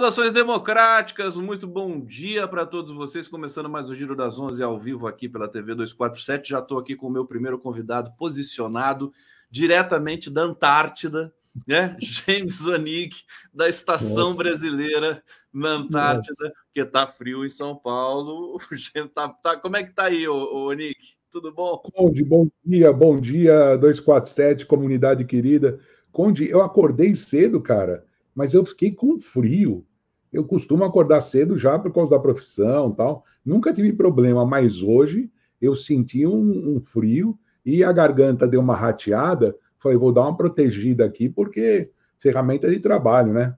[0.00, 3.28] Saudações democráticas, muito bom dia para todos vocês.
[3.28, 6.48] Começando mais o Giro das Onze ao vivo aqui pela TV 247.
[6.48, 9.12] Já estou aqui com o meu primeiro convidado posicionado
[9.50, 11.30] diretamente da Antártida,
[11.68, 11.98] né?
[12.00, 13.14] James Zanig,
[13.52, 14.36] da Estação Nossa.
[14.38, 16.54] Brasileira na Antártida, Nossa.
[16.72, 18.58] que está frio em São Paulo.
[19.14, 21.14] Tá, tá, como é que tá aí, ô, ô Nick?
[21.30, 21.76] Tudo bom?
[21.92, 25.78] Conde, bom dia, bom dia, 247, comunidade querida.
[26.10, 29.86] Conde, eu acordei cedo, cara mas eu fiquei com frio.
[30.32, 33.24] Eu costumo acordar cedo já por causa da profissão tal.
[33.44, 38.76] Nunca tive problema, mas hoje eu senti um, um frio e a garganta deu uma
[38.76, 39.56] rateada.
[39.78, 43.56] Falei, vou dar uma protegida aqui, porque ferramenta de trabalho, né?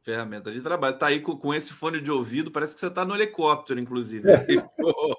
[0.00, 0.98] Ferramenta de trabalho.
[0.98, 4.30] Tá aí com, com esse fone de ouvido, parece que você tá no helicóptero, inclusive.
[4.30, 4.36] É.
[4.78, 5.16] Pô,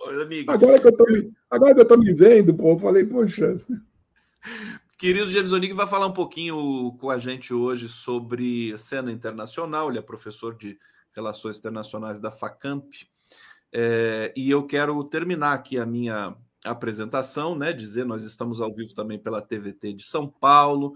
[0.48, 1.06] agora, que eu tô,
[1.50, 3.56] agora que eu tô me vendo, pô, eu falei, poxa.
[4.98, 9.90] Querido James Onig vai falar um pouquinho com a gente hoje sobre cena internacional.
[9.90, 10.80] Ele é professor de
[11.12, 13.06] Relações Internacionais da FACAMP.
[13.74, 17.74] É, e eu quero terminar aqui a minha apresentação, né?
[17.74, 20.94] Dizer, nós estamos ao vivo também pela TVT de São Paulo,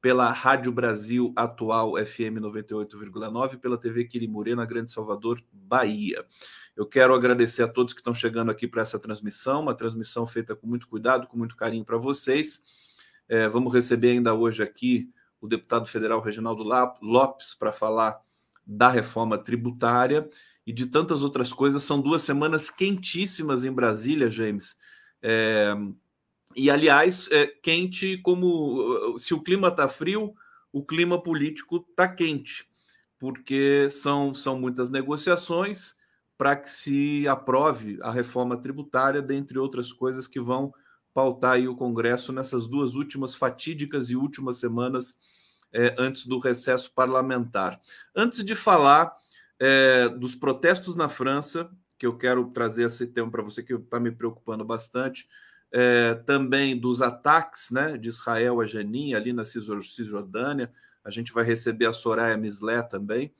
[0.00, 6.26] pela Rádio Brasil Atual FM 98,9, pela TV Quirimurê, na Grande Salvador, Bahia.
[6.76, 10.56] Eu quero agradecer a todos que estão chegando aqui para essa transmissão, uma transmissão feita
[10.56, 12.64] com muito cuidado, com muito carinho para vocês.
[13.28, 15.10] É, vamos receber ainda hoje aqui
[15.40, 16.62] o deputado federal Reginaldo
[17.02, 18.20] Lopes para falar
[18.66, 20.28] da reforma tributária
[20.66, 21.82] e de tantas outras coisas.
[21.82, 24.76] São duas semanas quentíssimas em Brasília, James.
[25.22, 25.74] É,
[26.54, 30.34] e, aliás, é, quente como se o clima está frio,
[30.72, 32.68] o clima político está quente,
[33.18, 35.94] porque são, são muitas negociações
[36.36, 40.72] para que se aprove a reforma tributária, dentre outras coisas que vão
[41.16, 45.16] pautar aí o Congresso nessas duas últimas fatídicas e últimas semanas
[45.72, 47.80] é, antes do recesso parlamentar.
[48.14, 49.16] Antes de falar
[49.58, 53.98] é, dos protestos na França, que eu quero trazer esse tema para você, que está
[53.98, 55.26] me preocupando bastante,
[55.72, 60.70] é, também dos ataques né, de Israel a Jenin, ali na Cisjordânia.
[61.02, 63.32] A gente vai receber a Soraya Mislé também,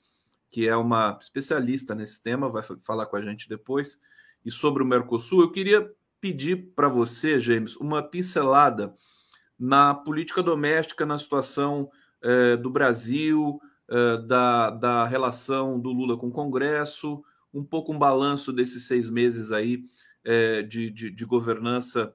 [0.50, 4.00] que é uma especialista nesse tema, vai falar com a gente depois.
[4.42, 5.92] E sobre o Mercosul, eu queria
[6.26, 8.92] pedir para você, James, uma pincelada
[9.56, 11.88] na política doméstica, na situação
[12.20, 17.22] eh, do Brasil, eh, da, da relação do Lula com o Congresso,
[17.54, 19.84] um pouco um balanço desses seis meses aí
[20.24, 22.12] eh, de, de, de, governança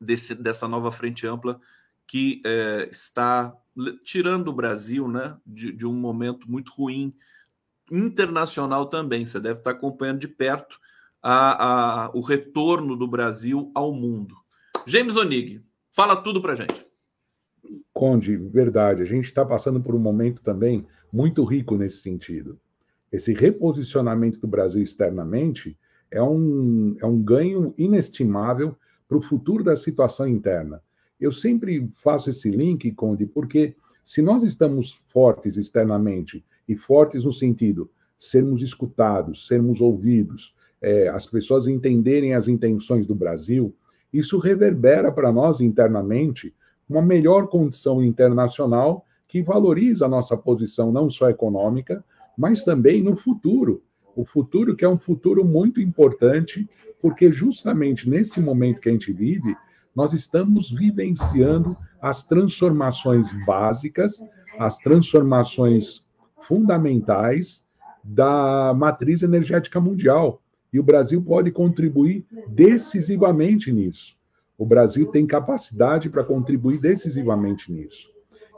[0.00, 1.60] desse, dessa nova frente ampla
[2.04, 2.42] que
[2.90, 3.52] está
[4.04, 7.14] tirando o Brasil né, de, de um momento muito ruim
[7.92, 9.24] internacional também.
[9.24, 10.80] Você deve estar acompanhando de perto
[11.28, 14.36] a, a, o retorno do Brasil ao mundo.
[14.86, 15.60] James Onig,
[15.90, 16.86] fala tudo para gente.
[17.92, 19.02] Conde, verdade.
[19.02, 22.60] A gente está passando por um momento também muito rico nesse sentido.
[23.10, 25.76] Esse reposicionamento do Brasil externamente
[26.12, 28.76] é um, é um ganho inestimável
[29.08, 30.80] para o futuro da situação interna.
[31.18, 37.32] Eu sempre faço esse link, Conde, porque se nós estamos fortes externamente, e fortes no
[37.32, 43.74] sentido sermos escutados, sermos ouvidos, é, as pessoas entenderem as intenções do Brasil,
[44.12, 46.54] isso reverbera para nós internamente
[46.88, 52.04] uma melhor condição internacional que valoriza a nossa posição não só econômica,
[52.36, 53.82] mas também no futuro.
[54.14, 56.68] O futuro que é um futuro muito importante,
[57.00, 59.56] porque justamente nesse momento que a gente vive,
[59.94, 64.20] nós estamos vivenciando as transformações básicas,
[64.58, 66.06] as transformações
[66.42, 67.64] fundamentais
[68.04, 70.42] da matriz energética mundial.
[70.72, 74.16] E o Brasil pode contribuir decisivamente nisso.
[74.58, 78.10] O Brasil tem capacidade para contribuir decisivamente nisso.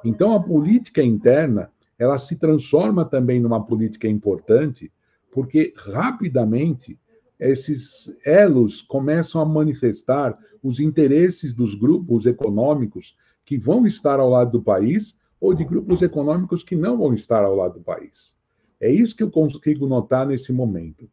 [0.04, 4.92] Então, a política interna, ela se transforma também numa política importante,
[5.32, 6.98] porque rapidamente
[7.38, 14.52] esses elos começam a manifestar os interesses dos grupos econômicos que vão estar ao lado
[14.52, 18.36] do país ou de grupos econômicos que não vão estar ao lado do país.
[18.80, 21.08] É isso que eu consigo notar nesse momento.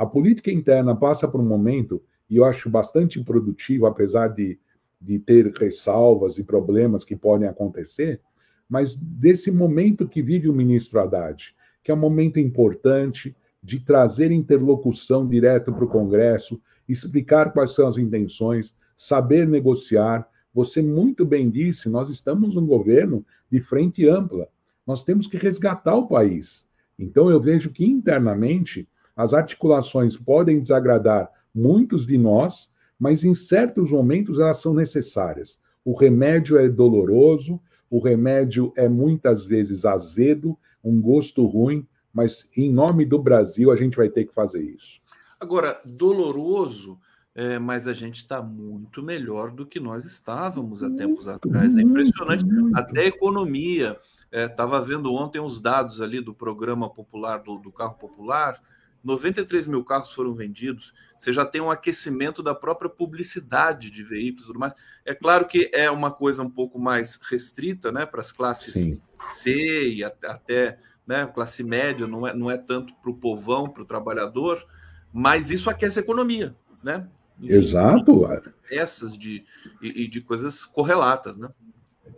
[0.00, 4.58] A política interna passa por um momento, e eu acho bastante produtivo, apesar de,
[4.98, 8.18] de ter ressalvas e problemas que podem acontecer,
[8.66, 11.54] mas desse momento que vive o ministro Haddad,
[11.84, 16.58] que é um momento importante de trazer interlocução direto para o Congresso,
[16.88, 20.26] explicar quais são as intenções, saber negociar.
[20.54, 23.22] Você muito bem disse, nós estamos num governo
[23.52, 24.48] de frente ampla.
[24.86, 26.66] Nós temos que resgatar o país.
[26.98, 33.90] Então eu vejo que internamente as articulações podem desagradar muitos de nós, mas em certos
[33.90, 35.60] momentos elas são necessárias.
[35.84, 37.60] O remédio é doloroso,
[37.90, 43.76] o remédio é muitas vezes azedo, um gosto ruim, mas em nome do Brasil a
[43.76, 45.00] gente vai ter que fazer isso.
[45.38, 46.98] Agora, doloroso,
[47.34, 51.76] é, mas a gente está muito melhor do que nós estávamos há tempos atrás.
[51.76, 52.44] É impressionante.
[52.44, 52.76] Muito.
[52.76, 53.98] Até a economia.
[54.30, 58.60] Estava é, vendo ontem os dados ali do programa popular, do, do carro popular.
[59.02, 60.92] 93 mil carros foram vendidos.
[61.16, 64.74] Você já tem um aquecimento da própria publicidade de veículos e tudo mais.
[65.04, 69.00] É claro que é uma coisa um pouco mais restrita né, para as classes Sim.
[69.32, 73.82] C e até né, classe média, não é, não é tanto para o povão, para
[73.82, 74.64] o trabalhador,
[75.12, 77.06] mas isso aquece a economia, né?
[77.40, 78.28] Enfim, Exato.
[78.70, 79.44] Essas de,
[79.82, 81.48] e, de coisas correlatas, né?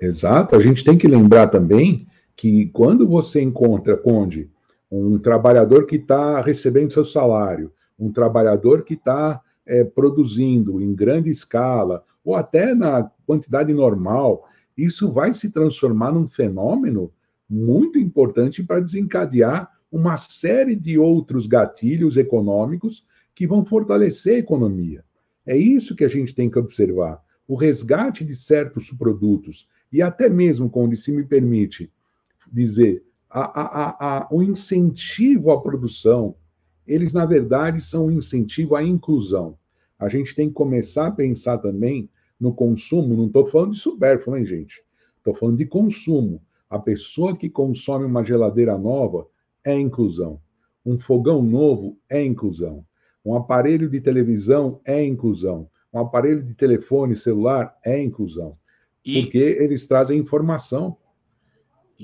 [0.01, 0.57] Exato.
[0.57, 2.07] A gente tem que lembrar também
[2.37, 4.51] que quando você encontra, Conde,
[4.93, 11.31] um trabalhador que está recebendo seu salário, um trabalhador que está é, produzindo em grande
[11.31, 14.47] escala, ou até na quantidade normal,
[14.77, 17.11] isso vai se transformar num fenômeno
[17.49, 25.03] muito importante para desencadear uma série de outros gatilhos econômicos que vão fortalecer a economia.
[25.47, 27.19] É isso que a gente tem que observar.
[27.49, 31.91] O resgate de certos produtos, e até mesmo, quando se me permite
[32.51, 36.35] dizer, a, a, a, o incentivo à produção,
[36.87, 39.57] eles, na verdade, são um incentivo à inclusão.
[39.99, 44.37] A gente tem que começar a pensar também no consumo, não estou falando de supérfluo,
[44.37, 44.83] hein, gente?
[45.17, 46.43] Estou falando de consumo.
[46.69, 49.27] A pessoa que consome uma geladeira nova
[49.65, 50.41] é inclusão.
[50.85, 52.85] Um fogão novo é inclusão.
[53.25, 55.71] Um aparelho de televisão é inclusão.
[55.93, 58.57] Um aparelho de telefone celular é inclusão.
[59.05, 59.23] E...
[59.23, 60.97] Porque eles trazem informação.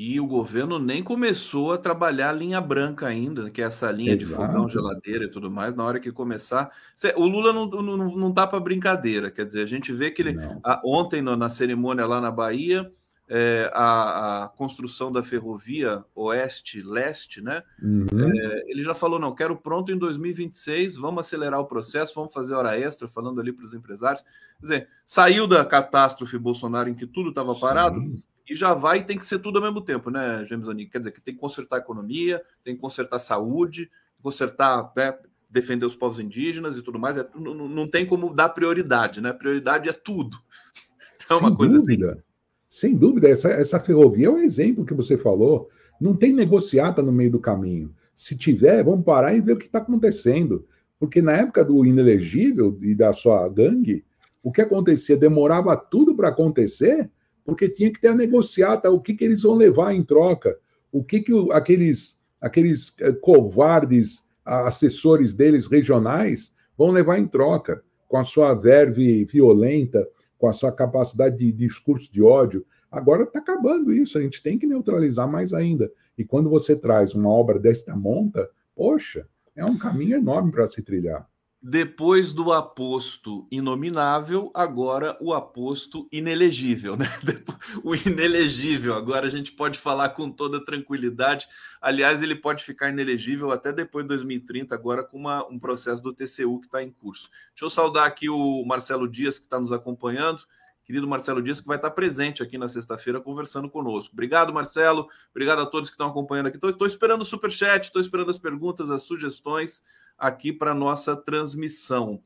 [0.01, 4.15] E o governo nem começou a trabalhar a linha branca ainda, que é essa linha
[4.15, 4.29] Exato.
[4.29, 5.75] de fogão, geladeira e tudo mais.
[5.75, 6.71] Na hora que começar.
[7.17, 9.29] O Lula não, não, não tá para brincadeira.
[9.29, 10.37] Quer dizer, a gente vê que ele.
[10.63, 12.89] A, ontem, na cerimônia lá na Bahia,
[13.29, 17.65] é, a, a, construção da ferrovia oeste-leste, né?
[17.83, 18.31] Uhum.
[18.33, 22.55] É, ele já falou: não, quero pronto em 2026, vamos acelerar o processo, vamos fazer
[22.55, 24.23] hora extra, falando ali para os empresários.
[24.61, 28.01] Quer dizer, saiu da catástrofe Bolsonaro em que tudo estava parado
[28.49, 30.91] e já vai tem que ser tudo ao mesmo tempo, né, James Onick?
[30.91, 33.91] Quer dizer, que tem que consertar a economia, tem que consertar a saúde,
[34.23, 35.15] consertar, né,
[35.49, 37.17] defender os povos indígenas e tudo mais.
[37.19, 39.33] É, não, não tem como dar prioridade, né?
[39.33, 40.37] Prioridade é tudo.
[41.31, 41.87] É uma Sem coisa assim.
[41.89, 42.13] dúvida.
[42.13, 42.23] assim.
[42.71, 45.69] Sem dúvida, essa, essa ferrovia é um exemplo que você falou.
[46.01, 47.95] Não tem negociata no meio do caminho.
[48.15, 50.67] Se tiver, vamos parar e ver o que está acontecendo.
[50.99, 54.07] Porque na época do inelegível e da sua gangue,
[54.43, 55.19] o que acontecia?
[55.19, 57.11] Demorava tudo para acontecer,
[57.49, 60.59] porque tinha que ter a negociata, o que, que eles vão levar em troca,
[60.93, 67.83] o que, que o, aqueles, aqueles eh, covardes assessores deles regionais vão levar em troca,
[68.07, 72.67] com a sua verve violenta, com a sua capacidade de discurso de ódio.
[72.93, 75.91] Agora está acabando isso, a gente tem que neutralizar mais ainda.
[76.19, 79.27] E quando você traz uma obra desta monta, poxa,
[79.57, 81.27] é um caminho enorme para se trilhar.
[81.61, 87.07] Depois do aposto inominável, agora o aposto inelegível, né?
[87.83, 91.49] O inelegível, agora a gente pode falar com toda tranquilidade.
[91.81, 96.15] Aliás, ele pode ficar inelegível até depois de 2030, agora com uma, um processo do
[96.15, 97.29] TCU que está em curso.
[97.51, 100.41] Deixa eu saudar aqui o Marcelo Dias, que está nos acompanhando.
[100.85, 104.15] Querido Marcelo Dias, que vai estar presente aqui na sexta-feira conversando conosco.
[104.15, 105.09] Obrigado, Marcelo.
[105.31, 106.57] Obrigado a todos que estão acompanhando aqui.
[106.57, 109.83] Estou esperando o superchat, estou esperando as perguntas, as sugestões
[110.19, 112.21] aqui para nossa transmissão.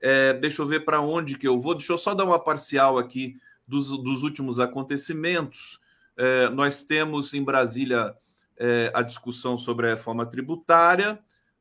[0.00, 1.74] É, deixa eu ver para onde que eu vou.
[1.74, 5.80] Deixa eu só dar uma parcial aqui dos, dos últimos acontecimentos.
[6.16, 8.14] É, nós temos em Brasília
[8.56, 11.18] é, a discussão sobre a reforma tributária.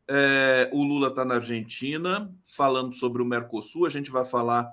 [0.07, 3.85] É, o Lula está na Argentina falando sobre o Mercosul.
[3.85, 4.69] A gente vai falar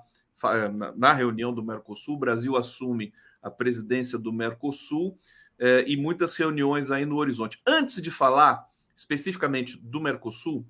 [0.95, 2.15] na reunião do Mercosul.
[2.15, 5.17] O Brasil assume a presidência do Mercosul
[5.57, 7.61] é, e muitas reuniões aí no horizonte.
[7.65, 10.65] Antes de falar especificamente do Mercosul,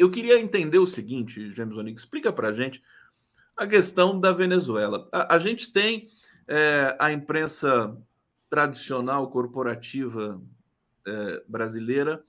[0.00, 2.82] eu queria entender o seguinte, James Onig, explica para a gente
[3.54, 5.06] a questão da Venezuela.
[5.12, 6.08] A, a gente tem
[6.48, 7.94] é, a imprensa
[8.48, 10.40] tradicional corporativa
[11.06, 12.24] é, brasileira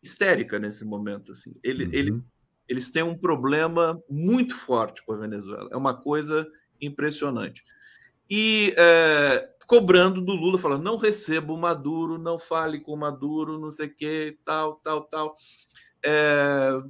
[0.00, 1.32] histérica nesse momento.
[1.32, 1.52] Assim.
[1.64, 1.90] Ele, uhum.
[1.92, 2.22] ele,
[2.68, 5.68] eles têm um problema muito forte com a Venezuela.
[5.72, 6.46] É uma coisa
[6.80, 7.64] impressionante.
[8.30, 13.58] E é, cobrando do Lula, falando: não receba o Maduro, não fale com o Maduro,
[13.58, 15.36] não sei o que, tal, tal, tal.
[16.04, 16.80] É,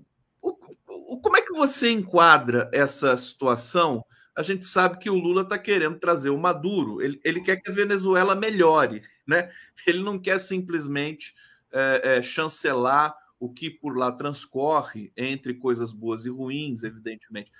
[0.42, 4.04] o, o, como é que você enquadra essa situação?
[4.36, 7.70] A gente sabe que o Lula está querendo trazer o Maduro, ele, ele, quer que
[7.70, 9.50] a Venezuela melhore, né?
[9.86, 11.34] Ele não quer simplesmente
[11.72, 17.50] é, é, chancelar o que por lá transcorre entre coisas boas e ruins, evidentemente.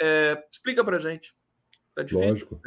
[0.00, 1.34] É, explica para gente.
[1.94, 2.60] Tá difícil, lógico.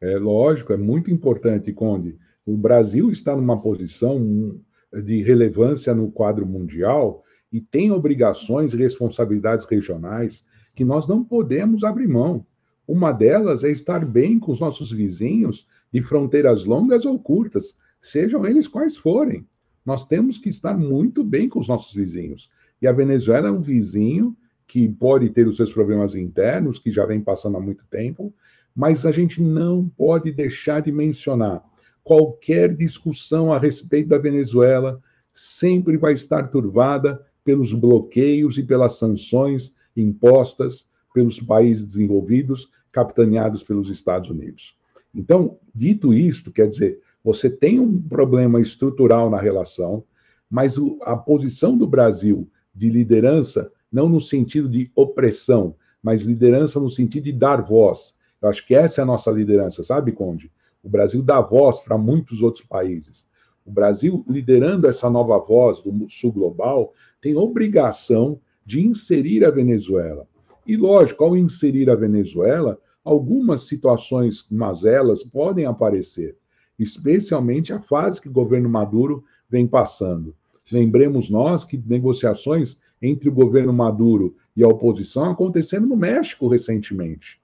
[0.00, 2.18] É lógico, é muito importante, Conde.
[2.46, 4.58] O Brasil está numa posição
[4.92, 7.22] de relevância no quadro mundial
[7.52, 12.46] e tem obrigações e responsabilidades regionais que nós não podemos abrir mão.
[12.86, 18.46] Uma delas é estar bem com os nossos vizinhos de fronteiras longas ou curtas, sejam
[18.46, 19.46] eles quais forem.
[19.84, 22.50] Nós temos que estar muito bem com os nossos vizinhos.
[22.80, 27.04] E a Venezuela é um vizinho que pode ter os seus problemas internos, que já
[27.04, 28.32] vem passando há muito tempo,
[28.74, 31.62] mas a gente não pode deixar de mencionar
[32.02, 35.00] qualquer discussão a respeito da Venezuela
[35.32, 43.90] sempre vai estar turvada pelos bloqueios e pelas sanções impostas pelos países desenvolvidos, capitaneados pelos
[43.90, 44.76] Estados Unidos.
[45.12, 50.04] Então, dito isto, quer dizer, você tem um problema estrutural na relação,
[50.48, 56.88] mas a posição do Brasil de liderança, não no sentido de opressão, mas liderança no
[56.88, 58.14] sentido de dar voz.
[58.40, 60.52] Eu acho que essa é a nossa liderança, sabe, Conde?
[60.84, 63.26] O Brasil dá voz para muitos outros países.
[63.70, 70.26] O Brasil, liderando essa nova voz do Sul Global, tem obrigação de inserir a Venezuela.
[70.66, 76.36] E, lógico, ao inserir a Venezuela, algumas situações mazelas podem aparecer,
[76.76, 80.34] especialmente a fase que o governo Maduro vem passando.
[80.72, 87.40] Lembremos nós que negociações entre o governo Maduro e a oposição aconteceram no México recentemente.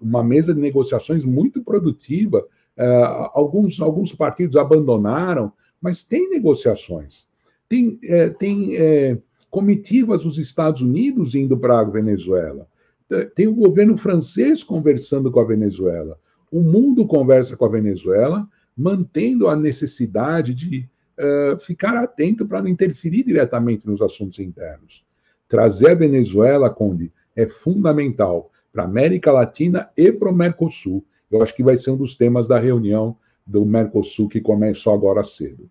[0.00, 2.46] Uma mesa de negociações muito produtiva.
[2.78, 5.52] Uh, alguns, alguns partidos abandonaram,
[5.84, 7.28] mas tem negociações.
[7.68, 9.18] Tem, é, tem é,
[9.50, 12.66] comitivas dos Estados Unidos indo para a Venezuela.
[13.34, 16.18] Tem o governo francês conversando com a Venezuela.
[16.50, 20.88] O mundo conversa com a Venezuela, mantendo a necessidade de
[21.18, 25.04] uh, ficar atento para não interferir diretamente nos assuntos internos.
[25.46, 31.04] Trazer a Venezuela, Conde, é fundamental para a América Latina e para o Mercosul.
[31.30, 35.22] Eu acho que vai ser um dos temas da reunião do Mercosul que começou agora
[35.22, 35.70] cedo.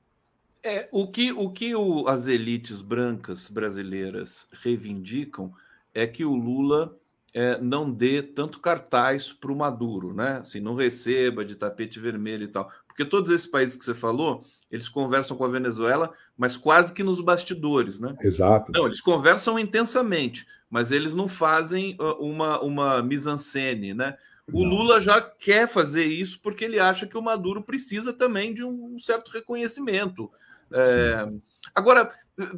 [0.64, 5.52] É, o que, o que o, as elites brancas brasileiras reivindicam
[5.94, 6.98] é que o Lula
[7.34, 10.38] é, não dê tanto cartaz para o Maduro, né?
[10.38, 12.72] Assim, não receba de tapete vermelho e tal.
[12.88, 17.04] Porque todos esses países que você falou, eles conversam com a Venezuela, mas quase que
[17.04, 18.16] nos bastidores, né?
[18.22, 18.72] Exato.
[18.72, 24.16] Não, eles conversam intensamente, mas eles não fazem uma, uma mise-en-scène, né?
[24.52, 24.64] O.
[24.64, 28.98] Lula já quer fazer isso porque ele acha que o Maduro precisa também de um
[29.00, 30.30] certo reconhecimento.
[30.72, 31.32] É,
[31.74, 32.14] agora,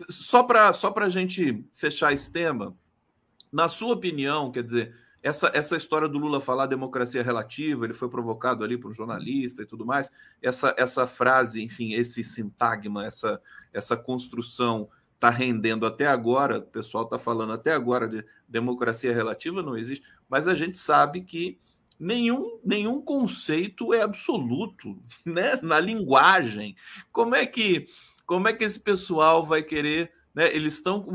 [0.10, 2.75] só para só a gente fechar esse tema,
[3.51, 8.08] na sua opinião, quer dizer, essa, essa história do Lula falar democracia relativa, ele foi
[8.08, 10.12] provocado ali por um jornalista e tudo mais,
[10.42, 13.42] essa, essa frase, enfim, esse sintagma, essa,
[13.74, 19.63] essa construção está rendendo até agora, o pessoal está falando até agora de democracia relativa,
[19.63, 21.58] não existe, mas a gente sabe que
[22.00, 25.60] nenhum, nenhum conceito é absoluto, né?
[25.62, 26.75] Na linguagem.
[27.12, 27.88] Como é que
[28.25, 30.54] como é que esse pessoal vai querer, né?
[30.56, 31.06] Eles estão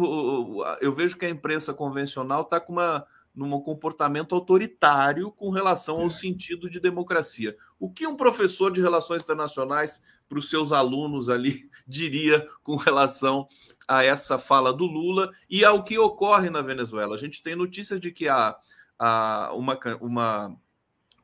[0.80, 6.10] eu vejo que a imprensa convencional está com uma num comportamento autoritário com relação ao
[6.10, 7.56] sentido de democracia.
[7.78, 13.48] O que um professor de relações internacionais para os seus alunos ali diria com relação
[13.86, 17.14] a essa fala do Lula e ao que ocorre na Venezuela?
[17.14, 18.56] A gente tem notícias de que há,
[18.98, 20.56] há uma, uma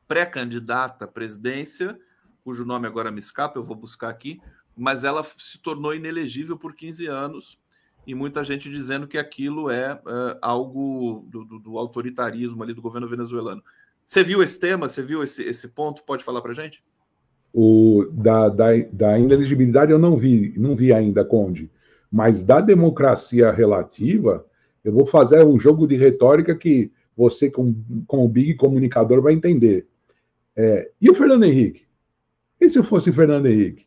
[0.07, 1.99] pré-candidata à presidência,
[2.43, 4.39] cujo nome agora me escapa, eu vou buscar aqui,
[4.75, 7.59] mas ela se tornou inelegível por 15 anos
[8.05, 12.81] e muita gente dizendo que aquilo é, é algo do, do, do, autoritarismo ali do
[12.81, 13.61] governo venezuelano.
[14.05, 14.87] Você viu esse tema?
[14.87, 16.03] Você viu esse, esse ponto?
[16.03, 16.81] Pode falar para gente?
[17.53, 21.69] O da, da, da inelegibilidade eu não vi, não vi ainda, Conde.
[22.09, 24.45] Mas da democracia relativa,
[24.85, 27.75] eu vou fazer um jogo de retórica que você, como,
[28.07, 29.85] como big comunicador, vai entender.
[30.59, 31.85] É, e o Fernando Henrique?
[32.59, 33.85] E se fosse Fernando Henrique?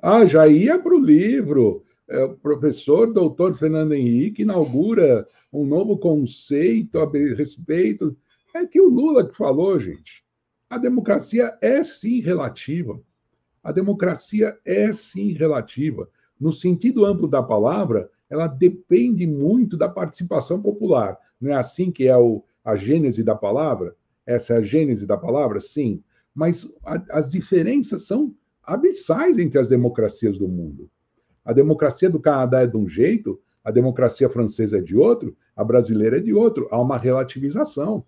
[0.00, 1.84] Ah, já ia para o livro.
[2.08, 8.16] É, o professor doutor Fernando Henrique inaugura um novo conceito a respeito.
[8.54, 10.24] É que o Lula que falou, gente.
[10.70, 13.00] A democracia é sim relativa.
[13.60, 16.08] A democracia é sim relativa.
[16.38, 21.18] No sentido amplo da palavra, ela depende muito da participação popular.
[21.40, 23.96] Não é assim que é o, a gênese da palavra?
[24.26, 25.60] Essa é a gênese da palavra?
[25.60, 26.02] Sim.
[26.34, 30.88] Mas a, as diferenças são abissais entre as democracias do mundo.
[31.44, 35.64] A democracia do Canadá é de um jeito, a democracia francesa é de outro, a
[35.64, 36.68] brasileira é de outro.
[36.70, 38.04] Há uma relativização.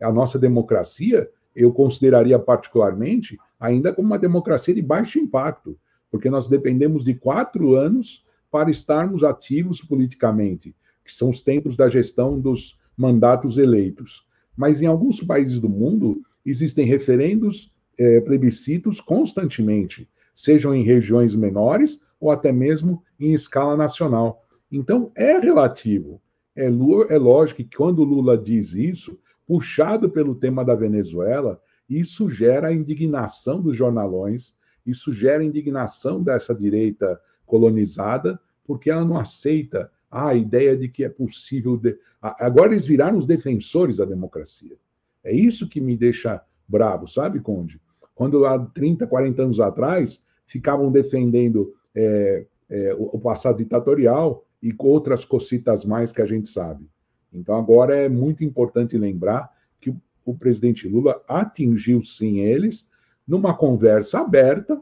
[0.00, 5.78] A nossa democracia, eu consideraria particularmente ainda como uma democracia de baixo impacto,
[6.10, 11.88] porque nós dependemos de quatro anos para estarmos ativos politicamente, que são os tempos da
[11.88, 14.26] gestão dos mandatos eleitos.
[14.56, 22.00] Mas em alguns países do mundo existem referendos, é, plebiscitos constantemente, sejam em regiões menores
[22.20, 24.44] ou até mesmo em escala nacional.
[24.70, 26.20] Então, é relativo.
[26.56, 32.72] É, é lógico que quando Lula diz isso, puxado pelo tema da Venezuela, isso gera
[32.72, 34.56] indignação dos jornalões,
[34.86, 41.08] isso gera indignação dessa direita colonizada, porque ela não aceita a ideia de que é
[41.08, 41.76] possível.
[41.76, 41.98] De...
[42.22, 44.76] Agora eles viraram os defensores da democracia.
[45.24, 47.80] É isso que me deixa bravo, sabe, Conde?
[48.14, 55.24] Quando há 30, 40 anos atrás ficavam defendendo é, é, o passado ditatorial e outras
[55.24, 56.86] cocitas mais que a gente sabe.
[57.32, 59.92] Então, agora é muito importante lembrar que
[60.24, 62.88] o presidente Lula atingiu sim eles
[63.26, 64.80] numa conversa aberta,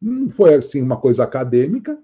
[0.00, 1.98] não foi assim uma coisa acadêmica,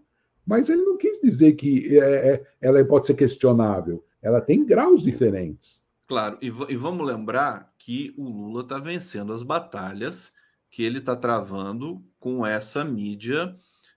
[0.51, 4.05] mas ele não quis dizer que é, é, ela pode ser questionável.
[4.21, 5.87] Ela tem graus diferentes.
[6.09, 10.33] Claro, e, e vamos lembrar que o Lula está vencendo as batalhas
[10.69, 13.55] que ele está travando com essa mídia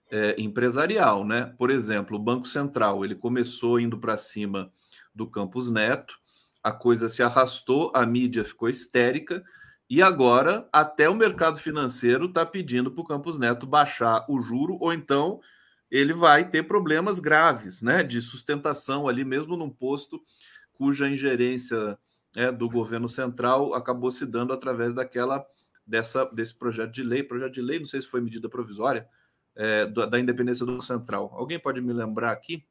[0.08, 1.52] é, empresarial, né?
[1.58, 4.70] Por exemplo, o Banco Central, ele começou indo para cima
[5.12, 6.14] do Campos Neto,
[6.62, 9.42] a coisa se arrastou, a mídia ficou histérica,
[9.90, 14.78] e agora até o mercado financeiro está pedindo para o Campos Neto baixar o juro,
[14.80, 15.40] ou então
[15.94, 20.20] ele vai ter problemas graves né, de sustentação ali, mesmo num posto
[20.72, 21.96] cuja ingerência
[22.34, 25.46] é, do governo central acabou se dando através daquela
[25.86, 29.06] dessa, desse projeto de lei, projeto de lei, não sei se foi medida provisória,
[29.54, 31.30] é, da, da independência do central.
[31.32, 32.66] Alguém pode me lembrar aqui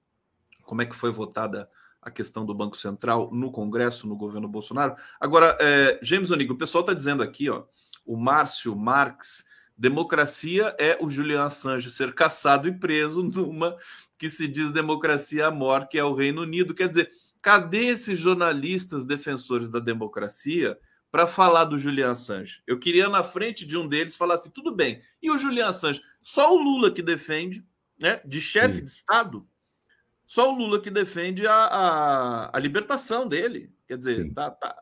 [0.64, 1.70] como é que foi votada
[2.02, 4.98] a questão do Banco Central no Congresso, no governo Bolsonaro?
[5.18, 7.64] Agora, é, James Onigo, o pessoal está dizendo aqui, ó,
[8.06, 9.46] o Márcio Marx,
[9.78, 13.76] democracia é o Julian Assange ser caçado e preso numa
[14.18, 16.74] que se diz democracia maior, que é o Reino Unido.
[16.74, 20.78] Quer dizer, cadê esses jornalistas defensores da democracia
[21.12, 22.64] para falar do Julian Assange.
[22.66, 26.02] Eu queria na frente de um deles falar assim: tudo bem, e o Julian Assange?
[26.22, 27.64] Só o Lula que defende,
[28.02, 29.48] né, de chefe de Estado,
[30.26, 33.72] só o Lula que defende a, a, a libertação dele.
[33.88, 34.76] Quer dizer, tá, tá,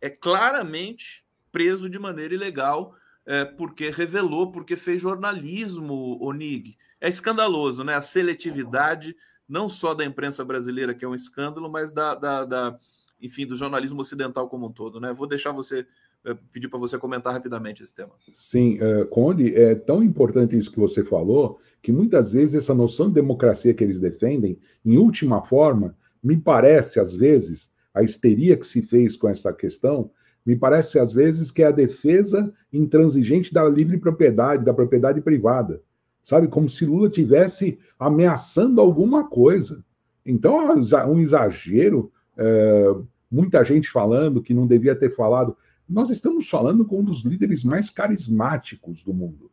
[0.00, 2.94] é claramente preso de maneira ilegal,
[3.26, 6.76] é, porque revelou, porque fez jornalismo, Onig.
[7.00, 7.94] É escandaloso, né?
[7.94, 9.14] A seletividade,
[9.48, 12.78] não só da imprensa brasileira, que é um escândalo, mas da, da, da
[13.20, 15.12] enfim, do jornalismo ocidental como um todo, né?
[15.12, 15.86] Vou deixar você
[16.24, 18.12] eh, pedir para você comentar rapidamente esse tema.
[18.32, 23.08] Sim, uh, Conde, é tão importante isso que você falou, que muitas vezes essa noção
[23.08, 28.66] de democracia que eles defendem, em última forma, me parece, às vezes, a histeria que
[28.66, 30.10] se fez com essa questão,
[30.44, 35.80] me parece, às vezes, que é a defesa intransigente da livre propriedade, da propriedade privada.
[36.22, 36.48] Sabe?
[36.48, 39.84] Como se Lula tivesse ameaçando alguma coisa.
[40.24, 42.94] Então, é um exagero é,
[43.30, 45.56] muita gente falando que não devia ter falado.
[45.88, 49.50] Nós estamos falando com um dos líderes mais carismáticos do mundo.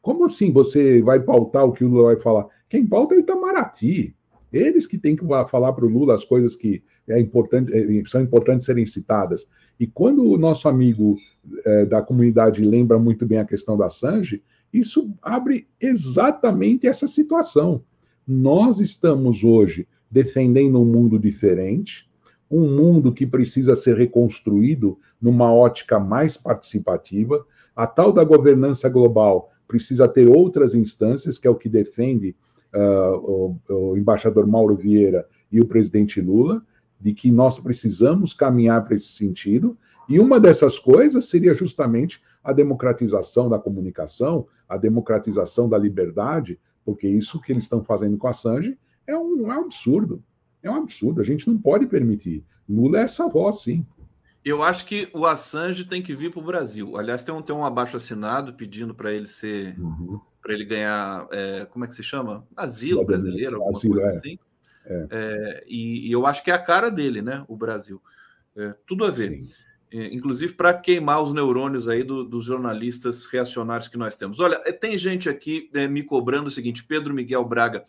[0.00, 2.46] Como assim você vai pautar o que o Lula vai falar?
[2.68, 4.14] Quem pauta é o Itamaraty.
[4.50, 8.22] Eles que têm que falar para o Lula as coisas que é importante, é, são
[8.22, 9.46] importantes serem citadas.
[9.78, 11.16] E quando o nosso amigo
[11.64, 17.82] é, da comunidade lembra muito bem a questão da Sanji, isso abre exatamente essa situação.
[18.26, 22.08] Nós estamos hoje defendendo um mundo diferente,
[22.50, 27.46] um mundo que precisa ser reconstruído numa ótica mais participativa.
[27.76, 32.34] A tal da governança global precisa ter outras instâncias, que é o que defende
[32.74, 36.62] uh, o, o embaixador Mauro Vieira e o presidente Lula,
[37.00, 39.76] de que nós precisamos caminhar para esse sentido.
[40.08, 47.06] E uma dessas coisas seria justamente a democratização da comunicação, a democratização da liberdade, porque
[47.06, 50.22] isso que eles estão fazendo com a Sanji é um, é um absurdo.
[50.62, 52.44] É um absurdo, a gente não pode permitir.
[52.68, 53.86] Lula é essa voz, sim.
[54.44, 56.96] Eu acho que o Assange tem que vir para o Brasil.
[56.96, 59.78] Aliás, tem um, tem um abaixo assinado pedindo para ele ser.
[59.78, 60.20] Uhum.
[60.40, 61.26] para ele ganhar.
[61.30, 62.46] É, como é que se chama?
[62.56, 64.10] Asilo brasileiro, alguma Asilo, coisa é.
[64.10, 64.38] assim.
[64.88, 65.06] É.
[65.10, 67.44] É, e, e, eu acho que é a cara dele, né?
[67.46, 68.02] O Brasil.
[68.56, 69.46] É, tudo a ver.
[69.90, 74.40] É, inclusive para queimar os neurônios aí do, dos jornalistas reacionários que nós temos.
[74.40, 77.84] Olha, tem gente aqui me cobrando o seguinte: Pedro Miguel Braga.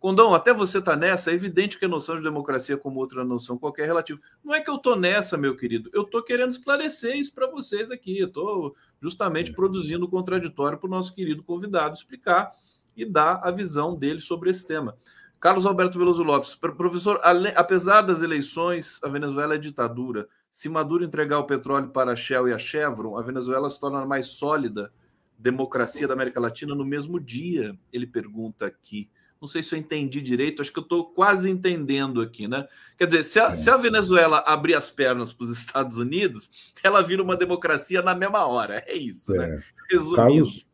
[0.00, 3.58] Condão, até você está nessa, é evidente que a noção de democracia, como outra noção
[3.58, 4.20] qualquer, é relativa.
[4.44, 7.90] Não é que eu estou nessa, meu querido, eu estou querendo esclarecer isso para vocês
[7.90, 8.22] aqui.
[8.22, 12.52] Estou justamente produzindo o contraditório para o nosso querido convidado explicar
[12.96, 14.96] e dar a visão dele sobre esse tema.
[15.40, 17.20] Carlos Alberto Veloso Lopes, professor,
[17.54, 20.28] apesar das eleições, a Venezuela é ditadura.
[20.50, 24.04] Se Maduro entregar o petróleo para a Shell e a Chevron, a Venezuela se torna
[24.04, 24.92] mais sólida
[25.38, 27.78] democracia da América Latina no mesmo dia?
[27.92, 29.08] Ele pergunta aqui.
[29.40, 32.66] Não sei se eu entendi direito, acho que eu estou quase entendendo aqui, né?
[32.96, 36.50] Quer dizer, se a, se a Venezuela abrir as pernas para os Estados Unidos,
[36.82, 38.82] ela vira uma democracia na mesma hora.
[38.84, 39.44] É isso, né?
[39.44, 39.48] é.
[39.50, 39.62] né?
[39.88, 40.16] Resumindo.
[40.16, 40.66] Carlos,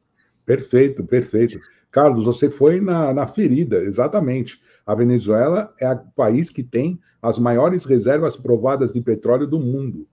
[0.46, 1.61] perfeito, perfeito.
[1.95, 4.61] Carlos, você foi na, na ferida, exatamente.
[4.85, 10.05] A Venezuela é o país que tem as maiores reservas provadas de petróleo do mundo.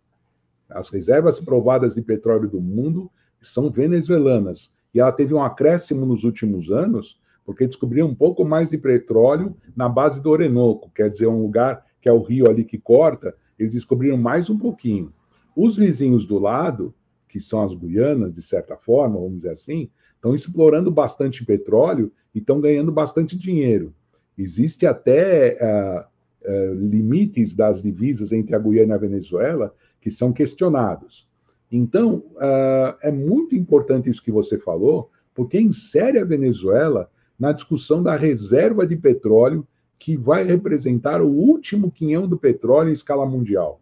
[0.70, 3.10] As reservas provadas de petróleo do mundo
[3.41, 4.76] são venezuelanas.
[4.94, 9.58] E ela teve um acréscimo nos últimos anos, porque descobriu um pouco mais de petróleo
[9.76, 13.36] na base do Orenoco, quer dizer, um lugar que é o rio ali que corta,
[13.58, 15.12] eles descobriram mais um pouquinho.
[15.56, 16.94] Os vizinhos do lado,
[17.28, 19.89] que são as Guianas, de certa forma, vamos dizer assim,
[20.21, 23.91] estão explorando bastante petróleo e estão ganhando bastante dinheiro.
[24.38, 26.05] Existe até uh,
[26.47, 31.27] uh, limites das divisas entre a Guiana e a Venezuela que são questionados.
[31.71, 38.03] Então, uh, é muito importante isso que você falou, porque insere a Venezuela na discussão
[38.03, 43.81] da reserva de petróleo que vai representar o último quinhão do petróleo em escala mundial.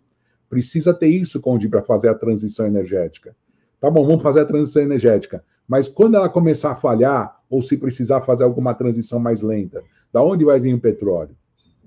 [0.50, 3.36] Precisa ter isso, Conde, para fazer a transição energética.
[3.80, 5.44] Tá bom, vamos fazer a transição energética.
[5.70, 10.24] Mas quando ela começar a falhar, ou se precisar fazer alguma transição mais lenta, da
[10.24, 11.38] onde vai vir o petróleo?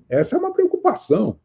[0.09, 1.37] Essa é uma preocupação,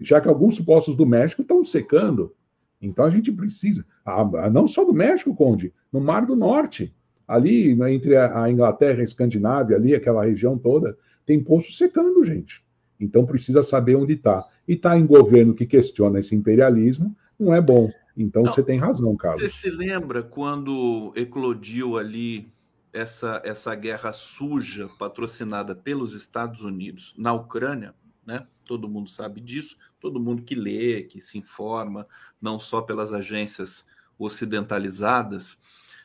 [0.00, 2.34] já que alguns postos do México estão secando.
[2.82, 6.92] Então a gente precisa, ah, não só do México, Conde, no Mar do Norte,
[7.28, 12.24] ali né, entre a Inglaterra e a Escandinávia, ali aquela região toda, tem poço secando,
[12.24, 12.64] gente.
[12.98, 14.44] Então precisa saber onde está.
[14.66, 17.88] E está em governo que questiona esse imperialismo, não é bom.
[18.16, 19.42] Então Não, você tem razão, Carlos.
[19.42, 22.52] Você se lembra quando eclodiu ali
[22.92, 27.94] essa, essa guerra suja patrocinada pelos Estados Unidos na Ucrânia?
[28.24, 28.46] Né?
[28.64, 32.06] Todo mundo sabe disso, todo mundo que lê, que se informa,
[32.40, 33.86] não só pelas agências
[34.18, 35.58] ocidentalizadas.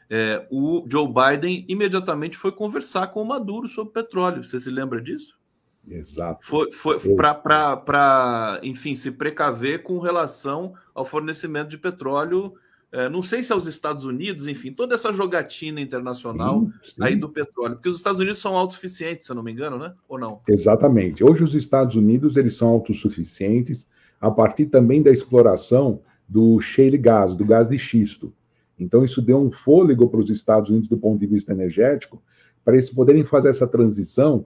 [0.10, 4.44] É, o Joe Biden imediatamente foi conversar com o Maduro sobre petróleo.
[4.44, 5.39] Você se lembra disso?
[5.88, 6.46] Exato.
[6.46, 12.54] Foi, foi para, enfim, se precaver com relação ao fornecimento de petróleo.
[12.92, 17.04] É, não sei se aos Estados Unidos, enfim, toda essa jogatina internacional sim, sim.
[17.04, 19.94] aí do petróleo, porque os Estados Unidos são autossuficientes, se eu não me engano, né?
[20.08, 20.42] Ou não?
[20.48, 21.24] Exatamente.
[21.24, 23.88] Hoje os Estados Unidos eles são autossuficientes
[24.20, 28.34] a partir também da exploração do shale gas, do gás de xisto.
[28.78, 32.22] Então isso deu um fôlego para os Estados Unidos do ponto de vista energético,
[32.64, 34.46] para eles poderem fazer essa transição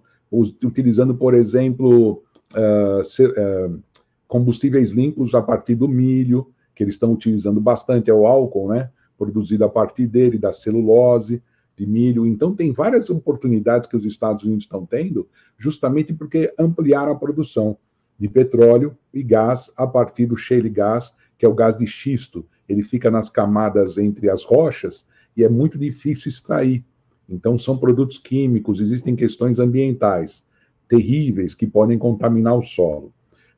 [0.64, 2.24] utilizando, por exemplo,
[2.56, 3.84] uh, uh,
[4.28, 8.90] combustíveis limpos a partir do milho, que eles estão utilizando bastante, é o álcool, né?
[9.18, 11.42] Produzido a partir dele, da celulose,
[11.78, 12.26] de milho.
[12.26, 17.78] Então, tem várias oportunidades que os Estados Unidos estão tendo, justamente porque ampliaram a produção
[18.18, 22.46] de petróleo e gás a partir do shale gas, que é o gás de xisto.
[22.68, 26.84] Ele fica nas camadas entre as rochas e é muito difícil extrair.
[27.28, 30.46] Então, são produtos químicos, existem questões ambientais
[30.88, 33.14] terríveis que podem contaminar o solo.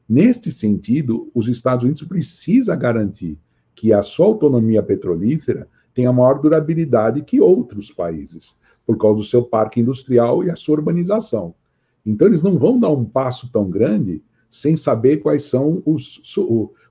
[0.07, 3.37] Neste sentido, os Estados Unidos precisam garantir
[3.73, 9.43] que a sua autonomia petrolífera tenha maior durabilidade que outros países, por causa do seu
[9.43, 11.55] parque industrial e a sua urbanização.
[12.05, 16.21] Então, eles não vão dar um passo tão grande sem saber quais são os,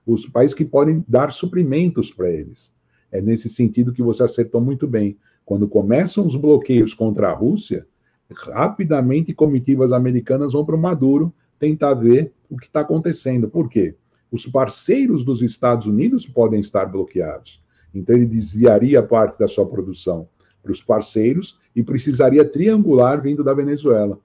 [0.05, 2.73] os países que podem dar suprimentos para eles.
[3.11, 5.17] É nesse sentido que você acertou muito bem.
[5.45, 7.87] Quando começam os bloqueios contra a Rússia,
[8.31, 13.47] rapidamente comitivas americanas vão para o Maduro tentar ver o que está acontecendo.
[13.47, 13.95] Por quê?
[14.31, 17.63] Os parceiros dos Estados Unidos podem estar bloqueados.
[17.93, 20.27] Então, ele desviaria parte da sua produção
[20.61, 24.19] para os parceiros e precisaria triangular vindo da Venezuela.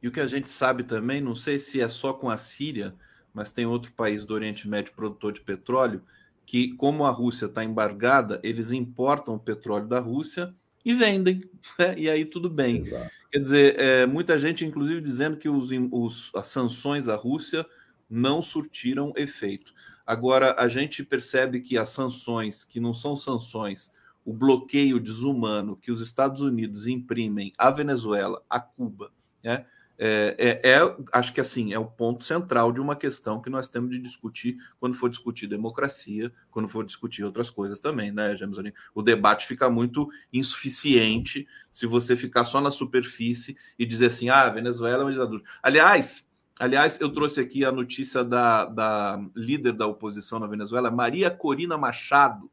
[0.00, 2.94] E o que a gente sabe também, não sei se é só com a Síria,
[3.32, 6.00] mas tem outro país do Oriente Médio produtor de petróleo,
[6.46, 10.54] que, como a Rússia está embargada, eles importam o petróleo da Rússia
[10.84, 11.42] e vendem,
[11.78, 11.94] né?
[11.96, 12.86] e aí tudo bem.
[12.86, 13.10] Exato.
[13.32, 17.66] Quer dizer, é, muita gente, inclusive, dizendo que os, os, as sanções à Rússia
[18.08, 19.74] não surtiram efeito.
[20.06, 23.90] Agora, a gente percebe que as sanções, que não são sanções,
[24.24, 29.10] o bloqueio desumano que os Estados Unidos imprimem à Venezuela, a Cuba,
[29.42, 29.66] né?
[29.96, 33.68] É, é, é, acho que assim é o ponto central de uma questão que nós
[33.68, 38.58] temos de discutir quando for discutir democracia, quando for discutir outras coisas também, né, James
[38.92, 44.42] O debate fica muito insuficiente se você ficar só na superfície e dizer assim, ah,
[44.42, 45.42] a Venezuela é uma ditadura.
[45.62, 46.28] Aliás,
[46.58, 51.78] aliás, eu trouxe aqui a notícia da, da líder da oposição na Venezuela, Maria Corina
[51.78, 52.50] Machado.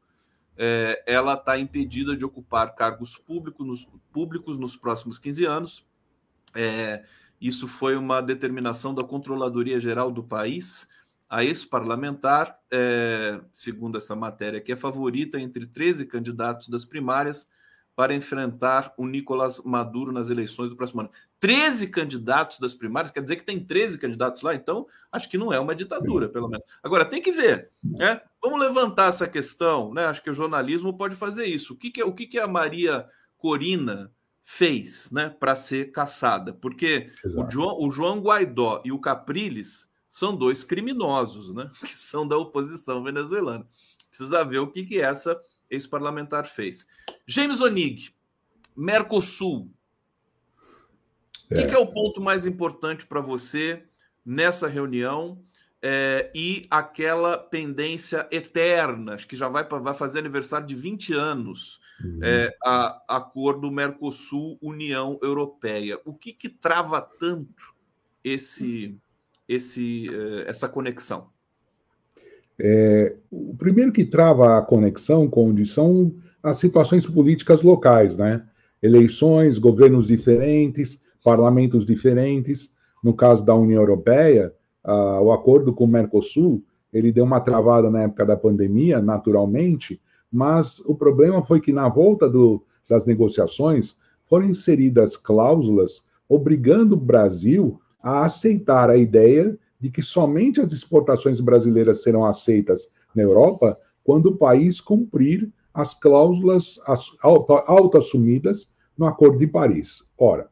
[0.56, 5.86] É, ela está impedida de ocupar cargos públicos nos, públicos nos próximos 15 anos.
[6.54, 7.02] É,
[7.42, 10.88] isso foi uma determinação da Controladoria Geral do país.
[11.28, 17.48] A ex-parlamentar, é, segundo essa matéria, que é favorita entre 13 candidatos das primárias
[17.96, 21.10] para enfrentar o Nicolás Maduro nas eleições do próximo ano.
[21.40, 25.52] 13 candidatos das primárias, quer dizer que tem 13 candidatos lá, então acho que não
[25.52, 26.64] é uma ditadura, pelo menos.
[26.80, 28.20] Agora, tem que ver, né?
[28.40, 30.06] Vamos levantar essa questão, né?
[30.06, 31.74] Acho que o jornalismo pode fazer isso.
[31.74, 35.92] O que, que é, o que, que é a Maria Corina fez né, para ser
[35.92, 36.52] caçada.
[36.52, 41.70] Porque o João, o João Guaidó e o Capriles são dois criminosos, né?
[41.80, 43.66] Que são da oposição venezuelana.
[44.08, 46.86] Precisa ver o que, que essa ex-parlamentar fez.
[47.26, 48.14] James Onig,
[48.76, 49.70] Mercosul.
[51.50, 53.84] O que, que é o ponto mais importante para você
[54.24, 55.42] nessa reunião?
[55.82, 62.20] É, e aquela pendência eterna, que já vai, vai fazer aniversário de 20 anos, uhum.
[62.22, 65.98] é, a, acordo Mercosul-União Europeia.
[66.04, 67.74] O que, que trava tanto
[68.22, 68.96] esse,
[69.48, 71.26] esse, é, essa conexão?
[72.56, 78.46] É, o primeiro que trava a conexão, Conde, são as situações políticas locais, né?
[78.80, 82.72] Eleições, governos diferentes, parlamentos diferentes.
[83.02, 87.90] No caso da União Europeia, uh, o acordo com o Mercosul, ele deu uma travada
[87.90, 93.96] na época da pandemia, naturalmente, mas o problema foi que na volta do, das negociações
[94.26, 101.40] foram inseridas cláusulas obrigando o Brasil a aceitar a ideia de que somente as exportações
[101.40, 106.78] brasileiras serão aceitas na Europa quando o país cumprir as cláusulas
[107.66, 110.04] auto-assumidas no Acordo de Paris.
[110.18, 110.48] Ora,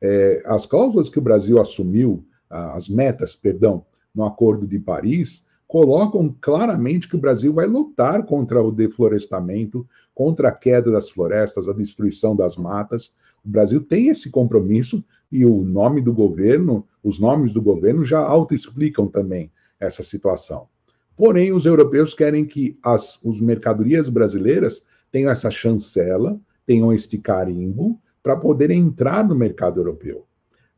[0.00, 6.34] é, as cláusulas que o Brasil assumiu as metas, perdão, no Acordo de Paris, colocam
[6.40, 11.72] claramente que o Brasil vai lutar contra o deflorestamento, contra a queda das florestas, a
[11.72, 13.14] destruição das matas.
[13.44, 18.20] O Brasil tem esse compromisso e o nome do governo, os nomes do governo já
[18.20, 20.68] autoexplicam também essa situação.
[21.16, 28.00] Porém, os europeus querem que as os mercadorias brasileiras tenham essa chancela, tenham este carimbo
[28.22, 30.24] para poderem entrar no mercado europeu.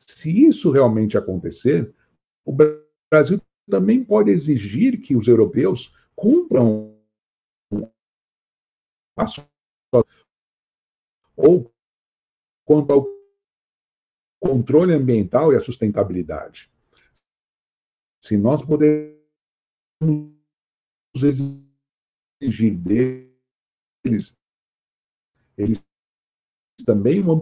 [0.09, 1.95] Se isso realmente acontecer,
[2.45, 2.57] o
[3.13, 6.97] Brasil também pode exigir que os europeus cumpram
[11.37, 11.73] ou
[12.65, 13.07] quanto ao
[14.41, 16.71] controle ambiental e a sustentabilidade.
[18.23, 19.17] Se nós podemos
[22.41, 24.37] exigir deles,
[25.57, 25.83] eles
[26.85, 27.41] também vão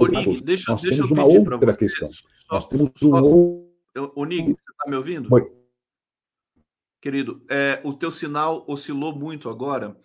[0.00, 2.10] Onig, deixa, nós deixa temos uma outra questão.
[2.12, 3.70] Só, nós temos um outro...
[4.16, 5.28] Onig, você está me ouvindo?
[5.32, 5.52] Oi.
[7.00, 9.96] Querido, é, o teu sinal oscilou muito agora.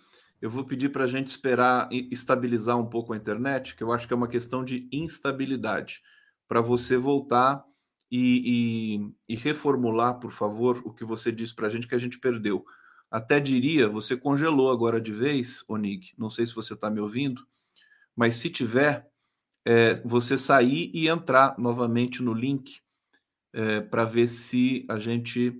[0.42, 4.08] Eu vou pedir para a gente esperar estabilizar um pouco a internet, que eu acho
[4.08, 6.02] que é uma questão de instabilidade.
[6.48, 7.64] Para você voltar
[8.12, 12.00] e, e, e, reformular, por favor, o que você disse para a gente que a
[12.00, 12.66] gente perdeu.
[13.10, 16.14] Até diria, você congelou agora de vez, Onig.
[16.18, 17.46] Não sei se você está me ouvindo,
[18.16, 19.10] mas se tiver,
[19.66, 22.80] é, você sair e entrar novamente no link
[23.52, 25.60] é, para ver se a gente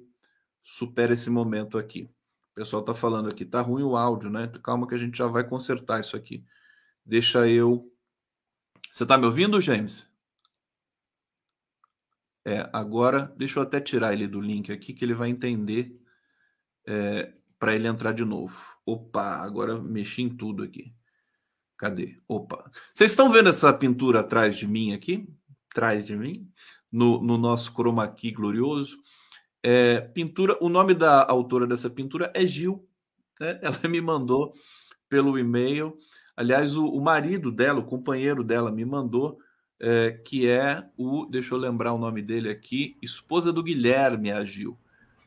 [0.64, 2.10] supera esse momento aqui.
[2.52, 4.48] O pessoal está falando aqui, tá ruim o áudio, né?
[4.64, 6.46] Calma que a gente já vai consertar isso aqui.
[7.06, 7.92] Deixa eu.
[8.92, 10.08] Você está me ouvindo, James?
[12.46, 16.00] É, agora, deixa eu até tirar ele do link aqui, que ele vai entender
[16.86, 18.56] é, para ele entrar de novo.
[18.86, 20.94] Opa, agora mexi em tudo aqui.
[21.78, 22.18] Cadê?
[22.28, 22.72] Opa.
[22.94, 25.28] Vocês estão vendo essa pintura atrás de mim aqui?
[25.72, 26.50] Atrás de mim?
[26.92, 28.98] No, no nosso chroma key glorioso.
[29.62, 32.88] É, pintura, o nome da autora dessa pintura é Gil.
[33.40, 33.60] Né?
[33.64, 34.54] Ela me mandou
[35.10, 35.98] pelo e-mail.
[36.38, 39.40] Aliás, o, o, marido dela, o companheiro dela, me mandou,
[39.80, 44.44] é, que é o, deixa eu lembrar o nome dele aqui, esposa do Guilherme, a
[44.44, 44.78] Gil.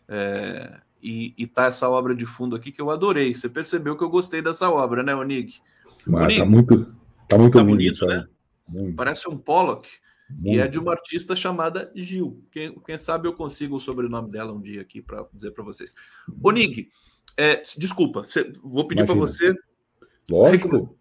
[0.06, 3.34] É, e, e tá essa obra de fundo aqui que eu adorei.
[3.34, 5.60] Você percebeu que eu gostei dessa obra, né, Onig?
[6.08, 6.94] Mas tá muito,
[7.28, 8.26] tá muito tá bonito, né?
[8.68, 8.96] Muito.
[8.96, 9.88] Parece um Pollock.
[10.30, 10.56] Muito.
[10.56, 12.42] E é de uma artista chamada Gil.
[12.50, 15.94] Quem, quem sabe eu consigo o sobrenome dela um dia aqui para dizer para vocês.
[16.42, 16.88] Onig,
[17.36, 18.22] é, desculpa,
[18.62, 19.54] vou pedir para você.
[20.28, 20.94] Lógico,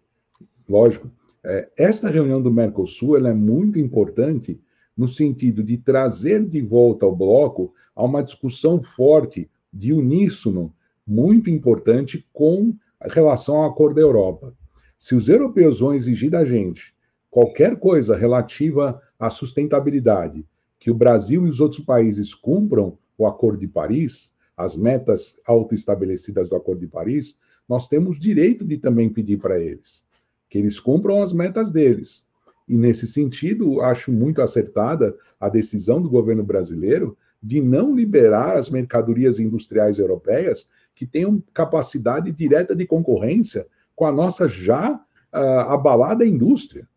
[0.68, 1.10] lógico.
[1.44, 4.60] É, esta reunião do Mercosul é muito importante
[4.96, 10.74] no sentido de trazer de volta ao bloco a uma discussão forte, de uníssono,
[11.06, 14.54] muito importante com relação ao acordo da Europa.
[14.98, 16.94] Se os europeus vão exigir da gente
[17.30, 20.44] qualquer coisa relativa à sustentabilidade,
[20.78, 26.50] que o Brasil e os outros países cumpram o Acordo de Paris, as metas autoestabelecidas
[26.50, 30.06] do Acordo de Paris, nós temos direito de também pedir para eles
[30.48, 32.26] que eles cumpram as metas deles.
[32.66, 38.68] E nesse sentido, acho muito acertada a decisão do governo brasileiro de não liberar as
[38.68, 43.66] mercadorias industriais europeias que tenham capacidade direta de concorrência
[43.98, 46.88] com a nossa já uh, abalada indústria.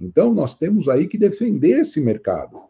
[0.00, 2.60] Então, nós temos aí que defender esse mercado.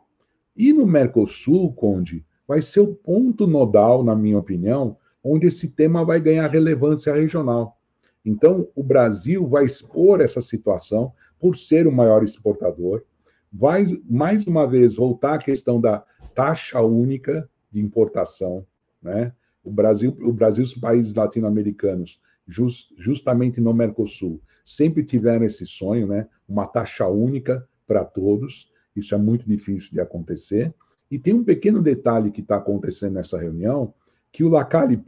[0.56, 6.02] E no Mercosul, Conde, vai ser o ponto nodal, na minha opinião, onde esse tema
[6.02, 7.78] vai ganhar relevância regional.
[8.24, 13.04] Então, o Brasil vai expor essa situação, por ser o maior exportador.
[13.52, 16.02] Vai, mais uma vez, voltar à questão da
[16.34, 18.64] taxa única de importação.
[19.02, 19.30] Né?
[19.62, 26.06] O Brasil, o Brasil os países latino-americanos, just, justamente no Mercosul, sempre tiveram esse sonho,
[26.06, 26.26] né?
[26.48, 28.70] uma taxa única para todos.
[28.96, 30.72] Isso é muito difícil de acontecer.
[31.10, 33.92] E tem um pequeno detalhe que está acontecendo nessa reunião,
[34.32, 35.00] que o Lacalle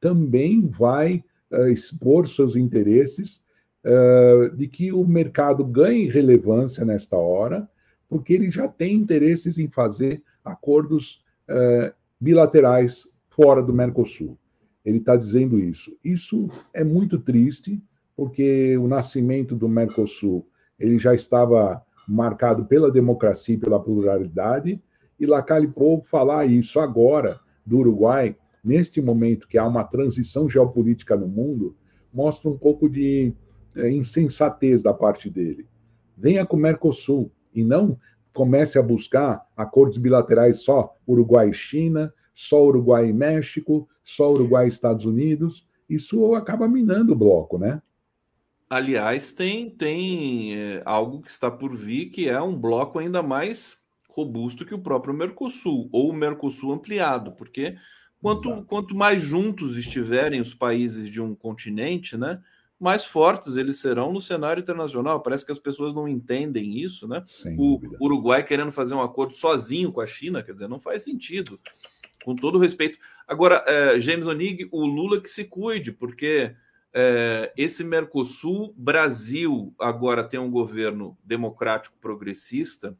[0.00, 3.42] também vai uh, expor seus interesses
[3.84, 7.68] uh, de que o mercado ganhe relevância nesta hora,
[8.08, 14.38] porque ele já tem interesses em fazer acordos uh, bilaterais fora do Mercosul.
[14.84, 15.96] Ele está dizendo isso.
[16.04, 17.82] Isso é muito triste,
[18.16, 20.46] porque o nascimento do Mercosul
[20.78, 24.82] ele já estava marcado pela democracia e pela pluralidade,
[25.18, 31.16] e Lacalle Pou falar isso agora do Uruguai, neste momento que há uma transição geopolítica
[31.16, 31.76] no mundo,
[32.12, 33.32] mostra um pouco de
[33.76, 35.66] é, insensatez da parte dele.
[36.16, 37.98] Venha com o Mercosul e não
[38.34, 44.66] comece a buscar acordos bilaterais só Uruguai e China, só Uruguai e México, só Uruguai
[44.66, 45.66] e Estados Unidos.
[45.88, 47.82] Isso acaba minando o bloco, né?
[48.68, 53.78] Aliás, tem, tem é, algo que está por vir, que é um bloco ainda mais
[54.08, 57.76] robusto que o próprio Mercosul, ou o Mercosul ampliado, porque
[58.20, 62.40] quanto, quanto mais juntos estiverem os países de um continente, né,
[62.82, 65.20] mais fortes eles serão no cenário internacional.
[65.20, 67.22] Parece que as pessoas não entendem isso, né?
[67.28, 67.96] Sem o dúvida.
[68.00, 71.60] Uruguai querendo fazer um acordo sozinho com a China, quer dizer, não faz sentido.
[72.24, 72.98] Com todo respeito.
[73.26, 76.54] Agora, é, James Onig, o Lula que se cuide, porque
[76.92, 82.96] é, esse Mercosul, Brasil agora tem um governo democrático progressista,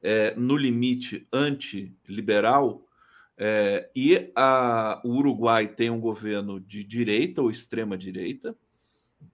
[0.00, 2.86] é, no limite antiliberal,
[3.36, 8.56] é, e a, o Uruguai tem um governo de direita ou extrema-direita,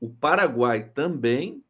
[0.01, 1.63] o Paraguai também,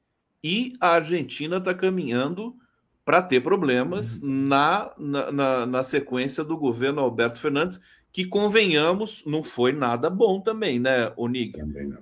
[0.43, 2.57] e a Argentina está caminhando
[3.05, 4.49] para ter problemas uhum.
[4.49, 7.81] na, na, na, na sequência do governo Alberto Fernandes,
[8.13, 11.53] que convenhamos, não foi nada bom também, né, Onig?
[11.53, 11.99] Também não.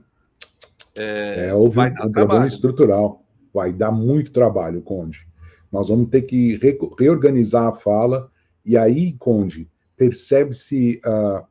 [0.96, 3.24] É, é houve um problema estrutural.
[3.52, 5.26] Vai dar muito trabalho, Conde.
[5.70, 8.30] Nós vamos ter que re reorganizar a fala,
[8.64, 11.44] e aí, Conde, percebe-se uh,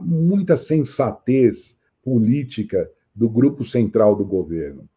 [0.00, 4.88] muita sensatez política do grupo central do governo.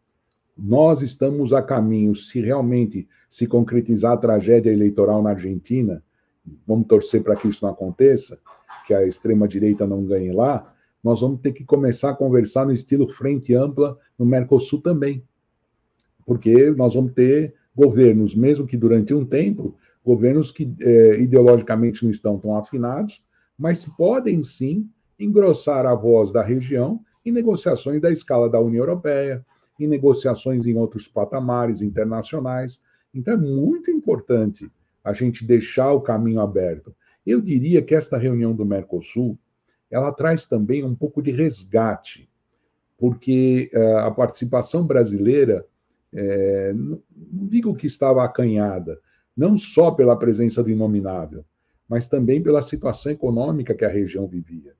[0.58, 6.04] Nós estamos a caminho, se realmente se concretizar a tragédia eleitoral na Argentina,
[6.68, 8.40] vamos torcer para que isso não aconteça,
[8.86, 13.10] que a extrema-direita não ganhe lá, nós vamos ter que começar a conversar no estilo
[13.10, 15.24] frente ampla no Mercosul também.
[16.26, 22.12] Porque nós vamos ter governos, mesmo que durante um tempo, governos que é, ideologicamente não
[22.12, 23.22] estão tão afinados,
[23.58, 24.88] mas podem sim
[25.20, 29.46] engrossar a voz da região em negociações da escala da União Europeia,
[29.84, 32.82] em negociações em outros patamares internacionais.
[33.14, 34.72] Então é muito importante
[35.04, 36.96] a gente deixar o caminho aberto.
[37.26, 39.38] Eu diria que esta reunião do Mercosul,
[39.90, 42.30] ela traz também um pouco de resgate,
[42.98, 45.66] porque uh, a participação brasileira,
[46.14, 49.00] é, não digo que estava acanhada,
[49.36, 51.44] não só pela presença do inominável,
[51.88, 54.74] mas também pela situação econômica que a região vivia.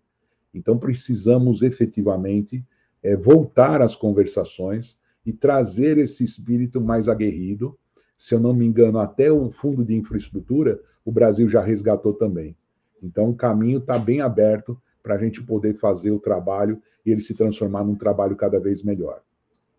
[0.54, 2.64] Então, precisamos efetivamente
[3.04, 7.78] é, voltar às conversações e trazer esse espírito mais aguerrido
[8.24, 12.56] se eu não me engano, até o fundo de infraestrutura, o Brasil já resgatou também.
[13.02, 17.20] Então, o caminho está bem aberto para a gente poder fazer o trabalho e ele
[17.20, 19.22] se transformar num trabalho cada vez melhor.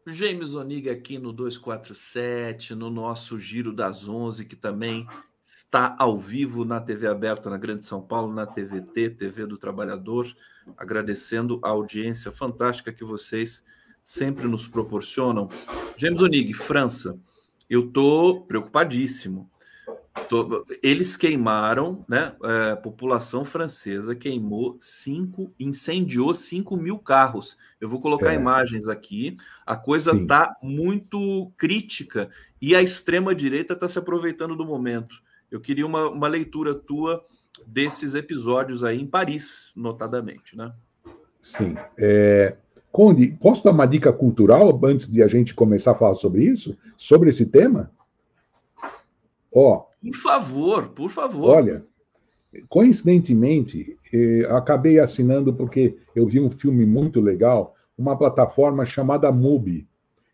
[0.07, 5.07] James Onig aqui no 247, no nosso Giro das 11, que também
[5.45, 10.27] está ao vivo na TV aberta na Grande São Paulo, na TVT, TV do Trabalhador,
[10.75, 13.63] agradecendo a audiência fantástica que vocês
[14.03, 15.51] sempre nos proporcionam.
[15.99, 17.19] James Onig, França
[17.69, 19.51] eu tô preocupadíssimo.
[20.29, 22.37] Tô, eles queimaram, né?
[22.45, 27.59] É, a população francesa queimou cinco, incendiou 5 mil carros.
[27.81, 28.37] Eu vou colocar é.
[28.37, 29.37] imagens aqui.
[29.67, 30.27] A coisa Sim.
[30.27, 32.31] tá muito crítica
[32.63, 35.21] e a extrema-direita está se aproveitando do momento.
[35.55, 37.25] Eu queria uma, uma leitura tua
[37.65, 40.73] desses episódios aí em Paris, notadamente, né?
[41.41, 41.77] Sim.
[41.97, 42.57] É,
[42.95, 46.79] Conde, posso dar uma dica cultural antes de a gente começar a falar sobre isso?
[46.97, 47.91] Sobre esse tema?
[49.53, 49.85] Ó.
[50.01, 51.57] Por favor, por favor.
[51.57, 51.85] Olha,
[52.69, 59.89] coincidentemente, eh, acabei assinando porque eu vi um filme muito legal, uma plataforma chamada Mubi.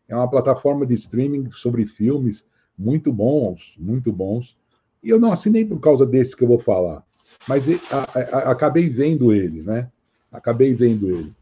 [0.07, 2.47] É uma plataforma de streaming sobre filmes
[2.77, 4.60] muito bons, muito bons.
[5.03, 7.03] E eu não assinei por causa desse que eu vou falar,
[7.49, 9.91] mas a, a, acabei vendo ele, né?
[10.31, 11.33] Acabei vendo ele.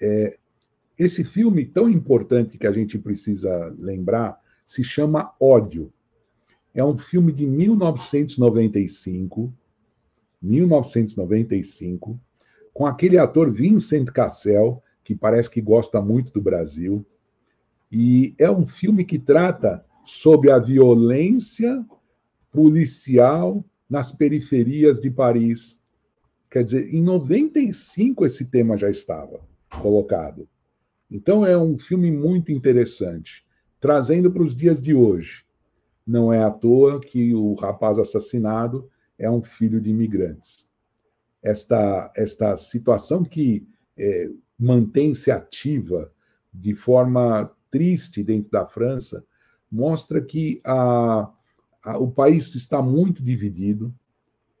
[0.00, 0.38] É,
[0.98, 5.90] esse filme tão importante que a gente precisa lembrar se chama Ódio.
[6.74, 9.50] É um filme de 1995,
[10.42, 12.20] 1995,
[12.72, 17.04] com aquele ator Vincent Cassel, que parece que gosta muito do Brasil.
[17.90, 21.84] E é um filme que trata sobre a violência
[22.52, 25.80] policial nas periferias de Paris.
[26.50, 29.40] Quer dizer, em 95 esse tema já estava
[29.80, 30.48] colocado.
[31.10, 33.44] Então é um filme muito interessante,
[33.80, 35.44] trazendo para os dias de hoje.
[36.06, 38.88] Não é à toa que o rapaz assassinado
[39.18, 40.68] é um filho de imigrantes.
[41.42, 46.12] Esta, esta situação que é, mantém-se ativa
[46.52, 49.24] de forma triste dentro da França
[49.70, 51.30] mostra que a,
[51.98, 53.92] o país está muito dividido.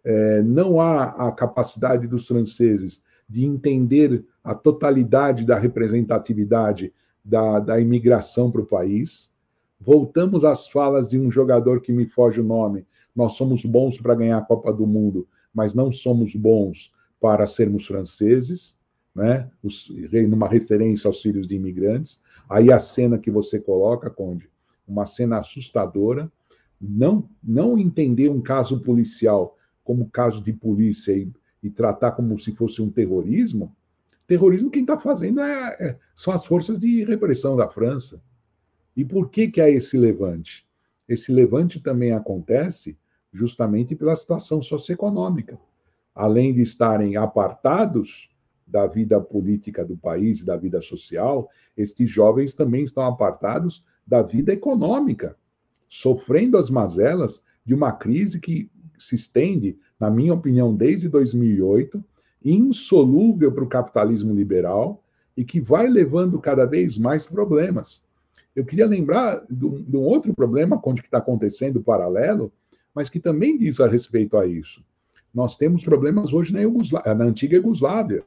[0.02, 6.92] É, não há a capacidade dos franceses de entender a totalidade da representatividade
[7.24, 9.30] da, da imigração para o país.
[9.78, 12.86] Voltamos às falas de um jogador que me foge o nome.
[13.14, 17.86] Nós somos bons para ganhar a Copa do Mundo, mas não somos bons para sermos
[17.86, 18.76] franceses,
[19.14, 19.48] né?
[19.62, 19.92] Os,
[20.28, 22.22] numa referência aos filhos de imigrantes.
[22.48, 24.48] Aí a cena que você coloca, Conde,
[24.88, 26.30] uma cena assustadora.
[26.80, 31.30] Não, não entender um caso policial como caso de polícia e
[31.62, 33.74] e tratar como se fosse um terrorismo,
[34.26, 38.22] terrorismo quem está fazendo é, é, são as forças de repressão da França.
[38.96, 40.66] E por que, que há esse levante?
[41.08, 42.98] Esse levante também acontece
[43.32, 45.58] justamente pela situação socioeconômica.
[46.14, 48.30] Além de estarem apartados
[48.66, 54.52] da vida política do país, da vida social, estes jovens também estão apartados da vida
[54.52, 55.36] econômica,
[55.90, 62.02] sofrendo as mazelas de uma crise que se estende, na minha opinião, desde 2008,
[62.44, 65.02] insolúvel para o capitalismo liberal
[65.36, 68.04] e que vai levando cada vez mais problemas.
[68.54, 72.52] Eu queria lembrar de um, outro problema onde está acontecendo paralelo,
[72.94, 74.84] mas que também diz a respeito a isso.
[75.34, 78.24] Nós temos problemas hoje na, na antiga Iugoslávia,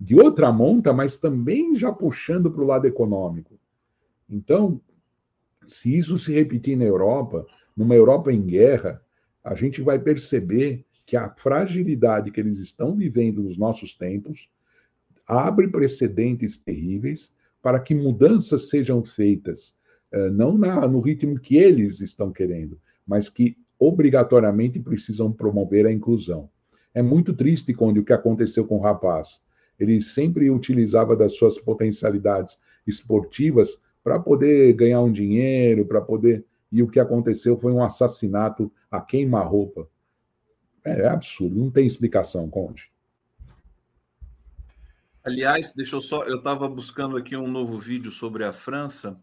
[0.00, 3.54] de outra monta, mas também já puxando para o lado econômico.
[4.28, 4.80] Então,
[5.66, 7.46] se isso se repetir na Europa,
[7.76, 9.02] numa Europa em guerra,
[9.44, 14.50] a gente vai perceber que a fragilidade que eles estão vivendo nos nossos tempos
[15.26, 19.74] abre precedentes terríveis para que mudanças sejam feitas,
[20.12, 25.92] eh, não na, no ritmo que eles estão querendo, mas que obrigatoriamente precisam promover a
[25.92, 26.48] inclusão.
[26.94, 29.40] É muito triste quando o que aconteceu com o rapaz.
[29.78, 32.56] Ele sempre utilizava das suas potencialidades
[32.86, 38.72] esportivas para poder ganhar um dinheiro, para poder e o que aconteceu foi um assassinato
[38.88, 39.88] a queima-roupa.
[40.84, 42.88] É, é absurdo, não tem explicação, Conde.
[45.24, 46.22] Aliás, deixa eu só.
[46.22, 49.20] Eu estava buscando aqui um novo vídeo sobre a França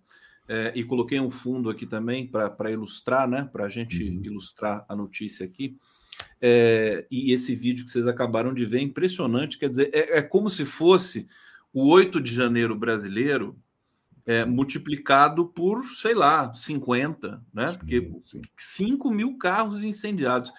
[0.49, 3.49] é, e coloquei um fundo aqui também para ilustrar, né?
[3.53, 4.21] Para a gente uhum.
[4.21, 5.77] ilustrar a notícia aqui.
[6.41, 9.57] É, e esse vídeo que vocês acabaram de ver é impressionante.
[9.57, 11.25] Quer dizer, é, é como se fosse
[11.71, 13.62] o 8 de janeiro brasileiro
[14.25, 17.67] é, multiplicado por, sei lá, 50, né?
[17.67, 18.41] Sim, Porque sim.
[18.55, 20.51] 5 mil carros incendiados.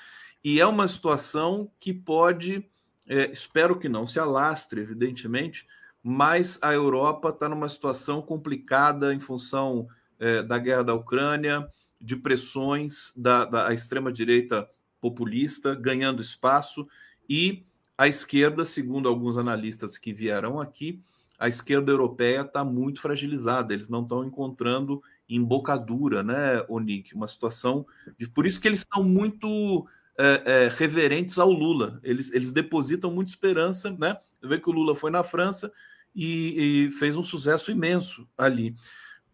[0.43, 2.69] E é uma situação que pode,
[3.09, 5.67] é, espero que não se alastre, evidentemente,
[6.03, 9.89] mas a Europa está numa situação complicada em função
[10.19, 11.67] é, da guerra da Ucrânia,
[11.99, 14.69] de pressões da, da extrema-direita
[15.01, 16.87] populista ganhando espaço
[17.29, 17.65] e
[17.97, 21.01] a esquerda, segundo alguns analistas que vieram aqui,
[21.39, 27.15] a esquerda europeia está muito fragilizada, eles não estão encontrando embocadura, né, Onik?
[27.15, 27.87] Uma situação.
[28.19, 28.29] De...
[28.29, 29.87] Por isso que eles estão muito
[30.19, 31.99] é, é, reverentes ao Lula.
[32.03, 34.17] Eles, eles depositam muita esperança, né?
[34.43, 35.73] Vê que o Lula foi na França
[36.15, 38.77] e, e fez um sucesso imenso ali.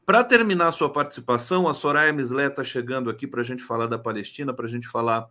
[0.06, 3.98] Para terminar sua participação, a Soraya Mislet está chegando aqui para a gente falar da
[3.98, 5.28] Palestina, para a gente falar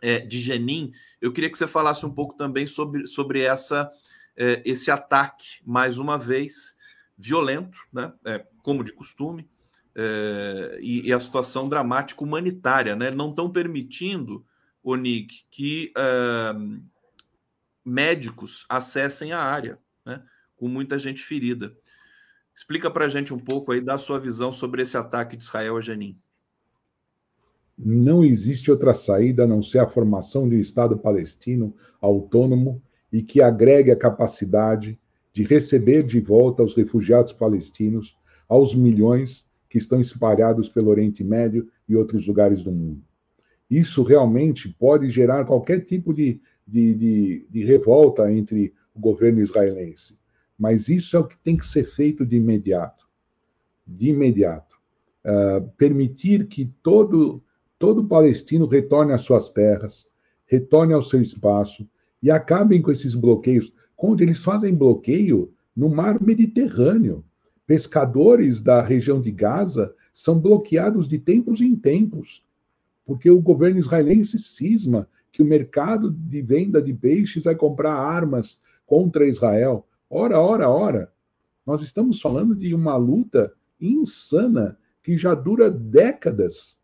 [0.00, 0.92] é, de Jenin.
[1.20, 3.90] Eu queria que você falasse um pouco também sobre, sobre essa
[4.36, 6.76] é, esse ataque, mais uma vez,
[7.16, 8.12] violento, né?
[8.24, 9.48] É, como de costume,
[9.94, 12.94] é, e, e, a situação dramática humanitária.
[12.94, 13.10] Né?
[13.10, 14.44] Não estão permitindo,
[14.82, 16.52] Onig, que é,
[17.84, 20.22] médicos acessem a área, né?
[20.56, 21.74] com muita gente ferida.
[22.54, 25.76] Explica para a gente um pouco aí, da sua visão sobre esse ataque de Israel
[25.76, 26.18] a Jenin.
[27.78, 32.82] Não existe outra saída a não ser a formação de um Estado palestino autônomo
[33.16, 34.98] e que agregue a capacidade
[35.32, 38.14] de receber de volta os refugiados palestinos
[38.46, 43.00] aos milhões que estão espalhados pelo Oriente Médio e outros lugares do mundo.
[43.70, 50.18] Isso realmente pode gerar qualquer tipo de, de, de, de revolta entre o governo israelense.
[50.58, 53.08] mas isso é o que tem que ser feito de imediato.
[53.86, 54.76] De imediato.
[55.24, 57.42] Uh, permitir que todo,
[57.78, 60.06] todo palestino retorne às suas terras,
[60.44, 61.88] retorne ao seu espaço
[62.22, 63.72] e acabem com esses bloqueios.
[63.98, 67.24] Onde eles fazem bloqueio no mar Mediterrâneo.
[67.66, 72.42] Pescadores da região de Gaza são bloqueados de tempos em tempos,
[73.04, 78.60] porque o governo israelense cisma que o mercado de venda de peixes vai comprar armas
[78.86, 79.86] contra Israel.
[80.08, 81.12] Ora, ora, ora.
[81.66, 86.78] Nós estamos falando de uma luta insana que já dura décadas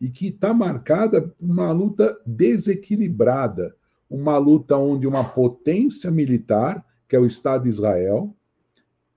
[0.00, 3.74] e que está marcada por uma luta desequilibrada,
[4.08, 8.34] uma luta onde uma potência militar, que é o Estado de Israel,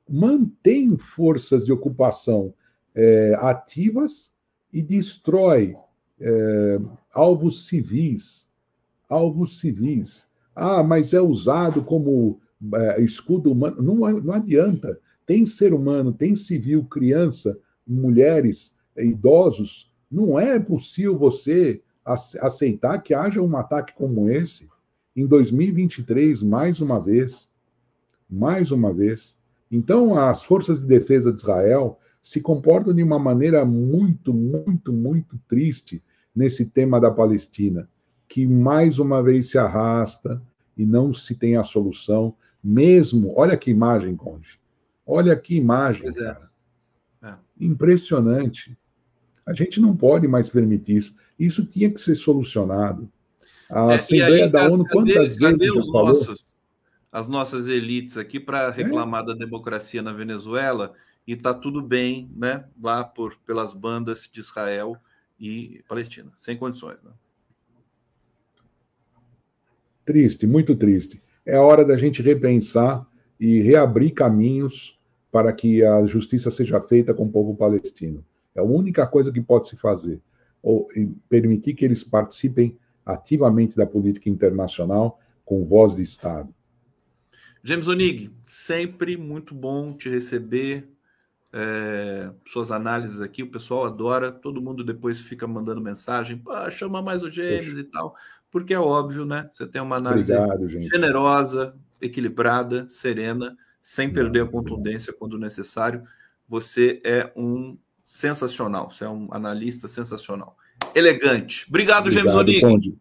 [0.09, 2.53] mantém forças de ocupação
[2.93, 4.31] é, ativas
[4.71, 5.75] e destrói
[6.19, 6.79] é,
[7.13, 8.49] alvos civis,
[9.07, 10.27] alvos civis.
[10.53, 12.39] Ah, mas é usado como
[12.73, 13.81] é, escudo humano.
[13.81, 14.99] Não, não adianta.
[15.25, 19.89] Tem ser humano, tem civil, criança, mulheres, idosos.
[20.11, 24.67] Não é possível você aceitar que haja um ataque como esse
[25.15, 27.49] em 2023, mais uma vez.
[28.29, 29.37] Mais uma vez.
[29.69, 35.39] Então, as forças de defesa de Israel se comportam de uma maneira muito, muito, muito
[35.47, 36.03] triste
[36.35, 37.89] nesse tema da Palestina,
[38.27, 40.41] que mais uma vez se arrasta
[40.77, 43.33] e não se tem a solução, mesmo.
[43.35, 44.59] Olha que imagem, Conde.
[45.05, 46.07] Olha que imagem.
[46.07, 46.37] É.
[47.27, 47.35] é.
[47.59, 48.77] Impressionante.
[49.45, 51.15] A gente não pode mais permitir isso.
[51.37, 53.11] Isso tinha que ser solucionado.
[53.71, 56.07] A é, Assembleia aí, da ONU, quantas cadê, vezes cadê já falou?
[56.07, 56.45] Nossos,
[57.11, 58.71] as nossas elites aqui para é.
[58.71, 59.27] reclamar é.
[59.27, 60.93] da democracia na Venezuela
[61.25, 62.65] e está tudo bem, né?
[62.81, 64.97] Lá por pelas bandas de Israel
[65.39, 67.11] e Palestina, sem condições, né?
[70.03, 71.21] Triste, muito triste.
[71.45, 73.07] É hora da gente repensar
[73.39, 74.99] e reabrir caminhos
[75.31, 78.25] para que a justiça seja feita com o povo palestino.
[78.53, 80.19] É a única coisa que pode se fazer.
[80.61, 80.87] Ou
[81.29, 86.53] permitir que eles participem ativamente da política internacional com voz de Estado.
[87.63, 90.87] James Onig, sempre muito bom te receber.
[91.53, 96.41] É, suas análises aqui, o pessoal adora, todo mundo depois fica mandando mensagem,
[96.71, 97.79] chama mais o James Poxa.
[97.81, 98.15] e tal,
[98.49, 99.49] porque é óbvio, né?
[99.51, 106.03] Você tem uma análise Obrigado, generosa, equilibrada, serena, sem perder a contundência quando necessário.
[106.47, 110.55] Você é um sensacional, você é um analista sensacional.
[110.95, 111.65] Elegante.
[111.69, 112.61] Obrigado, Obrigado James.
[112.61, 112.95] Conde.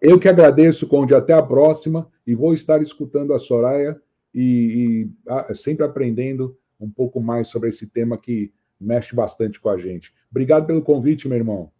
[0.00, 1.14] Eu que agradeço, Conde.
[1.14, 2.08] Até a próxima.
[2.26, 4.00] E vou estar escutando a Soraya
[4.34, 5.08] e,
[5.48, 10.12] e sempre aprendendo um pouco mais sobre esse tema que mexe bastante com a gente.
[10.30, 11.70] Obrigado pelo convite, meu irmão.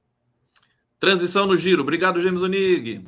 [0.99, 1.83] Transição no giro.
[1.83, 3.03] Obrigado, James Onig.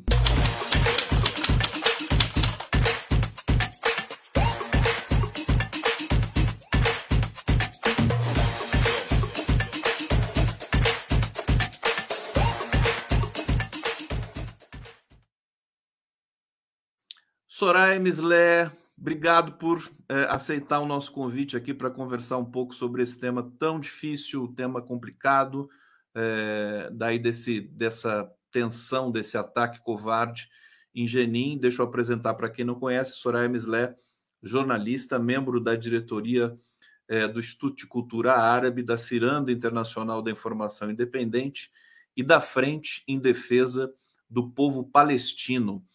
[17.62, 23.04] Soraya Mislé, obrigado por é, aceitar o nosso convite aqui para conversar um pouco sobre
[23.04, 25.70] esse tema tão difícil, tema complicado,
[26.12, 30.48] é, daí desse, dessa tensão, desse ataque covarde
[30.92, 31.56] em Genin.
[31.56, 33.94] Deixa eu apresentar para quem não conhece, Soraya Mislé,
[34.42, 36.58] jornalista, membro da diretoria
[37.06, 41.70] é, do Instituto de Cultura Árabe, da Ciranda Internacional da Informação Independente
[42.16, 43.94] e da Frente em Defesa
[44.28, 45.86] do Povo Palestino.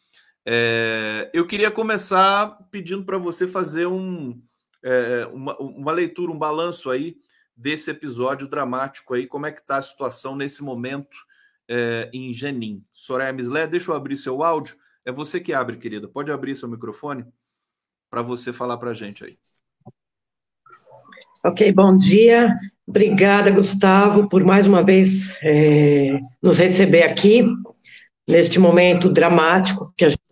[0.50, 4.42] É, eu queria começar pedindo para você fazer um,
[4.82, 7.18] é, uma, uma, leitura, um balanço aí
[7.54, 11.18] desse episódio dramático aí, como é que está a situação nesse momento
[11.68, 12.82] é, em Genin.
[12.94, 14.78] Soraya Mislé, deixa eu abrir seu áudio.
[15.04, 16.08] É você que abre, querida.
[16.08, 17.26] Pode abrir seu microfone
[18.10, 19.36] para você falar para a gente aí.
[21.44, 22.58] Ok, bom dia.
[22.88, 27.46] Obrigada, Gustavo, por mais uma vez é, nos receber aqui,
[28.26, 30.27] neste momento dramático que a gente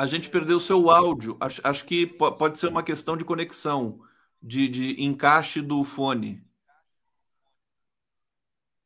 [0.00, 1.36] A gente perdeu o seu áudio.
[1.38, 4.00] Acho, acho que pode ser uma questão de conexão,
[4.42, 6.42] de, de encaixe do fone.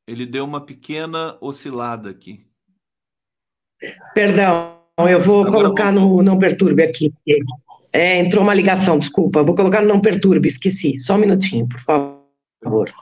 [0.09, 2.45] Ele deu uma pequena oscilada aqui.
[4.13, 7.15] Perdão, eu vou Agora colocar no não perturbe aqui.
[7.93, 9.45] É, entrou uma ligação, desculpa.
[9.45, 10.99] Vou colocar no não perturbe, esqueci.
[10.99, 12.93] Só um minutinho, por favor.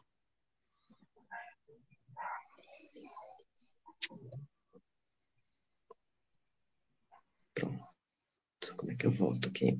[8.92, 9.78] Como é que eu volto aqui?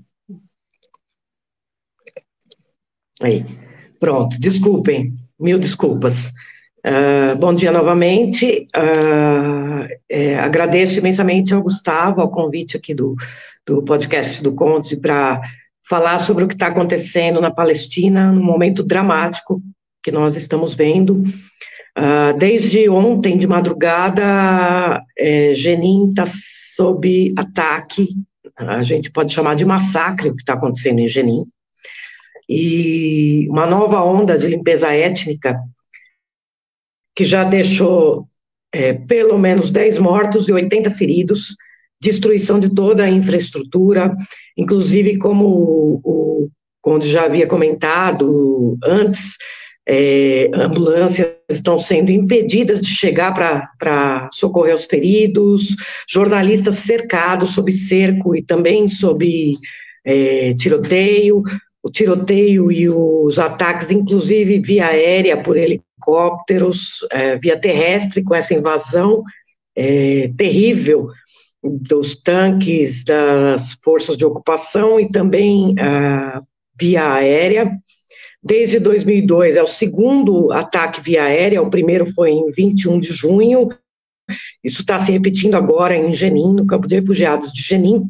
[3.21, 3.45] Aí,
[4.01, 6.29] pronto, desculpem, mil desculpas.
[6.79, 8.69] Uh, bom dia novamente.
[8.75, 13.15] Uh, é, agradeço imensamente ao Gustavo, ao convite aqui do,
[13.67, 15.41] do podcast do Conte para
[15.87, 19.61] falar sobre o que está acontecendo na Palestina, num momento dramático
[20.03, 21.23] que nós estamos vendo.
[21.99, 28.17] Uh, desde ontem, de madrugada, é, Jenin está sob ataque,
[28.57, 31.45] a gente pode chamar de massacre o que está acontecendo em Jenin,
[32.49, 35.59] e uma nova onda de limpeza étnica
[37.15, 38.27] que já deixou
[38.73, 41.57] é, pelo menos 10 mortos e 80 feridos,
[42.01, 44.15] destruição de toda a infraestrutura,
[44.57, 46.51] inclusive como o, o
[46.81, 49.37] Conde já havia comentado antes,
[49.87, 53.33] é, ambulâncias estão sendo impedidas de chegar
[53.79, 55.77] para socorrer os feridos,
[56.09, 59.53] jornalistas cercados sob cerco e também sob
[60.05, 61.43] é, tiroteio,
[61.83, 68.55] o tiroteio e os ataques, inclusive via aérea por helicópteros, é, via terrestre, com essa
[68.55, 69.23] invasão
[69.77, 71.09] é, terrível
[71.63, 76.43] dos tanques das forças de ocupação e também ah,
[76.79, 77.71] via aérea.
[78.43, 83.69] Desde 2002 é o segundo ataque via aérea, o primeiro foi em 21 de junho,
[84.65, 88.05] isso está se repetindo agora em Jenin, no campo de refugiados de Jenin,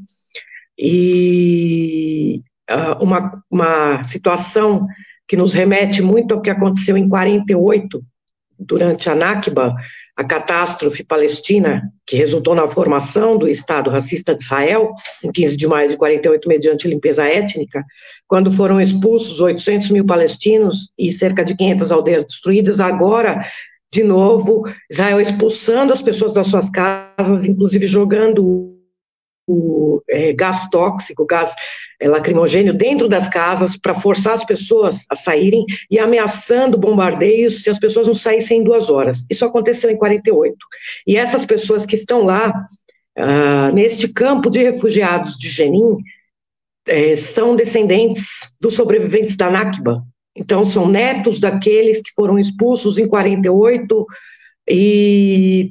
[0.78, 4.86] e uh, uma, uma situação
[5.28, 8.02] que nos remete muito ao que aconteceu em 48,
[8.58, 9.74] durante a Nakba,
[10.16, 14.92] a catástrofe palestina, que resultou na formação do Estado racista de Israel,
[15.24, 17.84] em 15 de maio de 48, mediante limpeza étnica,
[18.28, 23.46] quando foram expulsos 800 mil palestinos e cerca de 500 aldeias destruídas, agora,
[23.90, 28.81] de novo, Israel expulsando as pessoas das suas casas, inclusive jogando
[29.46, 31.54] o é, gás tóxico, gás
[32.00, 37.70] é, lacrimogênio dentro das casas para forçar as pessoas a saírem e ameaçando bombardeios se
[37.70, 39.24] as pessoas não saíssem em duas horas.
[39.30, 40.56] Isso aconteceu em 48.
[41.06, 42.66] E essas pessoas que estão lá,
[43.18, 45.98] uh, neste campo de refugiados de Jenin,
[46.86, 48.26] é, são descendentes
[48.60, 50.02] dos sobreviventes da Nakba.
[50.34, 54.06] Então, são netos daqueles que foram expulsos em 48
[54.68, 55.70] e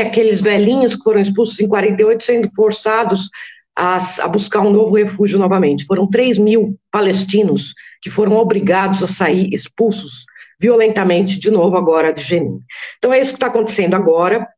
[0.00, 3.30] aqueles velhinhos que foram expulsos em 48 sendo forçados
[3.76, 5.84] a, a, buscar um novo refúgio novamente.
[5.84, 10.24] Foram 3 mil palestinos que foram obrigados a sair expulsos
[10.58, 12.60] violentamente de novo agora de Jenin.
[12.98, 14.48] Então é isso que está acontecendo agora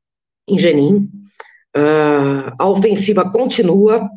[0.48, 1.11] em Jenin.
[1.76, 4.09] Uh, a ofensiva continua.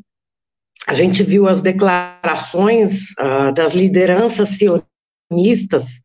[0.88, 6.02] A gente viu as declarações uh, das lideranças sionistas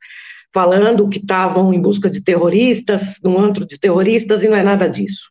[0.52, 4.88] falando que estavam em busca de terroristas, num antro de terroristas, e não é nada
[4.88, 5.30] disso.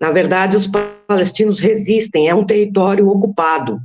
[0.00, 0.68] Na verdade, os
[1.06, 3.80] palestinos resistem, é um território ocupado,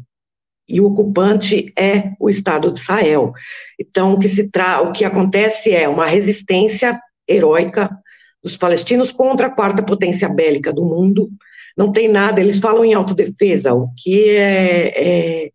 [0.68, 3.34] e o ocupante é o Estado de Israel.
[3.80, 7.90] Então, o que, se tra o que acontece é uma resistência heróica
[8.44, 11.28] dos palestinos contra a quarta potência bélica do mundo.
[11.76, 15.52] Não tem nada, eles falam em autodefesa, o que é, é,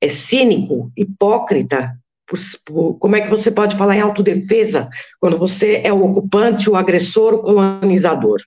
[0.00, 1.96] é cínico, hipócrita.
[2.98, 4.88] Como é que você pode falar em autodefesa
[5.20, 8.40] quando você é o ocupante, o agressor, o colonizador?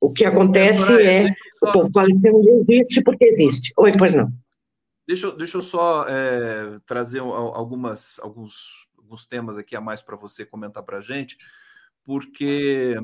[0.00, 3.72] O que acontece é, o povo palestino existe porque existe.
[3.78, 4.32] Oi, pois não.
[5.06, 10.44] Deixa, deixa eu só é, trazer algumas, alguns, alguns temas aqui a mais para você
[10.44, 11.36] comentar para a gente,
[12.04, 12.96] porque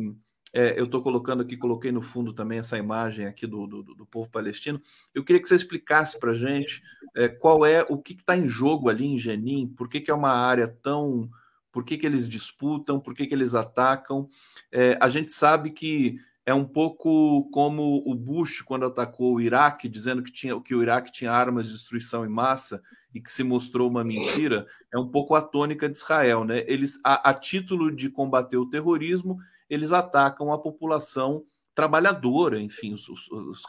[0.55, 4.07] é, eu estou colocando aqui, coloquei no fundo também essa imagem aqui do, do, do
[4.07, 4.81] povo palestino.
[5.15, 6.83] Eu queria que você explicasse para a gente
[7.15, 10.15] é, qual é o que está em jogo ali em Jenin, por que, que é
[10.15, 11.29] uma área tão.
[11.71, 14.29] Por que, que eles disputam, por que, que eles atacam.
[14.73, 19.87] É, a gente sabe que é um pouco como o Bush quando atacou o Iraque,
[19.87, 22.83] dizendo que, tinha, que o Iraque tinha armas de destruição em massa
[23.15, 26.65] e que se mostrou uma mentira, é um pouco a tônica de Israel, né?
[26.67, 29.39] Eles, a, a título de combater o terrorismo,
[29.69, 31.45] eles atacam a população
[31.75, 33.63] trabalhadora, enfim, os, os, os,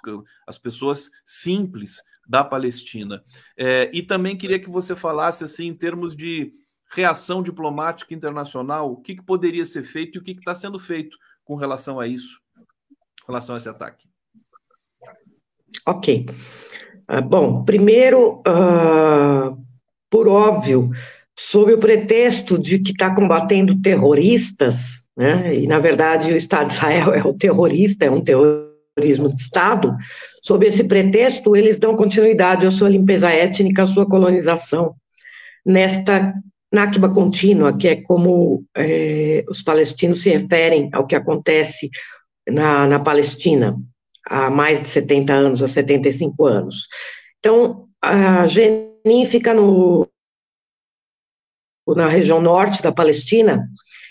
[0.47, 3.24] as pessoas simples da Palestina.
[3.58, 6.52] É, e também queria que você falasse assim em termos de
[6.91, 11.18] reação diplomática internacional, o que, que poderia ser feito e o que está sendo feito
[11.43, 12.39] com relação a isso
[13.30, 14.08] relação a esse ataque?
[15.86, 16.26] Ok.
[17.10, 19.56] Uh, bom, primeiro, uh,
[20.10, 20.89] por óbvio,
[21.38, 26.76] sob o pretexto de que está combatendo terroristas, né, e na verdade o Estado de
[26.76, 29.93] Israel é o terrorista, é um terrorismo de Estado,
[30.41, 34.95] sob esse pretexto eles dão continuidade à sua limpeza étnica, à sua colonização,
[35.65, 36.34] nesta
[36.72, 41.89] Nakba contínua, que é como é, os palestinos se referem ao que acontece
[42.47, 43.76] na, na Palestina
[44.26, 46.88] há mais de 70 anos, há 75 anos.
[47.39, 50.07] Então, a Jenin fica no,
[51.88, 53.67] na região norte da Palestina.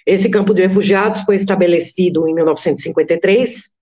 [0.09, 3.77] Esse campo de refugiados foi estabelecido em 1953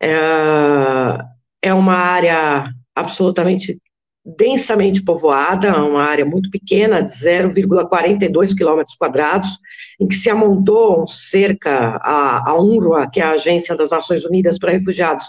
[0.00, 1.18] É,
[1.60, 3.76] é uma área absolutamente
[4.24, 9.58] densamente povoada, uma área muito pequena, de 0,42 quilômetros quadrados,
[9.98, 14.60] em que se amontou cerca, a, a UNRWA, que é a Agência das Nações Unidas
[14.60, 15.26] para Refugiados,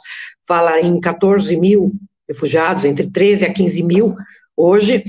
[0.47, 1.91] fala em 14 mil
[2.27, 4.15] refugiados, entre 13 a 15 mil
[4.55, 5.03] hoje,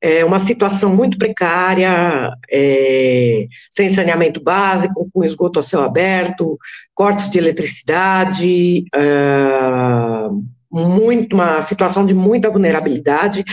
[0.00, 6.56] é uma situação muito precária, é, sem saneamento básico, com esgoto a céu aberto,
[6.94, 10.28] cortes de eletricidade, é,
[10.70, 13.44] muito, uma situação de muita vulnerabilidade,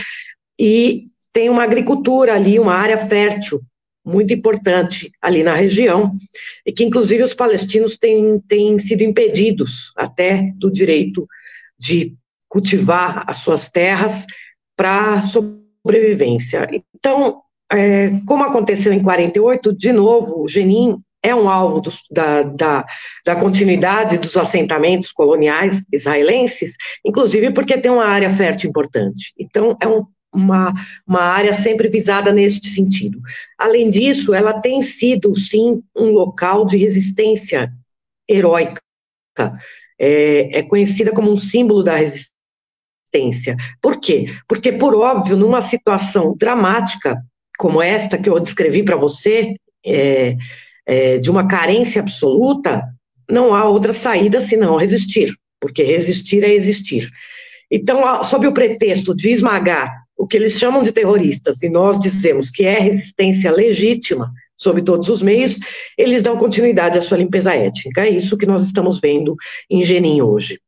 [0.58, 3.60] e tem uma agricultura ali, uma área fértil
[4.04, 6.12] muito importante ali na região,
[6.64, 11.26] e que inclusive os palestinos têm, têm sido impedidos até do direito
[11.76, 12.14] de
[12.48, 14.24] cultivar as suas terras
[14.76, 15.24] para
[15.86, 16.68] sobrevivência.
[16.94, 22.42] Então, é, como aconteceu em 48, de novo, o Jenin é um alvo dos, da,
[22.42, 22.86] da,
[23.24, 29.32] da, continuidade dos assentamentos coloniais israelenses, inclusive porque tem uma área fértil importante.
[29.38, 30.72] Então, é um, uma,
[31.06, 33.20] uma área sempre visada neste sentido.
[33.58, 37.72] Além disso, ela tem sido, sim, um local de resistência
[38.28, 38.80] heróica.
[39.98, 42.35] É, é conhecida como um símbolo da resistência
[43.80, 44.26] Por quê?
[44.48, 47.16] Porque, por óbvio, numa situação dramática
[47.58, 50.36] como esta que eu descrevi para você, é,
[50.86, 52.82] é, de uma carência absoluta,
[53.28, 57.08] não há outra saída senão resistir, porque resistir é existir.
[57.70, 62.50] Então, sob o pretexto de esmagar o que eles chamam de terroristas, e nós dizemos
[62.50, 65.58] que é resistência legítima, sob todos os meios,
[65.98, 68.02] eles dão continuidade à sua limpeza étnica.
[68.02, 69.36] É isso que nós estamos vendo
[69.68, 70.58] em Jenin hoje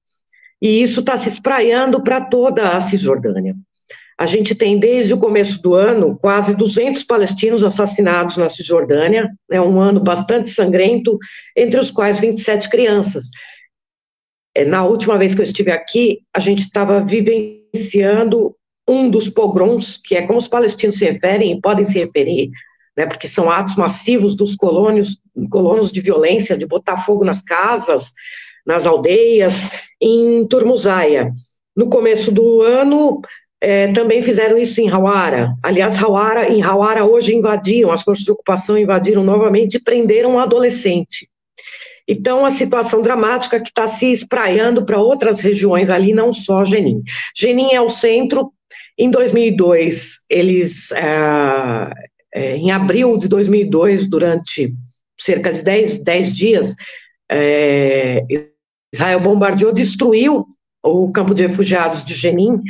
[0.61, 3.55] e isso está se espraiando para toda a Cisjordânia.
[4.19, 9.61] A gente tem, desde o começo do ano, quase 200 palestinos assassinados na Cisjordânia, é
[9.61, 11.17] um ano bastante sangrento,
[11.57, 13.27] entre os quais 27 crianças.
[14.53, 18.57] É, na última vez que eu estive aqui, a gente estava vivenciando
[18.89, 22.51] um dos pogroms, que é como os palestinos se referem e podem se referir,
[22.97, 28.11] né, porque são atos massivos dos colônios, colonos de violência, de botar fogo nas casas,
[28.69, 29.55] nas aldeias,
[29.99, 31.33] em Turmuzaia.
[31.75, 33.23] No começo do ano,
[33.61, 35.55] é, também fizeram isso em Hawara.
[35.63, 40.39] Aliás, Hawara, em Hawara hoje invadiram, as forças de ocupação invadiram novamente e prenderam um
[40.39, 41.29] adolescente.
[42.07, 47.03] Então, a situação dramática que está se espraiando para outras regiões ali, não só Genin.
[47.35, 48.53] Genin é o centro.
[48.99, 51.91] Em 2002, eles, é,
[52.35, 54.75] é, em abril de 2002, durante
[55.19, 56.75] cerca de 10, 10 dias,
[57.31, 58.25] é,
[58.93, 60.47] Israel bombardeou, destruiu
[60.83, 62.61] o campo de refugiados de Jenin,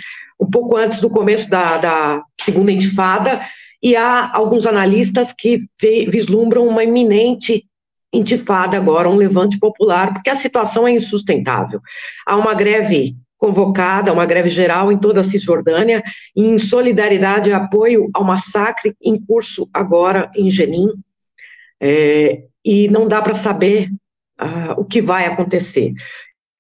[0.41, 3.41] um pouco antes do começo da, da segunda intifada,
[3.83, 7.65] e há alguns analistas que vislumbram uma iminente
[8.13, 11.81] intifada agora, um levante popular, porque a situação é insustentável.
[12.27, 16.03] Há uma greve convocada, uma greve geral em toda a Cisjordânia,
[16.35, 20.89] em solidariedade e apoio ao massacre em curso agora em Jenin,
[21.81, 23.89] é, e não dá para saber
[24.41, 25.93] uh, o que vai acontecer.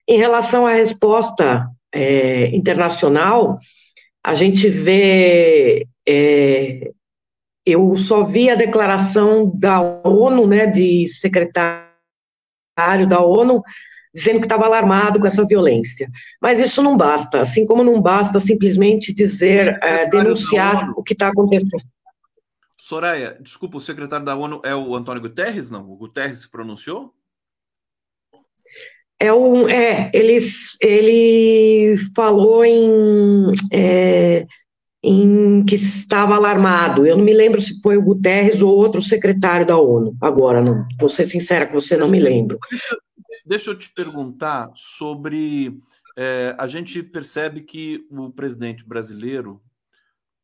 [0.06, 3.58] Em relação à resposta é, internacional,
[4.24, 5.86] a gente vê.
[6.06, 6.90] É,
[7.64, 11.86] eu só vi a declaração da ONU, né, de secretário
[13.06, 13.62] da ONU,
[14.14, 16.08] dizendo que estava alarmado com essa violência.
[16.40, 21.28] Mas isso não basta, assim como não basta simplesmente dizer, é, denunciar o que está
[21.28, 21.84] acontecendo.
[22.78, 25.90] Soraya, desculpa, o secretário da ONU é o Antônio Guterres, não?
[25.90, 27.12] O Guterres se pronunciou?
[29.20, 30.38] É, um, é ele,
[30.80, 34.46] ele falou em, é,
[35.02, 37.04] em que estava alarmado.
[37.04, 40.16] Eu não me lembro se foi o Guterres ou outro secretário da ONU.
[40.20, 42.58] Agora, não, vou ser sincera com você, não me lembro.
[42.70, 42.96] Deixa,
[43.44, 45.76] deixa eu te perguntar sobre.
[46.16, 49.60] É, a gente percebe que o presidente brasileiro,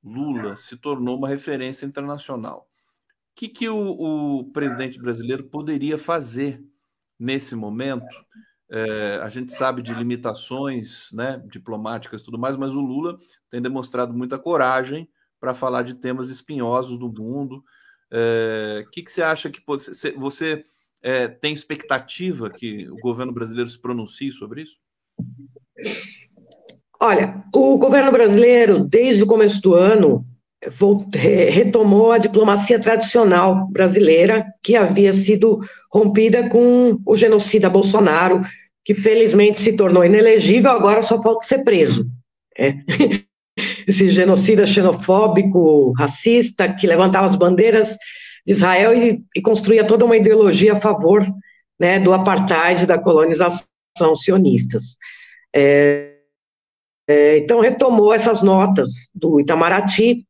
[0.02, 2.66] Lula, se tornou uma referência internacional.
[3.32, 6.60] O que, que o, o presidente brasileiro poderia fazer
[7.18, 8.14] nesse momento
[8.74, 13.16] é, a gente sabe de limitações né, diplomáticas e tudo mais, mas o Lula
[13.48, 15.08] tem demonstrado muita coragem
[15.38, 17.58] para falar de temas espinhosos do mundo.
[17.58, 17.62] O
[18.10, 19.62] é, que, que você acha que
[20.16, 20.64] você
[21.00, 24.76] é, tem expectativa que o governo brasileiro se pronuncie sobre isso?
[27.00, 30.26] Olha, o governo brasileiro, desde o começo do ano,
[31.12, 35.60] retomou a diplomacia tradicional brasileira, que havia sido
[35.92, 38.42] rompida com o genocida Bolsonaro,
[38.84, 42.06] que felizmente se tornou inelegível, agora só falta ser preso.
[42.56, 42.74] É.
[43.86, 47.96] Esse genocida xenofóbico, racista, que levantava as bandeiras
[48.44, 51.24] de Israel e, e construía toda uma ideologia a favor
[51.78, 53.64] né, do apartheid, da colonização.
[54.16, 54.96] sionistas.
[55.54, 56.14] É,
[57.08, 60.26] é, então, retomou essas notas do Itamaraty.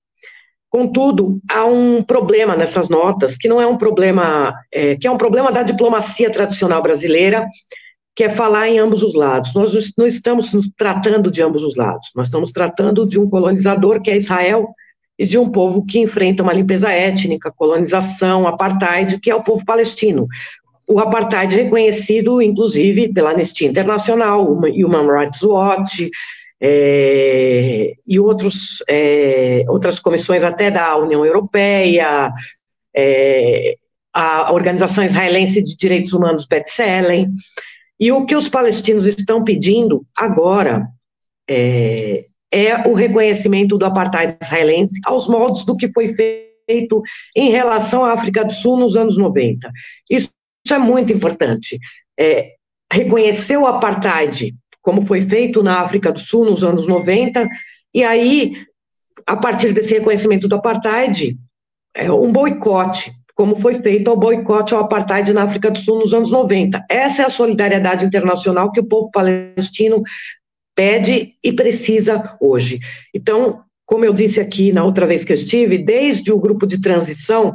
[0.69, 5.17] Contudo, há um problema nessas notas, que não é um problema, é, que é um
[5.17, 7.47] problema da diplomacia tradicional brasileira,
[8.15, 9.55] que é falar em ambos os lados.
[9.55, 14.01] Nós não estamos nos tratando de ambos os lados, nós estamos tratando de um colonizador,
[14.01, 14.69] que é Israel,
[15.19, 19.65] e de um povo que enfrenta uma limpeza étnica, colonização, apartheid, que é o povo
[19.65, 20.27] palestino.
[20.89, 26.11] O apartheid reconhecido, inclusive, pela Anistia Internacional, Human Rights Watch,
[26.61, 32.33] é, e outros, é, outras comissões até da União Europeia,
[32.95, 33.77] é,
[34.13, 37.33] a Organização Israelense de Direitos Humanos, B'Tselem,
[37.99, 40.87] e o que os palestinos estão pedindo agora
[41.49, 47.03] é, é o reconhecimento do apartheid israelense aos moldes do que foi feito
[47.37, 49.71] em relação à África do Sul nos anos 90.
[50.11, 50.31] Isso,
[50.71, 51.79] é muito importante.
[52.19, 52.55] É,
[52.91, 57.49] reconhecer o apartheid como foi feito na África do Sul nos anos 90,
[57.95, 58.55] e aí,
[59.27, 61.39] a partir desse reconhecimento do apartheid,
[61.95, 66.15] é um boicote, como foi feito o boicote ao apartheid na África do Sul nos
[66.15, 66.85] anos 90.
[66.89, 70.03] Essa é a solidariedade internacional que o povo palestino
[70.75, 72.79] pede e precisa hoje.
[73.13, 76.81] Então, como eu disse aqui na outra vez que eu estive, desde o grupo de
[76.81, 77.53] transição,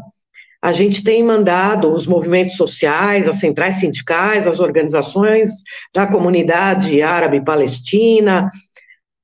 [0.61, 5.49] a gente tem mandado os movimentos sociais, as centrais sindicais, as organizações
[5.93, 8.49] da comunidade árabe palestina,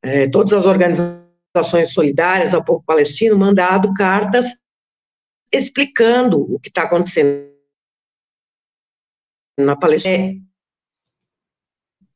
[0.01, 4.47] é, todas as organizações solidárias ao povo palestino, mandado cartas
[5.55, 7.49] explicando o que está acontecendo
[9.57, 10.35] na Palestina,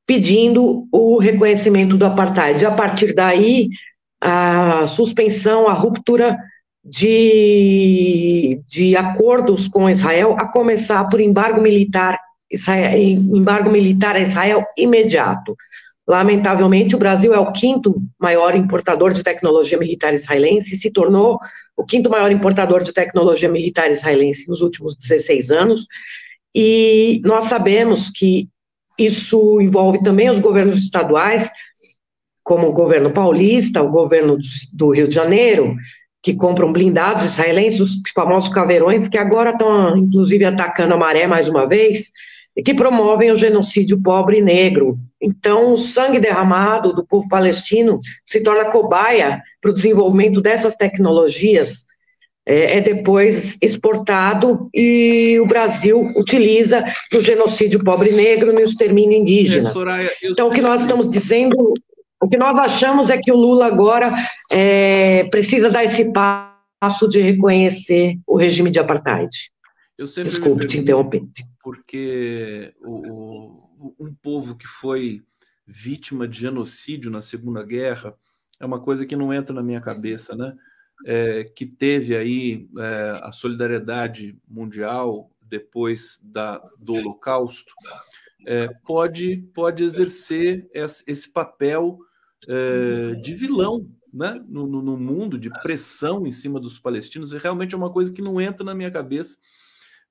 [0.05, 2.65] pedindo o reconhecimento do apartheid.
[2.65, 3.69] A partir daí,
[4.21, 6.37] a suspensão, a ruptura
[6.83, 12.19] de, de acordos com Israel, a começar por embargo militar,
[12.51, 15.55] Israel, embargo militar a Israel imediato.
[16.07, 21.37] Lamentavelmente, o Brasil é o quinto maior importador de tecnologia militar israelense e se tornou
[21.79, 25.87] o quinto maior importador de tecnologia militar israelense nos últimos 16 anos.
[26.53, 28.49] E nós sabemos que
[28.97, 31.49] isso envolve também os governos estaduais,
[32.43, 34.37] como o governo paulista, o governo
[34.73, 35.73] do Rio de Janeiro,
[36.21, 41.47] que compram blindados israelenses, os famosos caveirões, que agora estão, inclusive, atacando a maré mais
[41.47, 42.11] uma vez,
[42.61, 44.97] que promovem o genocídio pobre e negro.
[45.21, 51.85] Então, o sangue derramado do povo palestino se torna cobaia para o desenvolvimento dessas tecnologias,
[52.45, 56.83] é, é depois exportado e o Brasil utiliza
[57.13, 59.69] no genocídio pobre e negro, no extermínio indígena.
[59.69, 61.73] É, Soraya, então, o que nós estamos dizendo
[62.21, 64.13] o que nós achamos é que o Lula agora
[64.51, 69.29] é, precisa dar esse passo de reconhecer o regime de apartheid.
[70.05, 71.21] Desculpe te interromper.
[71.61, 72.95] Porque o,
[73.77, 75.23] o, um povo que foi
[75.65, 78.15] vítima de genocídio na Segunda Guerra
[78.59, 80.55] é uma coisa que não entra na minha cabeça, né?
[81.05, 87.73] É, que teve aí é, a solidariedade mundial depois da, do Holocausto,
[88.45, 91.99] é, pode, pode exercer esse papel
[92.47, 94.43] é, de vilão né?
[94.47, 98.21] No, no, no, mundo, de pressão em cima dos palestinos, realmente é uma coisa que
[98.21, 99.37] não entra na minha cabeça.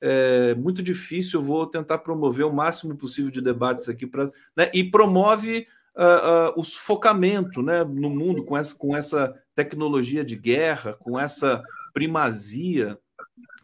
[0.01, 4.31] É muito difícil, vou tentar promover o máximo possível de debates aqui para.
[4.57, 4.71] Né?
[4.73, 7.83] E promove uh, uh, o sufocamento né?
[7.83, 12.97] no mundo com essa, com essa tecnologia de guerra, com essa primazia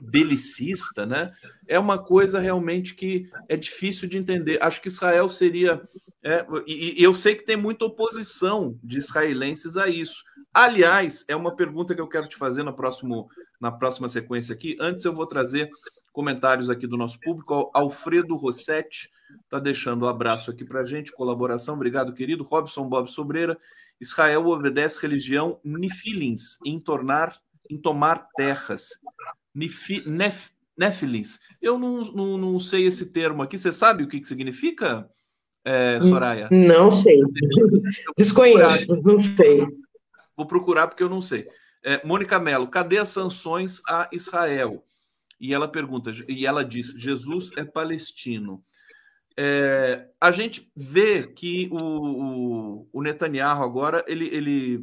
[0.01, 1.32] belicista, né?
[1.66, 4.62] É uma coisa realmente que é difícil de entender.
[4.62, 5.80] Acho que Israel seria.
[6.22, 10.24] É, e, e, eu sei que tem muita oposição de israelenses a isso.
[10.53, 13.28] Aliás, é uma pergunta que eu quero te fazer no próximo,
[13.61, 14.76] na próxima sequência aqui.
[14.80, 15.70] Antes, eu vou trazer
[16.15, 17.71] comentários aqui do nosso público.
[17.75, 19.11] Alfredo Rossetti
[19.43, 21.75] está deixando um abraço aqui para a gente, colaboração.
[21.75, 22.45] Obrigado, querido.
[22.45, 23.59] Robson Bob Sobreira.
[24.01, 27.37] Israel obedece religião nifilins em tornar
[27.69, 28.91] em tomar terras.
[29.55, 31.39] Nifi, nef, Nefilins.
[31.61, 33.57] Eu não, não, não, sei esse termo aqui.
[33.57, 35.09] Você sabe o que, que significa,
[35.65, 36.49] é, Soraya?
[36.51, 37.19] Não sei.
[38.17, 39.67] Desconheço, não sei.
[40.37, 41.47] Vou procurar porque eu não sei.
[41.83, 44.85] É, Mônica Mello, cadê as sanções a Israel?
[45.45, 48.65] E ela pergunta, e ela diz: Jesus é palestino.
[49.37, 54.83] É, a gente vê que o, o, o Netanyahu agora ele, ele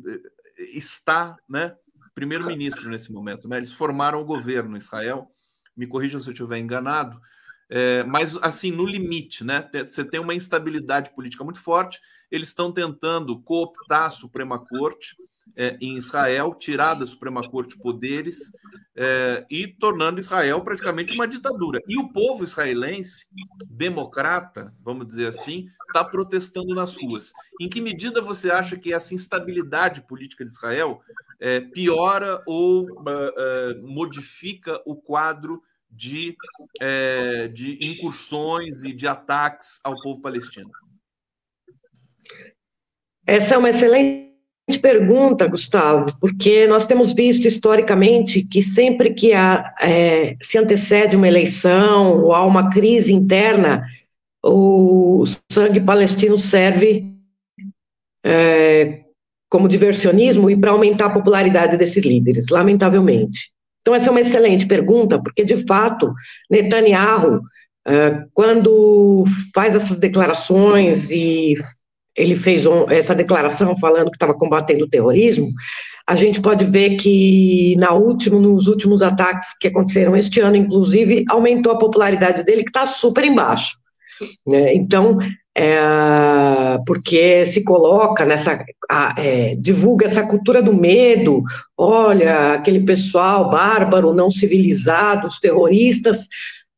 [0.75, 1.75] está né,
[2.13, 3.49] primeiro-ministro nesse momento.
[3.49, 3.57] Né?
[3.57, 5.31] Eles formaram o governo em Israel.
[5.75, 7.19] Me corrija se eu estiver enganado.
[7.67, 9.67] É, mas, assim, no limite, né?
[9.87, 11.99] Você tem uma instabilidade política muito forte.
[12.29, 15.15] Eles estão tentando cooptar a Suprema Corte.
[15.55, 18.51] É, em Israel, tirar da Suprema Corte poderes
[18.95, 21.79] é, e tornando Israel praticamente uma ditadura.
[21.87, 23.25] E o povo israelense,
[23.69, 27.31] democrata, vamos dizer assim, está protestando nas ruas.
[27.59, 31.01] Em que medida você acha que essa instabilidade política de Israel
[31.39, 36.35] é, piora ou é, é, modifica o quadro de,
[36.79, 40.71] é, de incursões e de ataques ao povo palestino?
[43.25, 44.30] Essa é uma excelente
[44.79, 51.27] pergunta, Gustavo, porque nós temos visto historicamente que sempre que há, é, se antecede uma
[51.27, 53.85] eleição ou há uma crise interna,
[54.43, 57.05] o sangue palestino serve
[58.23, 59.01] é,
[59.49, 63.51] como diversionismo e para aumentar a popularidade desses líderes, lamentavelmente.
[63.81, 66.13] Então, essa é uma excelente pergunta, porque, de fato,
[66.49, 67.41] Netanyahu,
[67.85, 71.55] é, quando faz essas declarações e
[72.15, 75.49] ele fez um, essa declaração falando que estava combatendo o terrorismo,
[76.07, 81.23] a gente pode ver que na último, nos últimos ataques que aconteceram este ano, inclusive,
[81.29, 83.77] aumentou a popularidade dele, que está super embaixo.
[84.45, 84.75] Né?
[84.75, 85.17] Então,
[85.55, 88.63] é, porque se coloca nessa,
[89.17, 91.43] é, divulga essa cultura do medo,
[91.77, 96.27] olha, aquele pessoal bárbaro, não civilizado, os terroristas,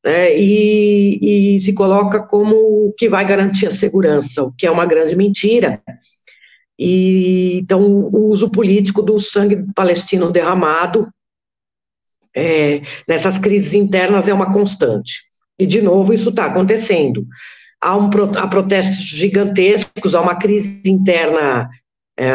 [0.03, 4.71] né, e, e, se coloca como o que vai garantir a segurança, o que é
[4.71, 5.81] uma grande mentira.
[6.77, 11.07] E, então, o uso político do sangue palestino derramado
[12.35, 15.21] é, nessas crises internas é uma constante.
[15.57, 17.25] E, de novo, isso está acontecendo.
[17.79, 21.69] Há, um, há protestos gigantescos, há uma crise interna
[22.19, 22.29] é,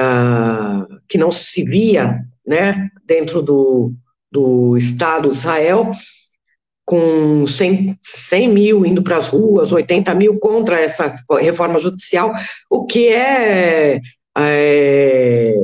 [1.09, 3.93] que não se via né, dentro do,
[4.31, 5.91] do Estado de Israel,
[6.89, 12.32] com 100, 100 mil indo para as ruas, 80 mil contra essa reforma judicial,
[12.70, 14.01] o que é,
[14.39, 15.55] é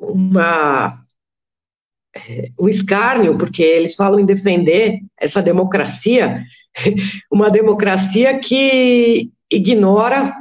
[0.00, 0.98] uma,
[2.16, 6.42] é, um escárnio, porque eles falam em defender essa democracia,
[7.30, 10.32] uma democracia que ignora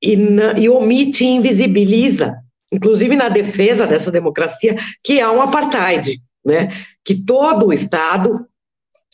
[0.00, 0.16] e,
[0.56, 2.36] e omite e invisibiliza,
[2.70, 6.68] inclusive na defesa dessa democracia, que é um apartheid, né?
[7.04, 8.47] que todo o Estado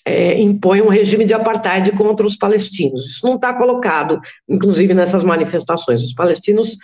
[0.05, 3.07] é, impõe um regime de apartheid contra os palestinos.
[3.07, 6.03] Isso não está colocado, inclusive, nessas manifestações.
[6.03, 6.77] Os palestinos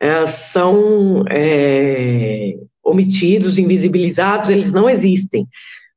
[0.00, 2.54] é, são é,
[2.84, 5.46] omitidos, invisibilizados, eles não existem.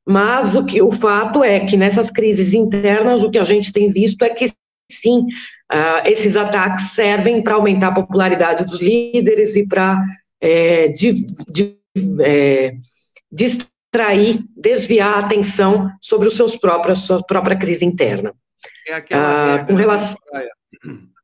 [0.04, 3.88] Mas o, que, o fato é que nessas crises internas, o que a gente tem
[3.88, 4.46] visto é que,
[4.90, 5.20] sim,
[5.72, 10.02] uh, esses ataques servem para aumentar a popularidade dos líderes e para
[10.40, 11.76] é, de, de,
[12.20, 12.74] é,
[13.92, 18.34] distrair, desviar a atenção sobre os seus próprios, sua própria crise interna.
[18.88, 20.16] É aquela ah, regra, com relação...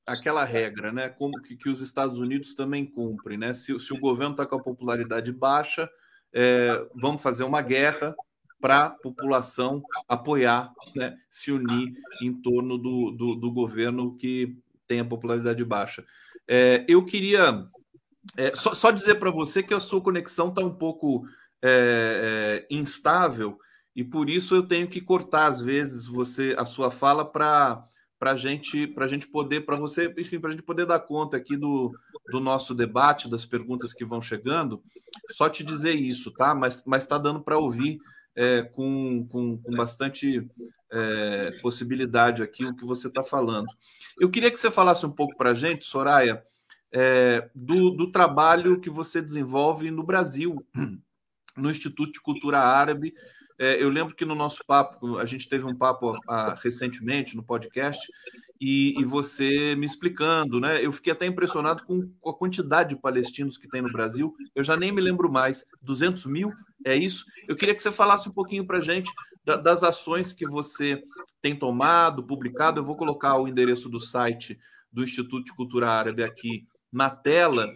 [0.07, 1.09] aquela regra, né?
[1.09, 3.55] Como que, que, os Estados Unidos também cumprem, né?
[3.55, 5.89] Se, se o governo está com a popularidade baixa,
[6.33, 8.15] é, vamos fazer uma guerra
[8.61, 14.99] para a população apoiar, né, se unir em torno do, do, do, governo que tem
[14.99, 16.05] a popularidade baixa.
[16.47, 17.65] É, eu queria
[18.37, 21.25] é, só, só, dizer para você que a sua conexão está um pouco
[21.63, 23.59] é, é, instável
[23.95, 27.85] e por isso eu tenho que cortar às vezes você a sua fala para
[28.19, 31.93] para gente para gente poder para você enfim para gente poder dar conta aqui do,
[32.31, 34.83] do nosso debate das perguntas que vão chegando.
[35.31, 36.55] Só te dizer isso tá?
[36.55, 37.99] Mas mas está dando para ouvir
[38.39, 40.49] é, com, com, com, bastante
[40.93, 43.67] é, possibilidade aqui o que você está falando.
[44.21, 46.41] Eu queria que você falasse um pouco para gente Soraya
[46.93, 50.65] é, do, do trabalho que você desenvolve no Brasil
[51.59, 53.15] no Instituto de Cultura Árabe.
[53.59, 57.43] É, eu lembro que no nosso papo, a gente teve um papo a, recentemente no
[57.43, 58.01] podcast,
[58.61, 60.85] e, e, você me explicando, né?
[60.85, 64.35] Eu fiquei até impressionado com, a quantidade de palestinos que tem no Brasil.
[64.53, 65.65] Eu já nem me lembro mais.
[65.81, 66.53] 200 mil?
[66.85, 67.25] É isso?
[67.47, 69.13] Eu queria que você falasse um pouquinho para gente
[69.45, 71.01] da, das ações que você
[71.41, 72.81] tem tomado, publicado.
[72.81, 74.59] Eu vou colocar o endereço do site
[74.93, 77.73] do Instituto de Cultura Árabe aqui na tela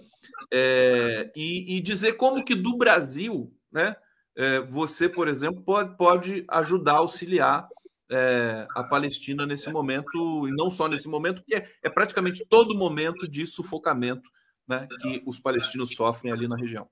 [0.53, 3.97] é, e, e dizer como que do Brasil né?
[4.37, 7.69] É, você, por exemplo, pode, pode ajudar, auxiliar
[8.11, 12.77] é, a Palestina nesse momento, e não só nesse momento, porque é, é praticamente todo
[12.77, 14.29] momento de sufocamento
[14.69, 16.87] né, que os palestinos sofrem ali na região.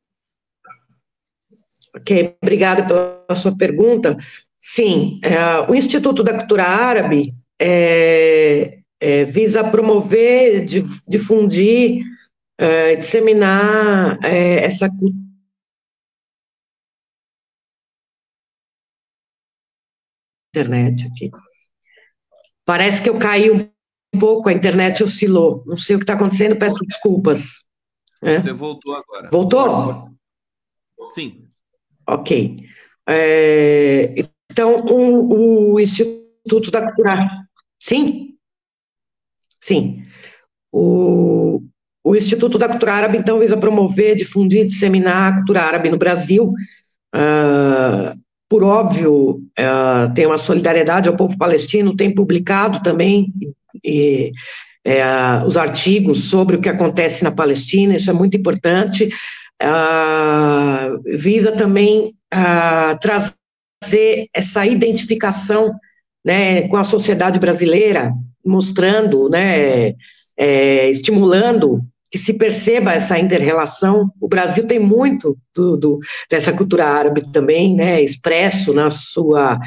[1.95, 4.17] Ok, obrigada pela sua pergunta.
[4.59, 10.65] Sim, é, o Instituto da Cultura Árabe é, é, visa promover,
[11.09, 12.05] difundir,
[12.59, 15.30] é, disseminar é, essa cultura
[20.51, 21.31] internet aqui.
[22.65, 25.65] Parece que eu caí um pouco, a internet oscilou.
[25.67, 27.65] Não sei o que está acontecendo, peço desculpas.
[28.23, 28.41] É?
[28.41, 29.29] Você voltou agora.
[29.31, 30.11] Voltou?
[31.15, 31.49] Sim.
[32.07, 32.65] Ok.
[33.09, 34.15] É,
[34.51, 37.29] então, o, o Instituto da Cultura.
[37.79, 38.37] Sim?
[39.61, 40.05] Sim.
[40.73, 41.63] O,
[42.05, 46.53] o Instituto da Cultura Árabe, então, visa promover, difundir, disseminar a cultura árabe no Brasil.
[47.15, 48.21] Uh,
[48.51, 53.33] por óbvio, uh, tem uma solidariedade ao povo palestino, tem publicado também
[53.85, 54.33] e,
[54.85, 59.09] uh, os artigos sobre o que acontece na Palestina, isso é muito importante.
[61.17, 62.13] visa também
[63.01, 65.73] trazer essa identificação
[66.25, 68.13] né, com a sociedade brasileira,
[68.45, 69.95] mostrando, né,
[70.37, 74.11] é, estimulando que se perceba essa inter-relação.
[74.21, 75.99] O Brasil tem muito do, do,
[76.29, 79.59] dessa cultura árabe também, né, expresso na sua,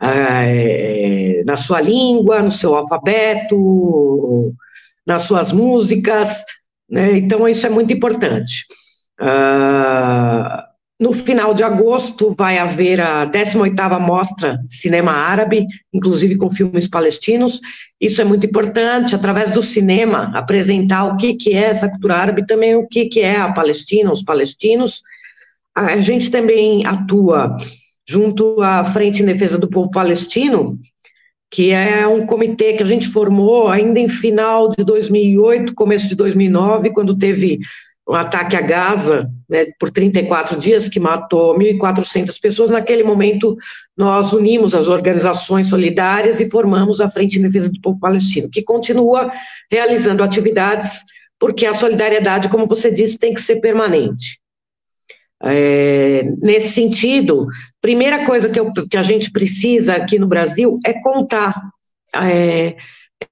[0.00, 4.54] é, na sua língua, no seu alfabeto,
[5.06, 6.42] nas suas músicas,
[6.88, 8.64] né, então isso é muito importante.
[9.20, 10.69] Uh,
[11.00, 16.86] no final de agosto vai haver a 18ª Mostra de Cinema Árabe, inclusive com filmes
[16.86, 17.58] palestinos.
[17.98, 22.46] Isso é muito importante, através do cinema, apresentar o que, que é essa cultura árabe
[22.46, 25.02] também o que, que é a Palestina, os palestinos.
[25.74, 27.56] A gente também atua
[28.06, 30.78] junto à Frente em Defesa do Povo Palestino,
[31.50, 36.14] que é um comitê que a gente formou ainda em final de 2008, começo de
[36.14, 37.58] 2009, quando teve
[38.08, 42.70] um ataque a Gaza né, por 34 dias, que matou 1.400 pessoas.
[42.70, 43.56] Naquele momento,
[43.96, 48.62] nós unimos as organizações solidárias e formamos a Frente em Defesa do Povo Palestino, que
[48.62, 49.30] continua
[49.70, 51.02] realizando atividades,
[51.38, 54.40] porque a solidariedade, como você disse, tem que ser permanente.
[55.42, 57.46] É, nesse sentido,
[57.80, 61.54] primeira coisa que, eu, que, a gente precisa aqui no Brasil é contar.
[62.14, 62.76] É,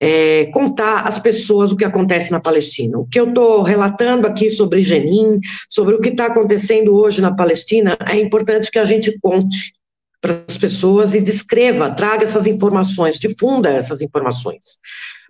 [0.01, 2.99] é, contar às pessoas o que acontece na Palestina.
[2.99, 7.35] O que eu estou relatando aqui sobre Jenin, sobre o que está acontecendo hoje na
[7.35, 9.75] Palestina, é importante que a gente conte
[10.21, 14.81] para as pessoas e descreva, traga essas informações, difunda essas informações.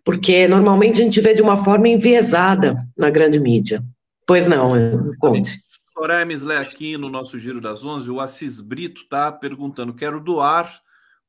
[0.04, 3.82] Porque normalmente a gente vê de uma forma enviesada na grande mídia.
[4.26, 4.70] Pois não,
[5.18, 5.52] conte.
[5.92, 10.80] Soraya Mislé aqui no nosso Giro das Onze, o Assis Brito está perguntando, quero doar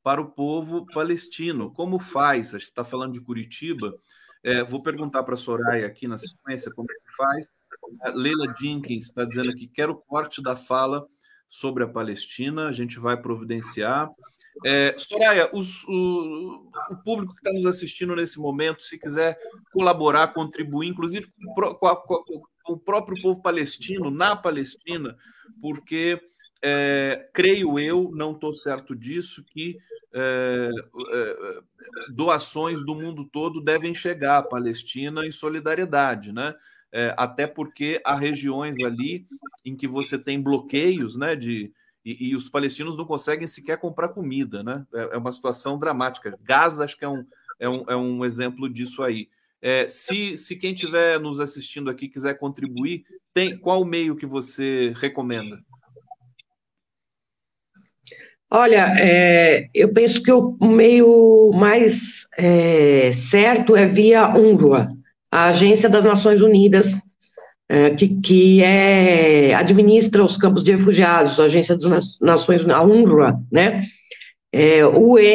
[0.02, 1.72] para o povo palestino.
[1.72, 2.54] Como faz?
[2.54, 3.94] A gente está falando de Curitiba.
[4.42, 7.48] É, vou perguntar para a Soraya aqui na sequência como é que faz.
[8.02, 11.06] A Leila Jenkins está dizendo que quer o corte da fala
[11.48, 12.68] sobre a Palestina.
[12.68, 14.10] A gente vai providenciar.
[14.64, 19.38] É, Soraya, os, o, o, público que está nos assistindo nesse momento, se quiser
[19.72, 25.16] colaborar, contribuir, inclusive com, com, a, com o próprio povo palestino na Palestina,
[25.60, 26.20] porque
[26.62, 29.78] é, creio eu, não estou certo disso, que
[30.12, 30.70] é,
[31.12, 31.60] é,
[32.12, 36.54] doações do mundo todo devem chegar à Palestina em solidariedade, né?
[36.92, 39.26] É, até porque há regiões ali
[39.64, 41.36] em que você tem bloqueios, né?
[41.36, 41.72] De,
[42.04, 44.84] e, e, os palestinos não conseguem sequer comprar comida, né?
[44.92, 46.36] É, é uma situação dramática.
[46.42, 47.24] Gaza, acho que é um,
[47.58, 49.28] é um, é um exemplo disso aí.
[49.62, 54.92] É, se, se quem estiver nos assistindo aqui quiser contribuir, tem qual meio que você
[54.96, 55.62] recomenda?
[58.52, 64.88] Olha, é, eu penso que o meio mais é, certo é via UNRWA,
[65.30, 67.02] a Agência das Nações Unidas,
[67.68, 72.84] é, que, que é, administra os campos de refugiados, a Agência das Nações Unidas, a
[72.84, 73.82] UNRWA, né?
[74.52, 75.30] É, UNRWA,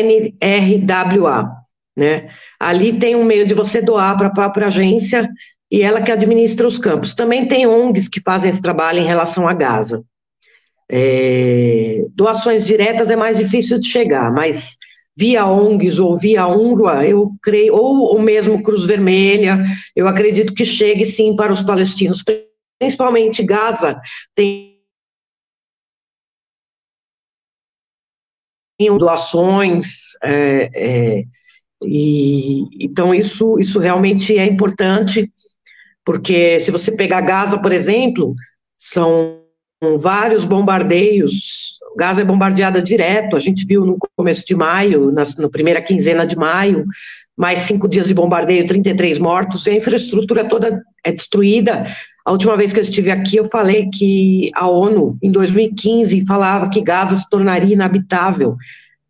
[1.95, 2.27] né?
[2.59, 5.29] Ali tem um meio de você doar para a própria agência
[5.71, 7.13] e ela que administra os campos.
[7.13, 10.03] Também tem ONGs que fazem esse trabalho em relação a Gaza.
[10.91, 14.77] É, doações diretas é mais difícil de chegar, mas
[15.17, 19.63] via ONGs ou via UNRWA, eu creio, ou o mesmo Cruz Vermelha,
[19.95, 22.23] eu acredito que chegue sim para os palestinos,
[22.77, 23.99] principalmente Gaza
[24.35, 24.75] tem
[28.99, 31.23] doações, é, é,
[31.83, 35.31] e então isso, isso realmente é importante,
[36.03, 38.35] porque se você pegar Gaza, por exemplo,
[38.77, 39.44] são
[39.97, 41.79] vários bombardeios.
[41.97, 43.35] Gaza é bombardeada direto.
[43.35, 46.85] A gente viu no começo de maio, na, na primeira quinzena de maio,
[47.37, 49.65] mais cinco dias de bombardeio, 33 mortos.
[49.65, 51.85] E a infraestrutura toda é destruída.
[52.25, 56.69] A última vez que eu estive aqui, eu falei que a ONU, em 2015, falava
[56.69, 58.55] que Gaza se tornaria inabitável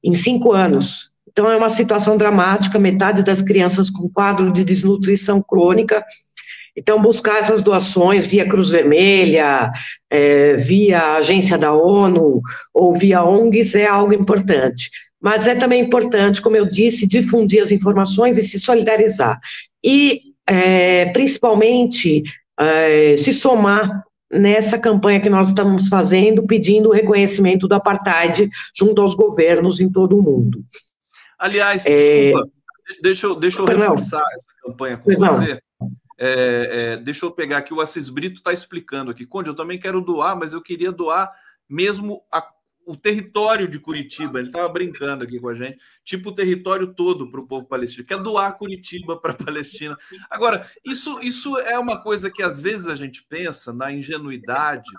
[0.03, 1.15] em cinco anos.
[1.27, 2.77] Então, é uma situação dramática.
[2.77, 6.03] Metade das crianças com quadro de desnutrição crônica
[6.75, 9.71] então, buscar essas doações via Cruz Vermelha,
[10.09, 12.41] é, via agência da ONU
[12.73, 14.89] ou via ONGs é algo importante.
[15.21, 19.39] Mas é também importante, como eu disse, difundir as informações e se solidarizar.
[19.83, 22.23] E, é, principalmente,
[22.59, 29.01] é, se somar nessa campanha que nós estamos fazendo, pedindo o reconhecimento do apartheid junto
[29.01, 30.63] aos governos em todo o mundo.
[31.39, 32.31] Aliás, é...
[32.31, 32.49] desculpa,
[33.01, 35.59] deixa eu, deixa eu reforçar essa campanha com pois você.
[36.17, 39.25] É, é, deixa eu pegar aqui, o Assis Brito está explicando aqui.
[39.25, 41.29] Conde, eu também quero doar, mas eu queria doar
[41.67, 42.47] mesmo a,
[42.85, 44.39] o território de Curitiba.
[44.39, 48.07] Ele estava brincando aqui com a gente, tipo o território todo para o povo palestino.
[48.07, 49.97] Quer doar Curitiba para a Palestina.
[50.29, 54.89] Agora, isso, isso é uma coisa que às vezes a gente pensa na ingenuidade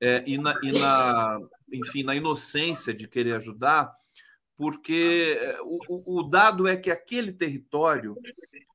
[0.00, 1.40] é, e, na, e na,
[1.72, 3.92] enfim, na inocência de querer ajudar
[4.56, 8.16] porque eh, o, o, dado é que aquele território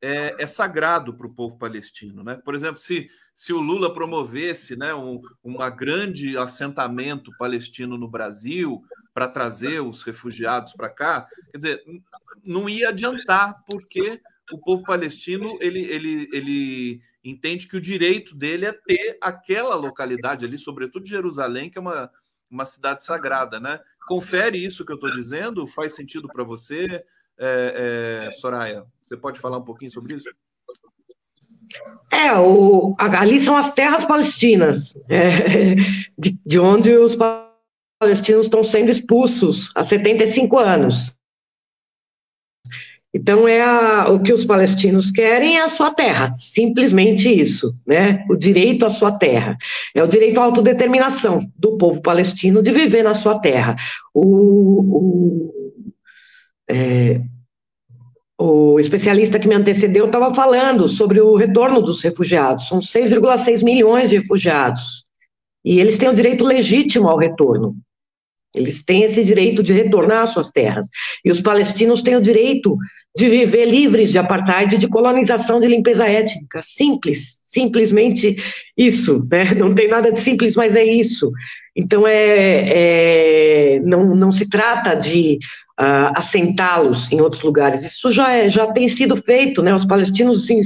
[0.02, 2.24] é, é sagrado para o povo palestino.
[2.24, 2.36] Né?
[2.44, 8.82] Por exemplo, se, se o Lula promovesse né, um uma grande assentamento palestino no Brasil
[9.14, 11.84] para trazer os refugiados para cá, quer dizer,
[12.44, 18.66] não ia adiantar, porque o povo palestino ele, ele, ele entende que o direito dele
[18.66, 22.12] é ter aquela localidade ali, sobretudo Jerusalém, que é uma,
[22.50, 23.80] uma cidade sagrada, né?
[24.08, 27.04] Confere isso que eu estou dizendo, faz sentido para você,
[27.38, 28.86] é, é, Soraya?
[29.02, 30.30] Você pode falar um pouquinho sobre isso?
[32.12, 35.76] É, o, ali são as terras palestinas, é,
[36.18, 37.16] de, de onde os
[38.00, 41.19] palestinos estão sendo expulsos há 75 anos.
[43.14, 48.24] Então, é a, o que os palestinos querem é a sua terra, simplesmente isso, né?
[48.30, 49.58] O direito à sua terra.
[49.96, 53.76] É o direito à autodeterminação do povo palestino de viver na sua terra.
[54.14, 55.54] O, o,
[56.70, 57.22] é,
[58.38, 62.68] o especialista que me antecedeu estava falando sobre o retorno dos refugiados.
[62.68, 65.08] São 6,6 milhões de refugiados.
[65.66, 67.76] E eles têm o direito legítimo ao retorno.
[68.56, 70.88] Eles têm esse direito de retornar às suas terras.
[71.24, 72.76] E os palestinos têm o direito
[73.16, 76.62] de viver livres de apartheid, de colonização, de limpeza étnica.
[76.64, 78.36] Simples, simplesmente
[78.76, 79.28] isso.
[79.30, 79.54] Né?
[79.58, 81.32] Não tem nada de simples, mas é isso.
[81.76, 85.38] Então, é, é não, não se trata de
[85.80, 87.86] uh, assentá-los em outros lugares.
[87.86, 89.62] Isso já, é, já tem sido feito.
[89.62, 89.74] Né?
[89.74, 90.60] Os palestinos sim,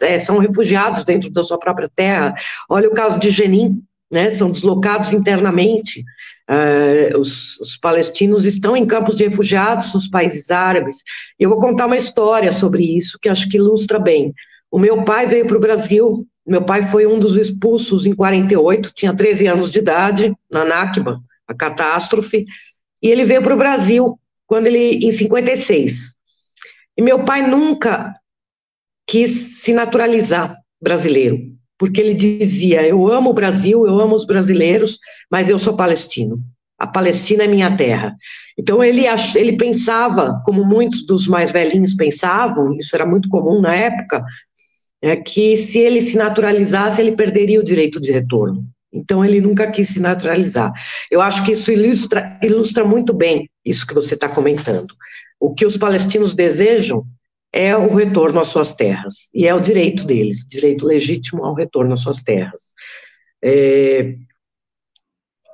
[0.00, 2.34] é, são refugiados dentro da sua própria terra.
[2.68, 4.30] Olha o caso de Jenin, né?
[4.30, 6.04] são deslocados internamente.
[6.50, 10.98] Uh, os, os, palestinos estão em campos de refugiados nos países árabes.
[11.38, 14.34] Eu vou contar uma história sobre isso que acho que ilustra bem.
[14.70, 16.26] O meu pai veio para o Brasil.
[16.46, 21.18] Meu pai foi um dos expulsos em 48, tinha 13 anos de idade, na Nakba,
[21.48, 22.44] a catástrofe,
[23.02, 26.14] e ele veio para o Brasil quando ele em 56.
[26.98, 28.12] E meu pai nunca
[29.06, 34.98] quis se naturalizar brasileiro porque ele dizia: Eu amo o Brasil, eu amo os brasileiros,
[35.30, 36.40] mas eu sou palestino.
[36.78, 38.16] A Palestina é minha terra.
[38.58, 39.04] Então ele,
[39.36, 44.24] ele pensava, como muitos dos mais velhinhos pensavam, isso era muito comum na época,
[45.00, 48.64] é que se ele se naturalizasse, ele perderia o direito de retorno.
[48.92, 50.72] Então ele nunca quis se naturalizar.
[51.10, 54.94] Eu acho que isso ilustra, ilustra muito bem isso que você está comentando.
[55.40, 57.04] O que os palestinos desejam
[57.54, 61.92] é o retorno às suas terras, e é o direito deles, direito legítimo ao retorno
[61.92, 62.74] às suas terras.
[63.40, 64.16] É,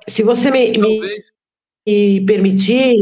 [0.09, 1.01] se você me, me,
[1.87, 2.97] me, permitir.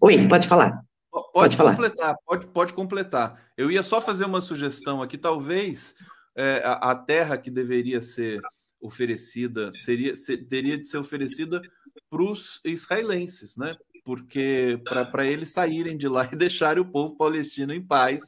[0.00, 0.80] Oi, pode falar.
[1.10, 1.70] Pode, pode falar.
[1.72, 3.50] completar, pode, pode completar.
[3.58, 5.94] Eu ia só fazer uma sugestão aqui, talvez
[6.34, 8.40] é, a, a, terra que deveria ser
[8.80, 11.60] oferecida seria ser, teria de ser oferecida
[12.08, 13.76] para os israelenses, né?
[14.04, 14.80] Porque
[15.12, 18.20] para eles saírem de lá e deixarem o povo palestino em paz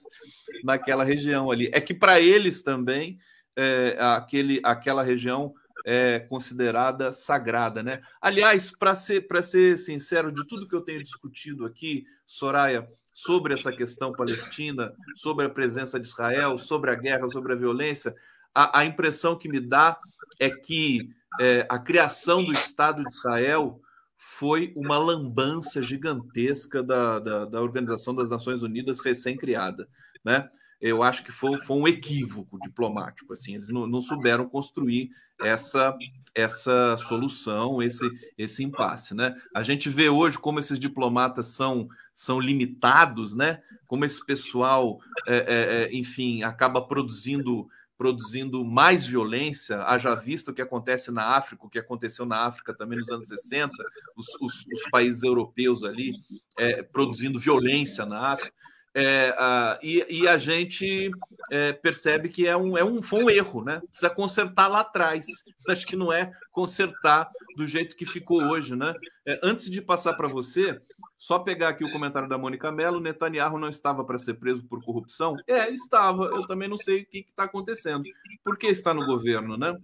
[0.65, 1.71] naquela região ali.
[1.73, 3.19] É que para eles também
[3.57, 5.55] é, aquele, aquela região
[5.85, 8.03] é considerada sagrada, né?
[8.21, 13.73] Aliás, para ser, ser sincero, de tudo que eu tenho discutido aqui, Soraya, sobre essa
[13.73, 14.87] questão palestina,
[15.17, 18.15] sobre a presença de Israel, sobre a guerra, sobre a violência,
[18.55, 19.99] a, a impressão que me dá
[20.39, 23.81] é que é, a criação do Estado de Israel
[24.25, 29.89] foi uma lambança gigantesca da, da, da Organização das Nações Unidas recém-criada,
[30.25, 30.49] né?
[30.81, 35.97] Eu acho que foi, foi um equívoco diplomático, assim, eles não, não souberam construir essa
[36.35, 38.09] essa solução, esse
[38.39, 39.35] esse impasse, né?
[39.53, 43.61] A gente vê hoje como esses diplomatas são são limitados, né?
[43.89, 47.69] Como esse pessoal, é, é, é enfim, acaba produzindo
[48.03, 52.75] produzindo mais violência, haja vista o que acontece na África, o que aconteceu na África
[52.75, 53.73] também nos anos 60,
[54.17, 56.15] os, os, os países europeus ali
[56.59, 58.53] é, produzindo violência na África.
[58.93, 61.13] É, a, e, e, a gente
[61.49, 63.81] é, percebe que é um, é um, foi um erro, né?
[63.87, 65.25] Precisa consertar lá atrás.
[65.69, 68.93] Acho que não é consertar do jeito que ficou hoje, né?
[69.25, 70.83] É, antes de passar para você,
[71.23, 74.83] só pegar aqui o comentário da Mônica Mello, Netanyahu não estava para ser preso por
[74.83, 75.37] corrupção?
[75.47, 76.25] É, estava.
[76.25, 78.03] Eu também não sei o que está acontecendo.
[78.43, 79.79] Por que está no governo, né?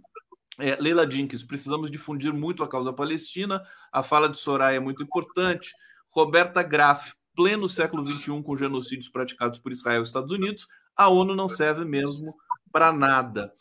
[0.59, 3.62] É, Leila Jenkins, precisamos difundir muito a causa palestina.
[3.93, 5.70] A fala de Soraya é muito importante.
[6.10, 10.66] Roberta Graff, pleno século XXI, com genocídios praticados por Israel e Estados Unidos,
[10.97, 12.35] a ONU não serve mesmo
[12.73, 13.52] para nada.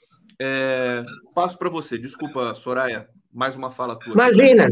[0.41, 1.06] É,
[1.36, 1.95] passo para você.
[1.95, 4.14] Desculpa, Soraya, mais uma fala tua.
[4.14, 4.68] Imagina,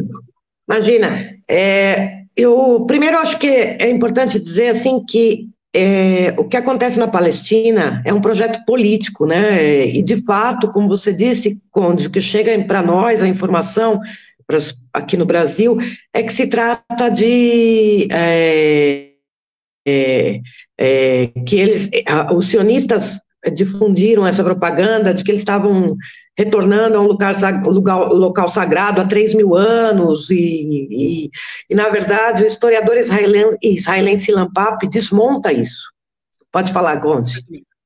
[0.68, 1.10] imagina.
[1.50, 7.08] É, eu primeiro acho que é importante dizer assim que é, o que acontece na
[7.08, 9.86] Palestina é um projeto político, né?
[9.86, 14.00] E de fato, como você disse, Conde, o que chega para nós a informação
[14.94, 15.78] aqui no Brasil
[16.14, 19.10] é que se trata de é,
[19.86, 20.42] é,
[20.80, 21.90] é que eles,
[22.34, 23.20] os sionistas
[23.54, 25.98] difundiram essa propaganda de que eles estavam
[26.38, 31.30] retornando a um lugar, lugar local sagrado há 3 mil anos, e, e,
[31.70, 35.90] e na verdade o historiador israelense, Lampap desmonta isso.
[36.52, 37.44] Pode falar, Gonzi.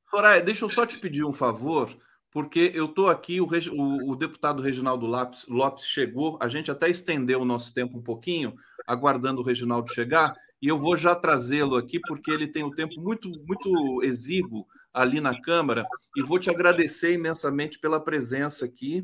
[0.09, 1.95] Soraya, deixa eu só te pedir um favor,
[2.31, 6.89] porque eu estou aqui, o, o, o, deputado Reginaldo Lopes, Lopes chegou, a gente até
[6.89, 8.55] estendeu o nosso tempo um pouquinho,
[8.87, 12.99] aguardando o Reginaldo chegar, e eu vou já trazê-lo aqui, porque ele tem um tempo
[12.99, 15.85] muito, muito exíguo ali na Câmara
[16.15, 19.03] e vou te agradecer imensamente pela presença aqui.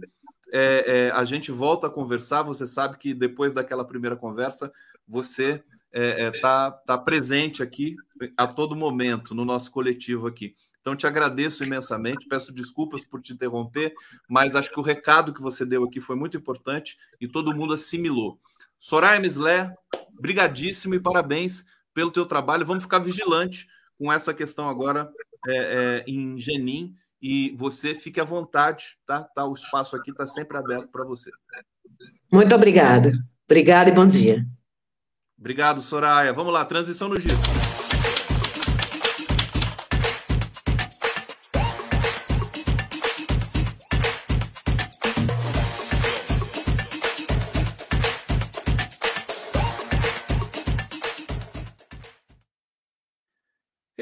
[0.51, 2.43] É, é, a gente volta a conversar.
[2.43, 4.71] Você sabe que depois daquela primeira conversa,
[5.07, 7.95] você está é, é tá, tá presente aqui
[8.35, 10.55] a todo momento no nosso coletivo aqui.
[10.85, 13.91] Então, te agradeço imensamente, peço desculpas por te interromper,
[14.29, 17.73] mas acho que o recado que você deu aqui foi muito importante e todo mundo
[17.73, 18.39] assimilou.
[18.77, 19.73] Soraya Mislé,
[20.11, 22.67] brigadíssimo e parabéns pelo teu trabalho.
[22.67, 23.67] Vamos ficar vigilante
[23.97, 25.11] com essa questão agora
[25.47, 29.23] é, é, em Genim e você fique à vontade, tá?
[29.23, 31.31] tá o espaço aqui está sempre aberto para você.
[32.31, 33.11] Muito obrigada.
[33.45, 34.45] Obrigada e bom dia.
[35.37, 36.33] Obrigado, Soraya.
[36.33, 37.37] Vamos lá, transição no giro.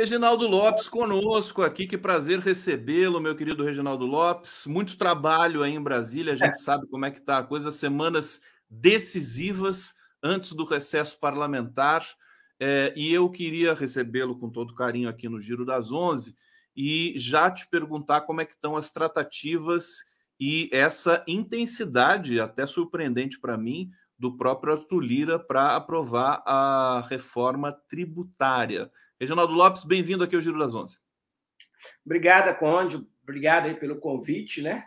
[0.03, 4.67] Reginaldo Lopes conosco aqui, que prazer recebê-lo, meu querido Reginaldo Lopes.
[4.67, 8.41] Muito trabalho aí em Brasília, a gente sabe como é que está a coisa, semanas
[8.69, 12.05] decisivas antes do recesso parlamentar.
[12.59, 16.35] É, e eu queria recebê-lo com todo carinho aqui no Giro das Onze
[16.75, 20.03] e já te perguntar como é que estão as tratativas
[20.37, 23.89] e essa intensidade, até surpreendente para mim,
[24.19, 28.91] do próprio Arthur Lira para aprovar a reforma tributária.
[29.23, 30.97] Reginaldo Lopes, bem-vindo aqui ao Giro das Onze.
[32.05, 33.07] Obrigada, Conde.
[33.21, 34.85] Obrigado aí pelo convite, né?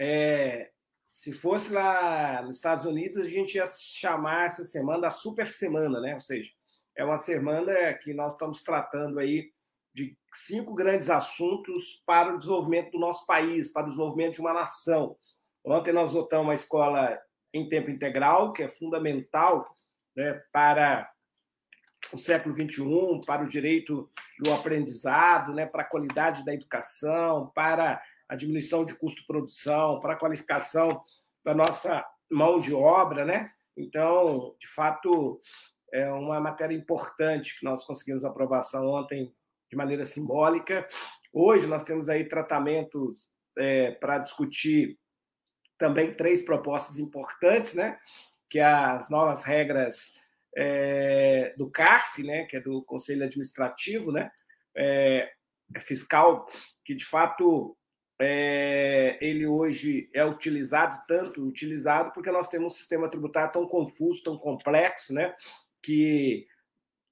[0.00, 0.70] É,
[1.10, 6.00] se fosse lá nos Estados Unidos, a gente ia chamar essa semana da super semana,
[6.00, 6.14] né?
[6.14, 6.50] Ou seja,
[6.96, 9.52] é uma semana que nós estamos tratando aí
[9.92, 14.54] de cinco grandes assuntos para o desenvolvimento do nosso país, para o desenvolvimento de uma
[14.54, 15.14] nação.
[15.62, 17.20] Ontem nós votamos uma escola
[17.52, 19.76] em tempo integral, que é fundamental
[20.16, 21.13] né, para
[22.12, 28.02] o século XXI, para o direito do aprendizado, né, para a qualidade da educação, para
[28.28, 31.00] a diminuição de custo-produção, para a qualificação
[31.44, 33.24] da nossa mão de obra.
[33.24, 33.50] Né?
[33.76, 35.40] Então, de fato,
[35.92, 39.34] é uma matéria importante que nós conseguimos aprovação ontem
[39.70, 40.86] de maneira simbólica.
[41.32, 43.28] Hoje nós temos aí tratamentos
[43.58, 44.98] é, para discutir
[45.78, 47.98] também três propostas importantes, né?
[48.48, 50.14] que é as novas regras
[50.56, 54.30] é, do CARF, né, que é do Conselho Administrativo, né,
[54.76, 55.30] é,
[55.80, 56.46] fiscal,
[56.84, 57.76] que de fato
[58.20, 64.22] é, ele hoje é utilizado, tanto utilizado, porque nós temos um sistema tributário tão confuso,
[64.22, 65.34] tão complexo, né,
[65.82, 66.46] que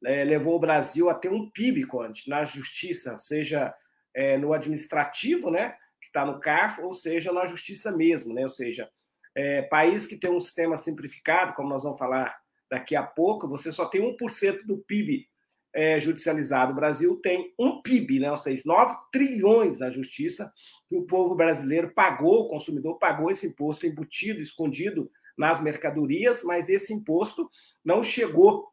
[0.04, 3.74] é, levou o Brasil a ter um PIB, Conde, na justiça, seja
[4.14, 5.70] é, no administrativo, né,
[6.00, 8.88] que está no CARF, ou seja na justiça mesmo, né, ou seja,
[9.34, 12.41] é, país que tem um sistema simplificado, como nós vamos falar
[12.72, 15.28] daqui a pouco, você só tem 1% do PIB
[15.74, 16.72] é, judicializado.
[16.72, 18.30] O Brasil tem um PIB, né?
[18.30, 20.50] ou seja, 9 trilhões na justiça,
[20.88, 26.70] que o povo brasileiro pagou, o consumidor pagou esse imposto embutido, escondido nas mercadorias, mas
[26.70, 27.50] esse imposto
[27.84, 28.66] não chegou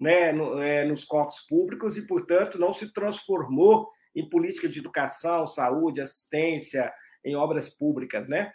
[0.00, 5.46] né, no, é, nos cofres públicos e, portanto, não se transformou em política de educação,
[5.46, 6.92] saúde, assistência,
[7.24, 8.50] em obras públicas, né?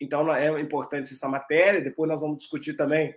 [0.00, 1.80] Então, é importante essa matéria.
[1.80, 3.14] Depois nós vamos discutir também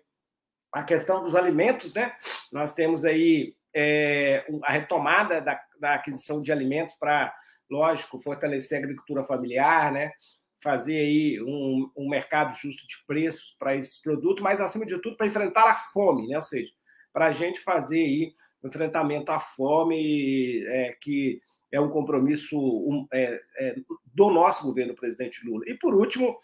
[0.76, 2.14] a questão dos alimentos, né?
[2.52, 7.34] Nós temos aí é, a retomada da, da, aquisição de alimentos para,
[7.72, 10.12] lógico, fortalecer a agricultura familiar, né?
[10.62, 15.16] Fazer aí um, um mercado justo de preços para esses produtos, mas acima de tudo
[15.16, 16.36] para enfrentar a fome, né?
[16.36, 16.70] Ou seja,
[17.14, 21.42] para a gente fazer aí o enfrentamento à fome, é, que
[21.72, 23.76] é um compromisso um, é, é
[24.14, 25.64] do nosso governo, presidente Lula.
[25.68, 26.38] E por último,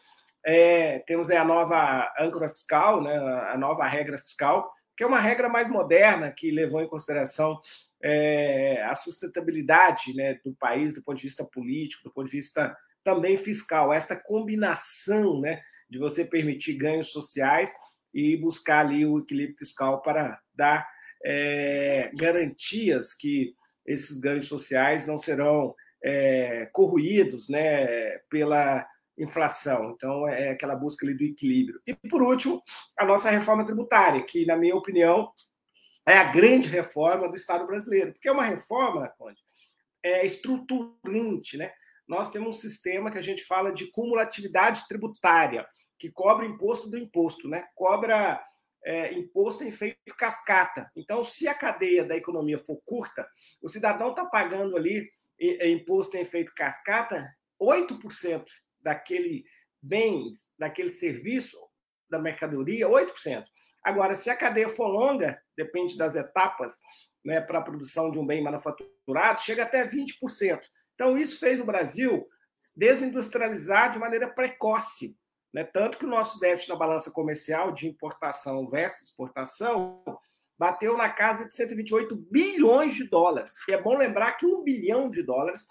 [0.46, 5.48] É, temos a nova âncora fiscal, né, a nova regra fiscal, que é uma regra
[5.48, 7.60] mais moderna, que levou em consideração
[8.04, 12.76] é, a sustentabilidade né, do país do ponto de vista político, do ponto de vista
[13.04, 13.94] também fiscal.
[13.94, 17.74] Essa combinação né, de você permitir ganhos sociais
[18.14, 20.88] e buscar ali o equilíbrio fiscal para dar
[21.24, 23.54] é, garantias que
[23.86, 26.70] esses ganhos sociais não serão é,
[27.50, 28.86] né, pela
[29.24, 29.92] inflação.
[29.92, 31.82] Então, é aquela busca ali do equilíbrio.
[31.86, 32.62] E, por último,
[32.98, 35.32] a nossa reforma tributária, que, na minha opinião,
[36.06, 39.40] é a grande reforma do Estado brasileiro, porque é uma reforma, Conde,
[40.04, 41.58] é estruturante.
[41.58, 41.72] Né?
[42.08, 45.68] Nós temos um sistema que a gente fala de cumulatividade tributária,
[46.00, 47.66] que cobra imposto do imposto, né?
[47.76, 48.44] cobra
[48.84, 50.90] é, imposto em efeito cascata.
[50.96, 53.28] Então, se a cadeia da economia for curta,
[53.62, 55.08] o cidadão está pagando ali
[55.64, 57.28] imposto em efeito cascata
[57.60, 58.44] 8%
[58.82, 59.46] daquele
[59.82, 61.58] bem, daquele serviço,
[62.10, 63.46] da mercadoria, 8%.
[63.84, 66.78] Agora, se a cadeia for longa, depende das etapas
[67.26, 70.62] né, para a produção de um bem manufaturado, chega até 20%.
[70.94, 72.28] Então, isso fez o Brasil
[72.76, 75.18] desindustrializar de maneira precoce.
[75.54, 75.64] Né?
[75.64, 80.04] Tanto que o nosso déficit na balança comercial de importação versus exportação
[80.58, 83.56] bateu na casa de 128 bilhões de dólares.
[83.68, 85.66] E é bom lembrar que um bilhão de dólares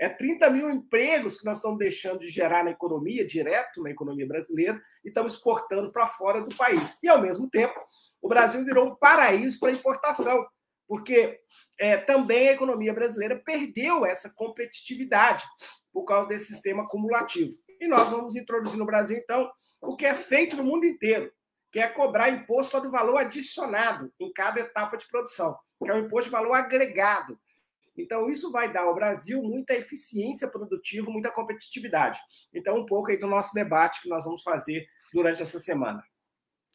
[0.00, 4.26] é 30 mil empregos que nós estamos deixando de gerar na economia, direto na economia
[4.26, 6.98] brasileira, e estamos exportando para fora do país.
[7.02, 7.78] E, ao mesmo tempo,
[8.22, 10.46] o Brasil virou um paraíso para importação,
[10.88, 11.38] porque
[11.78, 15.44] é, também a economia brasileira perdeu essa competitividade
[15.92, 17.54] por causa desse sistema acumulativo.
[17.78, 19.50] E nós vamos introduzir no Brasil, então,
[19.82, 21.30] o que é feito no mundo inteiro,
[21.70, 25.98] que é cobrar imposto sobre valor adicionado em cada etapa de produção, que é o
[25.98, 27.38] imposto de valor agregado
[28.00, 32.18] então, isso vai dar ao Brasil muita eficiência produtiva, muita competitividade.
[32.52, 36.02] Então, um pouco aí do nosso debate que nós vamos fazer durante essa semana.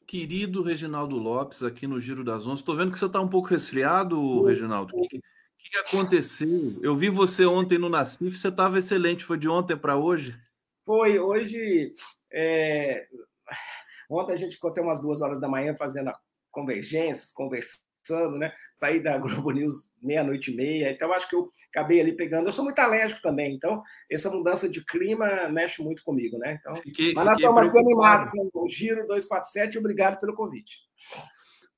[0.05, 2.61] Querido Reginaldo Lopes, aqui no Giro das Onze.
[2.61, 4.95] Estou vendo que você está um pouco resfriado, Reginaldo.
[4.95, 6.77] O que, que, que, aconteceu?
[6.81, 9.23] Eu vi você ontem no Nacif, você estava excelente.
[9.23, 10.39] Foi de ontem para hoje?
[10.85, 11.17] Foi.
[11.17, 11.91] Hoje.
[12.31, 13.07] É...
[14.09, 16.11] Ontem a gente ficou até umas duas horas da manhã fazendo
[16.51, 18.53] convergências, conversando passando, né?
[18.73, 22.47] Saí da Globo News meia-noite e meia, então acho que eu acabei ali pegando.
[22.47, 26.59] Eu sou muito alérgico também, então essa mudança de clima mexe muito comigo, né?
[26.59, 30.77] Então, fiquei, mas nós estamos aqui animados com o Giro 247 obrigado pelo convite.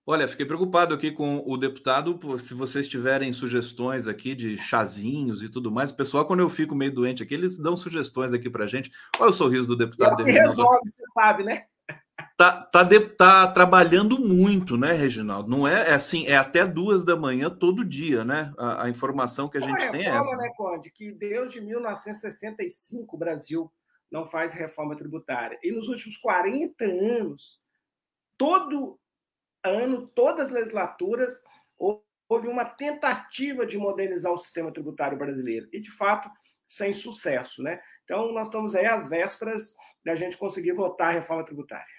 [0.10, 5.50] Olha, fiquei preocupado aqui com o deputado, se vocês tiverem sugestões aqui de chazinhos e
[5.50, 5.92] tudo mais.
[5.92, 8.90] O pessoal, quando eu fico meio doente aqui, eles dão sugestões aqui para gente.
[9.20, 10.26] Olha o sorriso do deputado.
[10.26, 11.66] É resolve, você sabe, né?
[12.36, 15.50] Tá, tá, de, tá trabalhando muito, né, Reginaldo?
[15.50, 18.54] Não é, é, assim, é até duas da manhã todo dia, né?
[18.58, 20.36] A, a informação que a gente tem é essa.
[20.36, 20.92] né, Conde?
[20.92, 23.72] Que desde 1965 o Brasil
[24.12, 25.60] não faz reforma tributária.
[25.64, 27.60] E nos últimos 40 anos,
[28.38, 29.00] todo
[29.64, 31.40] ano, todas as legislaturas,
[32.30, 35.68] houve uma tentativa de modernizar o sistema tributário brasileiro.
[35.72, 36.30] E, de fato,
[36.66, 37.80] sem sucesso, né?
[38.04, 39.74] Então, nós estamos aí às vésperas
[40.04, 41.97] da gente conseguir votar a reforma tributária.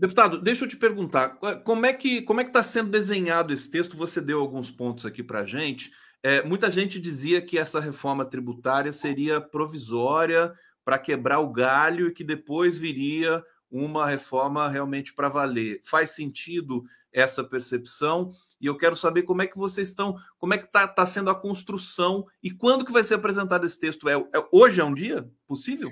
[0.00, 3.70] Deputado, deixa eu te perguntar, como é que como é que está sendo desenhado esse
[3.70, 3.98] texto?
[3.98, 5.92] Você deu alguns pontos aqui para a gente.
[6.22, 12.14] É, muita gente dizia que essa reforma tributária seria provisória para quebrar o galho e
[12.14, 15.82] que depois viria uma reforma realmente para valer.
[15.84, 16.82] Faz sentido
[17.12, 18.32] essa percepção?
[18.58, 21.28] E eu quero saber como é que vocês estão, como é que está tá sendo
[21.28, 24.08] a construção e quando que vai ser apresentado esse texto?
[24.08, 25.90] É, é hoje é um dia possível?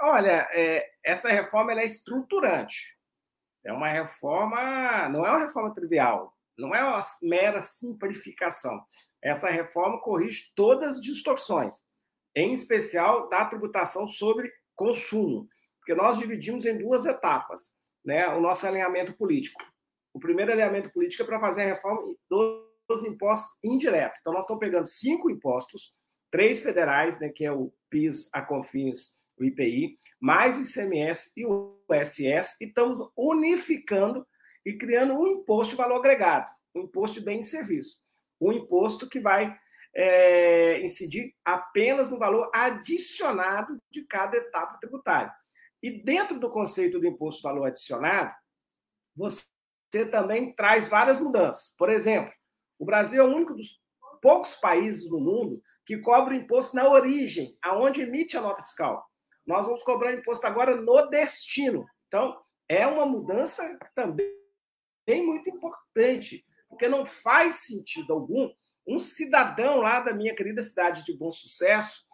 [0.00, 2.99] Olha, é, essa reforma é estruturante.
[3.64, 8.82] É uma reforma, não é uma reforma trivial, não é uma mera simplificação.
[9.22, 11.76] Essa reforma corrige todas as distorções,
[12.34, 17.72] em especial da tributação sobre consumo, porque nós dividimos em duas etapas,
[18.04, 19.62] né, o nosso alinhamento político.
[20.12, 24.18] O primeiro alinhamento político é para fazer a reforma dos impostos indiretos.
[24.20, 25.92] Então nós estamos pegando cinco impostos,
[26.30, 31.46] três federais, né, que é o PIS, a CONFINS, o IPI, mais o ICMS e
[31.46, 34.26] o ISS, e estamos unificando
[34.64, 37.98] e criando um imposto de valor agregado, um imposto de bem e serviço.
[38.38, 39.56] Um imposto que vai
[39.94, 45.32] é, incidir apenas no valor adicionado de cada etapa tributária.
[45.82, 48.34] E dentro do conceito do imposto de valor adicionado,
[49.16, 49.46] você
[50.10, 51.74] também traz várias mudanças.
[51.76, 52.32] Por exemplo,
[52.78, 53.80] o Brasil é o único dos
[54.20, 59.09] poucos países no mundo que cobra o imposto na origem, aonde emite a nota fiscal
[59.50, 61.84] nós vamos cobrar imposto agora no destino.
[62.06, 64.30] Então, é uma mudança também
[65.26, 68.48] muito importante, porque não faz sentido algum
[68.86, 72.04] um cidadão lá da minha querida cidade de Bom Sucesso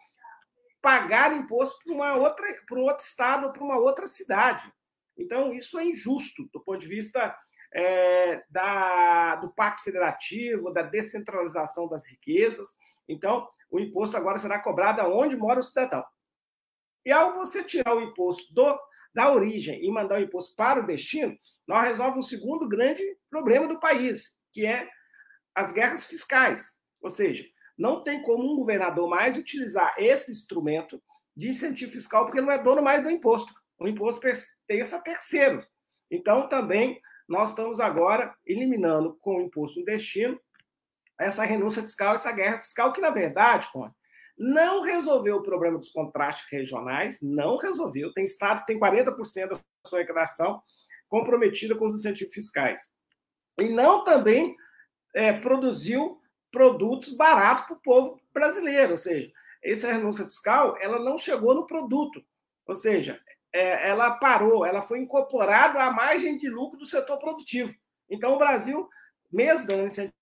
[0.81, 4.71] pagar imposto para uma outra, para um outro estado ou para uma outra cidade.
[5.15, 7.37] Então, isso é injusto do ponto de vista
[7.73, 12.69] é, da, do Pacto Federativo, da descentralização das riquezas.
[13.07, 16.03] Então, o imposto agora será cobrado aonde mora o cidadão.
[17.07, 18.77] E ao você tirar o imposto do,
[19.15, 21.33] da origem e mandar o imposto para o destino,
[21.65, 24.89] nós resolvemos um segundo grande problema do país, que é
[25.55, 26.69] as guerras fiscais.
[27.01, 27.45] Ou seja,
[27.77, 31.01] não tem como um governador mais utilizar esse instrumento
[31.33, 33.53] de incentivo fiscal, porque não é dono mais do imposto.
[33.79, 35.65] O imposto pertence a terceiros.
[36.11, 40.37] Então, também, nós estamos agora eliminando com o imposto no destino
[41.17, 43.69] essa renúncia fiscal, essa guerra fiscal, que, na verdade,
[44.37, 48.13] não resolveu o problema dos contrastes regionais, não resolveu.
[48.13, 50.61] Tem estado que tem 40% da sua arrecadação
[51.09, 52.81] comprometida com os incentivos fiscais.
[53.59, 54.55] E não também
[55.15, 59.31] é, produziu produtos baratos para o povo brasileiro, ou seja,
[59.63, 62.23] essa renúncia fiscal ela não chegou no produto,
[62.65, 63.19] ou seja,
[63.51, 67.73] é, ela parou, ela foi incorporada à margem de lucro do setor produtivo.
[68.09, 68.87] Então, o Brasil,
[69.31, 70.16] mesmo dando incentivos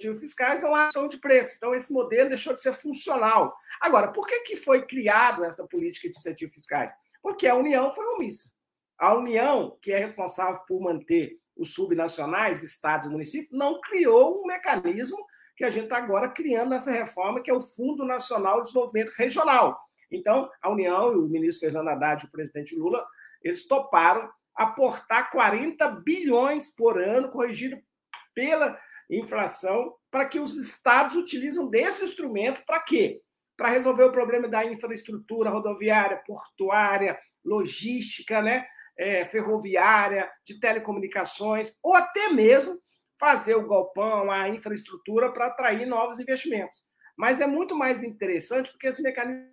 [0.00, 1.54] fiscais, não há ação de preço.
[1.56, 3.56] Então, esse modelo deixou de ser funcional.
[3.80, 6.92] Agora, por que, que foi criado essa política de incentivos fiscais?
[7.22, 8.52] Porque a União foi omissa.
[8.98, 14.46] A União, que é responsável por manter os subnacionais, estados e municípios, não criou um
[14.46, 15.24] mecanismo
[15.56, 19.12] que a gente está agora criando nessa reforma, que é o Fundo Nacional de Desenvolvimento
[19.16, 19.78] Regional.
[20.10, 23.04] Então, a União e o ministro Fernando Haddad e o presidente Lula,
[23.42, 27.78] eles toparam aportar 40 bilhões por ano, corrigido
[28.34, 28.78] pela
[29.10, 33.20] inflação, para que os estados utilizem desse instrumento para quê?
[33.56, 38.66] Para resolver o problema da infraestrutura rodoviária, portuária, logística, né?
[38.96, 42.80] É, ferroviária, de telecomunicações, ou até mesmo
[43.18, 46.84] fazer o galpão, a infraestrutura para atrair novos investimentos.
[47.16, 49.50] Mas é muito mais interessante porque esse mecanismo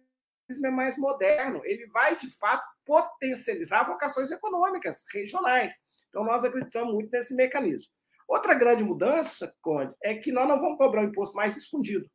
[0.64, 5.76] é mais moderno, ele vai, de fato, potencializar vocações econômicas regionais.
[6.10, 7.88] Então, nós acreditamos muito nesse mecanismo.
[8.32, 12.10] Outra grande mudança, Conde, é que nós não vamos cobrar um imposto mais escondido.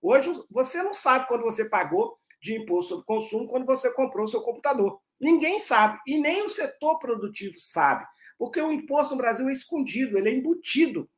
[0.00, 4.28] Hoje, você não sabe quando você pagou de imposto sobre consumo quando você comprou o
[4.28, 5.00] seu computador.
[5.18, 8.06] Ninguém sabe, e nem o setor produtivo sabe.
[8.38, 11.10] Porque o imposto no Brasil é escondido, ele é embutido.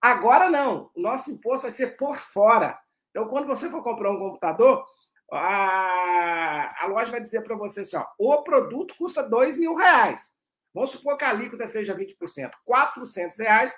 [0.00, 2.78] Agora não, o nosso imposto vai ser por fora.
[3.10, 4.84] Então, quando você for comprar um computador,
[5.32, 10.32] a, a loja vai dizer para você assim: ó, o produto custa dois mil reais.
[10.74, 12.50] Vamos supor que a alíquota seja 20%.
[12.64, 13.74] 400 reais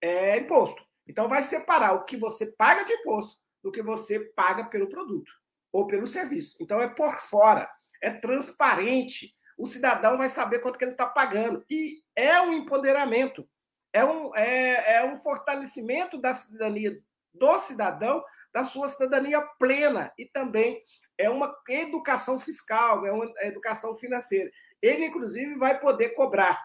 [0.00, 0.82] é imposto.
[1.06, 5.32] Então, vai separar o que você paga de imposto do que você paga pelo produto
[5.72, 6.56] ou pelo serviço.
[6.60, 7.70] Então, é por fora,
[8.02, 11.62] é transparente o cidadão vai saber quanto que ele está pagando.
[11.68, 13.46] E é um empoderamento,
[13.92, 16.98] é um, é, é um fortalecimento da cidadania
[17.34, 20.82] do cidadão, da sua cidadania plena, e também
[21.18, 24.50] é uma educação fiscal, é uma educação financeira.
[24.82, 26.60] Ele, inclusive, vai poder cobrar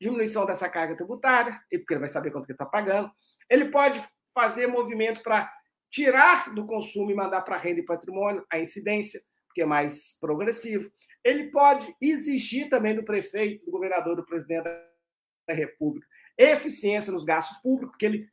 [0.00, 3.10] diminuição dessa carga tributária, porque ele vai saber quanto que está pagando.
[3.48, 4.02] Ele pode
[4.34, 5.52] fazer movimento para
[5.90, 10.90] tirar do consumo e mandar para renda e patrimônio a incidência, porque é mais progressivo.
[11.22, 16.06] Ele pode exigir também do prefeito, do governador, do presidente da República
[16.36, 18.28] eficiência nos gastos públicos, porque ele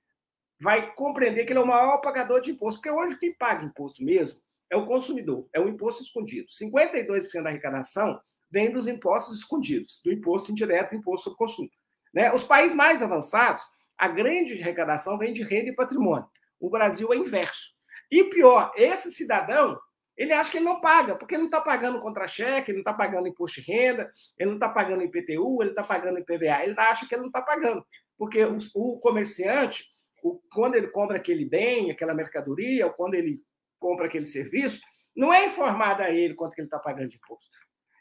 [0.60, 2.82] vai compreender que ele é o maior pagador de imposto.
[2.82, 6.48] Porque hoje quem paga imposto mesmo é o consumidor, é o imposto escondido.
[6.48, 8.20] 52% da arrecadação
[8.52, 11.70] vem dos impostos escondidos, do imposto indireto, imposto sobre consumo.
[12.14, 12.34] Né?
[12.34, 13.64] Os países mais avançados,
[13.98, 16.28] a grande arrecadação vem de renda e patrimônio.
[16.60, 17.70] O Brasil é inverso.
[18.12, 19.80] E pior, esse cidadão
[20.20, 22.94] ele acha que ele não paga, porque ele não está pagando contra-cheque, ele não está
[22.94, 27.08] pagando imposto de renda, ele não está pagando IPTU, ele está pagando IPVA, ele acha
[27.08, 27.86] que ele não está pagando,
[28.18, 29.86] porque o, o comerciante,
[30.22, 33.42] o, quando ele compra aquele bem, aquela mercadoria, ou quando ele
[33.80, 34.82] compra aquele serviço,
[35.16, 37.56] não é informado a ele quanto que ele está pagando de imposto.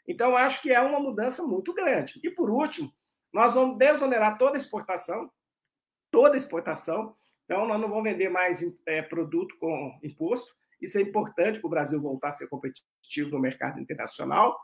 [0.09, 2.19] Então, acho que é uma mudança muito grande.
[2.23, 2.91] E, por último,
[3.31, 5.29] nós vamos desonerar toda exportação,
[6.09, 7.15] toda exportação.
[7.45, 10.51] Então, nós não vamos vender mais é, produto com imposto.
[10.81, 14.59] Isso é importante para o Brasil voltar a ser competitivo no mercado internacional.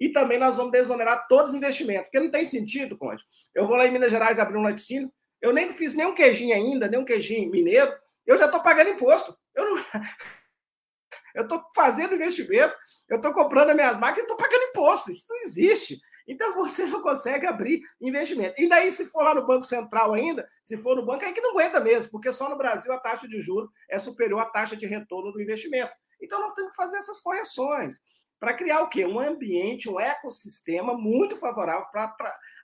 [0.00, 3.24] E também nós vamos desonerar todos os investimentos, porque não tem sentido, Conde.
[3.54, 6.88] Eu vou lá em Minas Gerais abrir um laticínio, eu nem fiz nenhum queijinho ainda,
[6.88, 7.92] nem um queijinho mineiro,
[8.26, 9.36] eu já estou pagando imposto.
[9.54, 9.84] Eu não.
[11.34, 12.76] Eu estou fazendo investimento,
[13.08, 15.10] eu estou comprando as minhas máquinas, estou pagando imposto.
[15.10, 16.00] Isso não existe.
[16.26, 18.60] Então você não consegue abrir investimento.
[18.60, 21.40] E daí, se for lá no Banco Central ainda, se for no banco, é que
[21.40, 24.76] não aguenta mesmo, porque só no Brasil a taxa de juros é superior à taxa
[24.76, 25.92] de retorno do investimento.
[26.20, 27.98] Então nós temos que fazer essas correções
[28.38, 29.04] para criar o quê?
[29.04, 32.14] Um ambiente, um ecossistema muito favorável para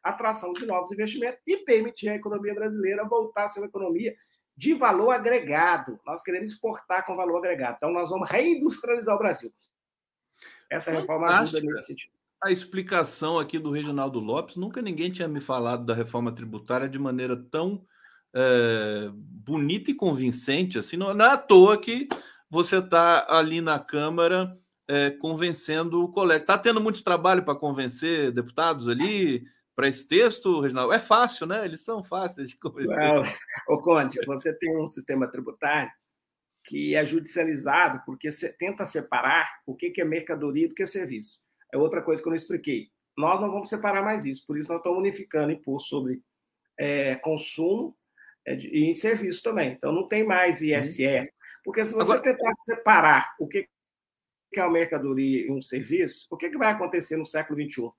[0.02, 4.14] a atração de novos investimentos e permitir a economia brasileira voltar a ser uma economia
[4.56, 5.98] de valor agregado.
[6.06, 7.76] Nós queremos exportar com valor agregado.
[7.76, 9.52] Então, nós vamos reindustrializar o Brasil.
[10.70, 12.12] essa reforma ajuda nesse sentido.
[12.42, 16.98] A explicação aqui do Reginaldo Lopes, nunca ninguém tinha me falado da reforma tributária de
[16.98, 17.84] maneira tão
[18.34, 20.96] é, bonita e convincente assim.
[20.96, 22.08] Não, não é à toa que
[22.50, 24.58] você está ali na Câmara
[24.88, 26.42] é, convencendo o colega.
[26.42, 30.92] Está tendo muito trabalho para convencer deputados ali para esse texto, Reginaldo?
[30.92, 31.64] É fácil, né?
[31.64, 32.58] Eles são fáceis de.
[32.64, 33.22] Well,
[33.68, 35.90] ô Conde, você tem um sistema tributário
[36.64, 41.38] que é judicializado porque você tenta separar o que é mercadoria do que é serviço.
[41.72, 42.88] É outra coisa que eu não expliquei.
[43.16, 46.22] Nós não vamos separar mais isso, por isso nós estamos unificando imposto sobre
[46.78, 47.96] é, consumo
[48.44, 49.72] é, e em serviço também.
[49.72, 51.32] Então não tem mais ISS,
[51.62, 52.22] porque se você Agora...
[52.22, 53.68] tentar separar o que
[54.56, 57.90] é uma mercadoria e um serviço, o que, que vai acontecer no século XXI?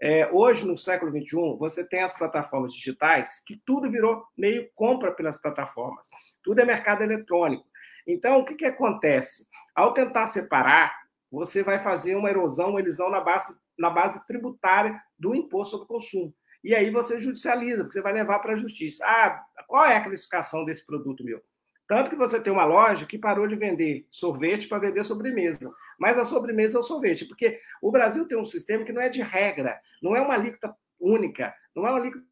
[0.00, 5.12] É, hoje, no século XXI, você tem as plataformas digitais, que tudo virou meio compra
[5.12, 6.08] pelas plataformas.
[6.42, 7.66] Tudo é mercado eletrônico.
[8.06, 9.46] Então, o que, que acontece?
[9.74, 10.94] Ao tentar separar,
[11.30, 15.88] você vai fazer uma erosão, uma elisão na base, na base tributária do imposto sobre
[15.88, 16.34] consumo.
[16.62, 19.04] E aí você judicializa, porque você vai levar para a justiça.
[19.06, 21.42] Ah, qual é a classificação desse produto meu?
[21.88, 25.72] Tanto que você tem uma loja que parou de vender sorvete para vender sobremesa.
[25.98, 29.08] Mas a sobremesa é o sorvete, porque o Brasil tem um sistema que não é
[29.08, 32.24] de regra, não é uma alíquota única, não é uma alíquota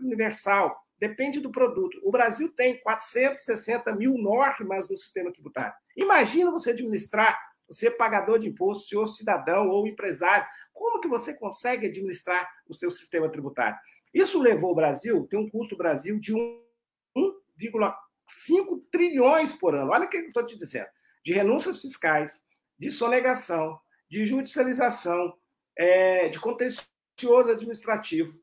[0.00, 2.00] universal, depende do produto.
[2.04, 5.74] O Brasil tem 460 mil normas no sistema tributário.
[5.96, 11.34] Imagina você administrar, você é pagador de imposto, senhor cidadão ou empresário, como que você
[11.34, 13.76] consegue administrar o seu sistema tributário?
[14.12, 17.94] Isso levou o Brasil, tem um custo Brasil de 1,4
[18.28, 19.90] 5 trilhões por ano.
[19.90, 20.88] Olha o que eu estou te dizendo.
[21.24, 22.38] De renúncias fiscais,
[22.78, 23.78] de sonegação,
[24.08, 25.36] de judicialização,
[25.76, 28.38] é, de contencioso administrativo,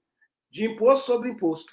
[0.49, 1.71] de imposto sobre imposto,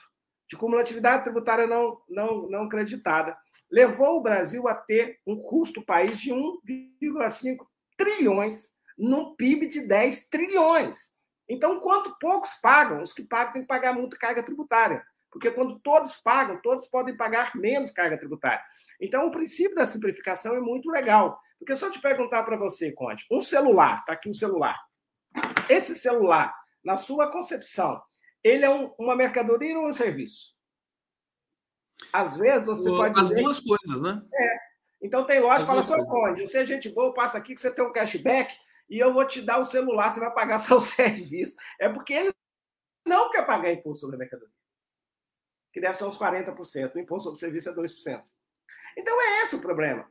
[0.49, 3.37] de cumulatividade tributária não, não, não creditada,
[3.71, 7.67] levou o Brasil a ter um custo país de 1,5
[7.97, 11.13] trilhões num PIB de 10 trilhões.
[11.49, 15.79] Então, quanto poucos pagam, os que pagam têm que pagar muito carga tributária porque quando
[15.81, 18.63] todos pagam, todos podem pagar menos carga tributária.
[19.01, 21.39] Então, o princípio da simplificação é muito legal.
[21.59, 24.79] Porque eu te perguntar para você, Conte, um celular, está aqui um celular.
[25.69, 28.01] Esse celular, na sua concepção,
[28.43, 30.55] ele é um, uma mercadoria ou um serviço?
[32.13, 33.43] Às vezes você pode As dizer...
[33.43, 34.23] duas coisas, né?
[34.33, 34.59] É.
[35.03, 37.73] Então tem loja que fala, seu Conde, você é gente boa, passa aqui que você
[37.73, 38.57] tem um cashback
[38.89, 41.57] e eu vou te dar o celular, você vai pagar seu serviço.
[41.81, 42.33] É porque ele
[43.07, 44.58] não quer pagar imposto sobre a mercadoria
[45.73, 46.95] que deve ser uns 40%.
[46.95, 48.23] O imposto sobre serviço é 2%.
[48.97, 50.07] Então é esse o problema.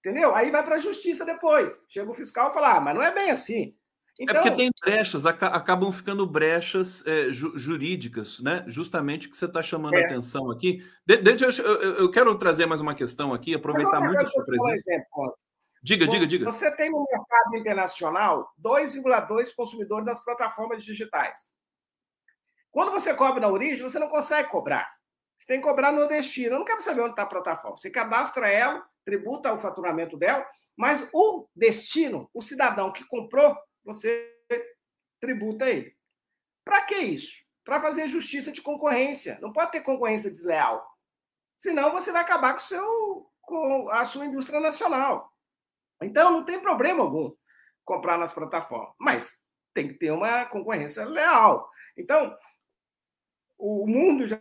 [0.00, 0.34] Entendeu?
[0.34, 1.82] Aí vai para a justiça depois.
[1.88, 3.74] Chega o fiscal e fala: ah, mas não é bem assim.
[4.18, 4.36] Então...
[4.36, 8.64] É porque tem brechas, acabam ficando brechas é, ju jurídicas, né?
[8.66, 10.02] Justamente que você está chamando é.
[10.02, 10.82] a atenção aqui.
[11.04, 14.70] De, de, eu, eu, quero trazer mais uma questão aqui, aproveitar muito a sua presença.
[14.70, 15.38] Um exemplo,
[15.82, 16.44] diga, diga, diga.
[16.46, 21.38] Você tem no mercado internacional 2,2 consumidores das plataformas digitais.
[22.70, 24.95] Quando você cobra na origem, você não consegue cobrar.
[25.36, 26.54] Você tem que cobrar no destino.
[26.54, 27.76] Eu não quero saber onde está a plataforma.
[27.76, 30.46] Você cadastra ela, tributa o faturamento dela,
[30.76, 34.32] mas o destino, o cidadão que comprou, você
[35.20, 35.96] tributa ele.
[36.64, 37.44] Para que isso?
[37.64, 39.38] Para fazer justiça de concorrência.
[39.40, 40.86] Não pode ter concorrência desleal.
[41.58, 45.32] Senão você vai acabar com, seu, com a sua indústria nacional.
[46.02, 47.34] Então não tem problema algum
[47.84, 49.38] comprar nas plataformas, mas
[49.72, 51.70] tem que ter uma concorrência leal.
[51.96, 52.36] Então,
[53.56, 54.38] o mundo já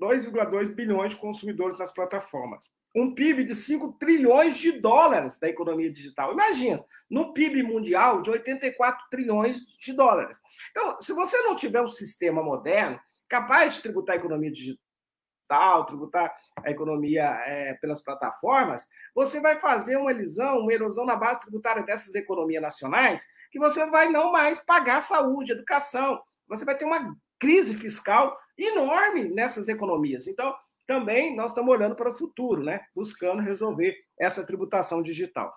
[0.00, 2.70] 2,2 bilhões de consumidores nas plataformas.
[2.96, 6.32] Um PIB de 5 trilhões de dólares da economia digital.
[6.32, 10.40] Imagina, no PIB mundial de 84 trilhões de dólares.
[10.70, 12.98] Então, se você não tiver um sistema moderno
[13.28, 19.96] capaz de tributar a economia digital, tributar a economia é, pelas plataformas, você vai fazer
[19.96, 24.60] uma elisão, uma erosão na base tributária dessas economias nacionais, que você vai não mais
[24.60, 26.20] pagar saúde, educação.
[26.48, 28.36] Você vai ter uma crise fiscal
[28.66, 30.26] enorme nessas economias.
[30.26, 30.54] Então,
[30.86, 32.80] também nós estamos olhando para o futuro, né?
[32.94, 35.52] buscando resolver essa tributação digital.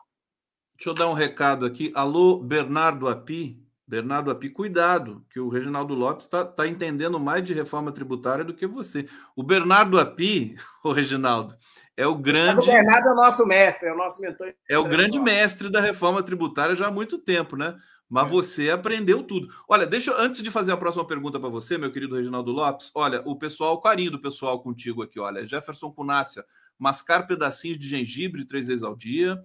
[0.77, 1.91] Deixa eu dar um recado aqui.
[1.95, 3.59] Alô, Bernardo Api.
[3.85, 8.53] Bernardo Api, cuidado, que o Reginaldo Lopes está tá entendendo mais de reforma tributária do
[8.53, 9.07] que você.
[9.35, 11.55] O Bernardo Api, o Reginaldo,
[11.95, 12.69] é o grande.
[12.69, 14.53] O Bernardo é o nosso mestre, é o nosso mentor.
[14.69, 17.75] É o grande mestre da reforma tributária já há muito tempo, né?
[18.09, 19.53] Mas você aprendeu tudo.
[19.67, 22.91] Olha, deixa eu, antes de fazer a próxima pergunta para você, meu querido Reginaldo Lopes,
[22.93, 26.45] olha, o pessoal, o carinho do pessoal contigo aqui, olha, Jefferson Cunácia,
[26.77, 29.41] mascar pedacinhos de gengibre três vezes ao dia.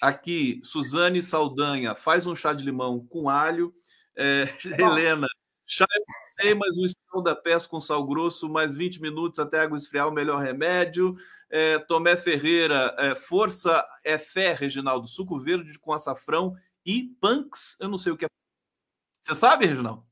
[0.00, 3.72] Aqui, Suzane Saldanha, faz um chá de limão com alho.
[4.16, 5.26] É, Helena,
[5.66, 6.04] chá eu
[6.42, 10.08] sei, mas um escão da peça com sal grosso, mais 20 minutos até água esfriar,
[10.08, 11.16] o melhor remédio.
[11.50, 16.54] É, Tomé Ferreira, é, força é fé, Reginaldo, suco verde com açafrão
[16.90, 18.28] e punks, eu não sei o que é.
[19.22, 20.04] Você sabe, Reginaldo?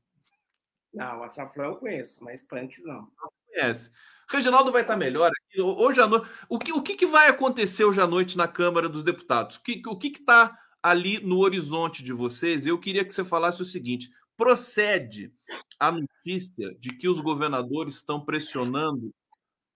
[0.93, 3.01] Não, açafrão eu conheço, mas punks não.
[3.01, 3.91] Não conhece.
[4.29, 5.61] Reginaldo vai estar melhor aqui.
[5.61, 6.29] Hoje à noite.
[6.47, 9.57] O que, o que, vai acontecer hoje à noite na Câmara dos Deputados?
[9.57, 12.65] O que o está ali no horizonte de vocês?
[12.65, 15.33] Eu queria que você falasse o seguinte: procede
[15.79, 19.13] a notícia de que os governadores estão pressionando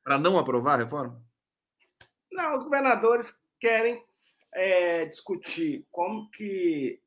[0.04, 1.22] para não aprovar a reforma?
[2.32, 4.04] Não, os governadores querem
[4.56, 7.00] é, discutir como que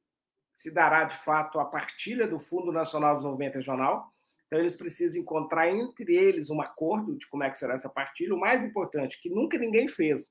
[0.54, 4.12] se dará de fato a partilha do Fundo Nacional de Desenvolvimento Regional
[4.46, 8.34] então, eles precisam encontrar entre eles um acordo de como é que será essa partilha.
[8.34, 10.30] O mais importante, que nunca ninguém fez.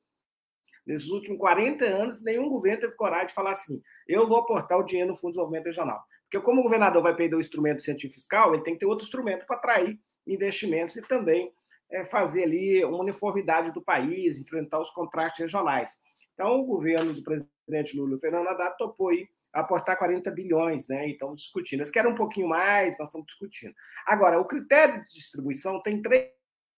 [0.86, 4.84] Nesses últimos 40 anos, nenhum governo teve coragem de falar assim: eu vou aportar o
[4.84, 6.04] dinheiro no Fundo de Desenvolvimento Regional.
[6.24, 8.86] Porque, como o governador vai perder o instrumento do incentivo fiscal, ele tem que ter
[8.86, 11.52] outro instrumento para atrair investimentos e também
[11.92, 16.00] é, fazer ali uma uniformidade do país, enfrentar os contrastes regionais.
[16.36, 21.08] Então, o governo do presidente Lula Fernando Haddad topou aí aportar 40 bilhões, né?
[21.08, 21.80] E estamos discutindo.
[21.80, 23.74] Eles querem um pouquinho mais, nós estamos discutindo.
[24.06, 26.30] Agora, o critério de distribuição tem três,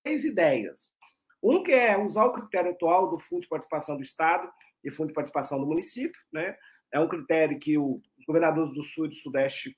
[0.04, 0.94] três ideias.
[1.42, 4.48] Um que é usar o critério atual do Fundo de Participação do Estado
[4.84, 6.56] e Fundo de Participação do Município, né?
[6.94, 9.76] É um critério que os governadores do Sul e do Sudeste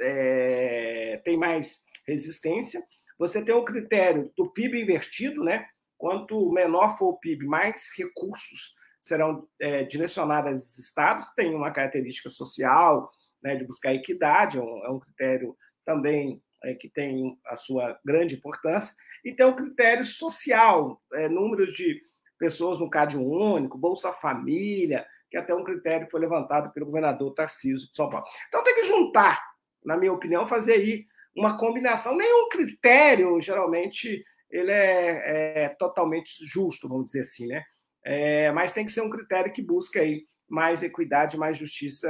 [0.00, 2.82] é, têm mais resistência.
[3.18, 5.68] Você tem o critério do PIB invertido, né?
[5.96, 12.28] Quanto menor for o PIB, mais recursos serão é, direcionadas aos estados, tem uma característica
[12.28, 13.10] social,
[13.42, 17.98] né, de buscar equidade, é um, é um critério também é, que tem a sua
[18.04, 18.94] grande importância,
[19.24, 22.00] e tem um critério social, é, números de
[22.38, 26.86] pessoas no CAD único, Bolsa Família, que é até um critério que foi levantado pelo
[26.86, 28.26] governador Tarcísio de São Paulo.
[28.48, 29.42] Então tem que juntar,
[29.84, 31.06] na minha opinião, fazer aí
[31.36, 32.16] uma combinação.
[32.16, 37.64] Nenhum critério, geralmente, ele é, é totalmente justo, vamos dizer assim, né?
[38.10, 42.08] É, mas tem que ser um critério que busque aí mais equidade, mais justiça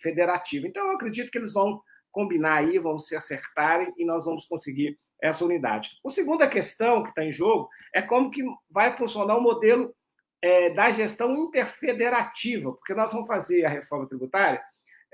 [0.00, 0.66] federativa.
[0.66, 1.80] Então, eu acredito que eles vão
[2.10, 5.90] combinar aí, vão se acertarem e nós vamos conseguir essa unidade.
[6.04, 9.94] A segunda questão que está em jogo é como que vai funcionar o modelo
[10.42, 14.60] é, da gestão interfederativa, porque nós vamos fazer a reforma tributária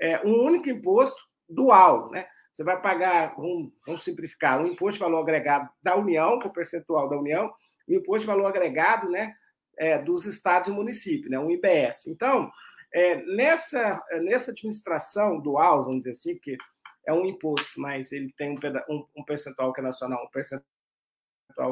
[0.01, 2.27] é, um único imposto dual, né?
[2.51, 6.53] Você vai pagar, um, vamos simplificar, um imposto de valor agregado da União, com o
[6.53, 7.53] percentual da União,
[7.87, 9.35] e um imposto de valor agregado, né,
[9.77, 12.07] é, dos estados e municípios, né, um IBS.
[12.07, 12.51] Então,
[12.93, 16.57] é, nessa, nessa administração dual, vamos dizer assim, que
[17.05, 20.65] é um imposto, mas ele tem um, um, um percentual que é nacional, um percentual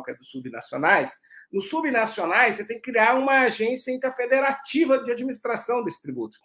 [0.03, 1.19] que é dos subnacionais,
[1.53, 6.37] nos subnacionais você tem que criar uma agência interfederativa de administração desse tributo.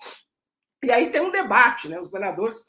[0.84, 1.98] E aí tem um debate, né?
[1.98, 2.62] Os governadores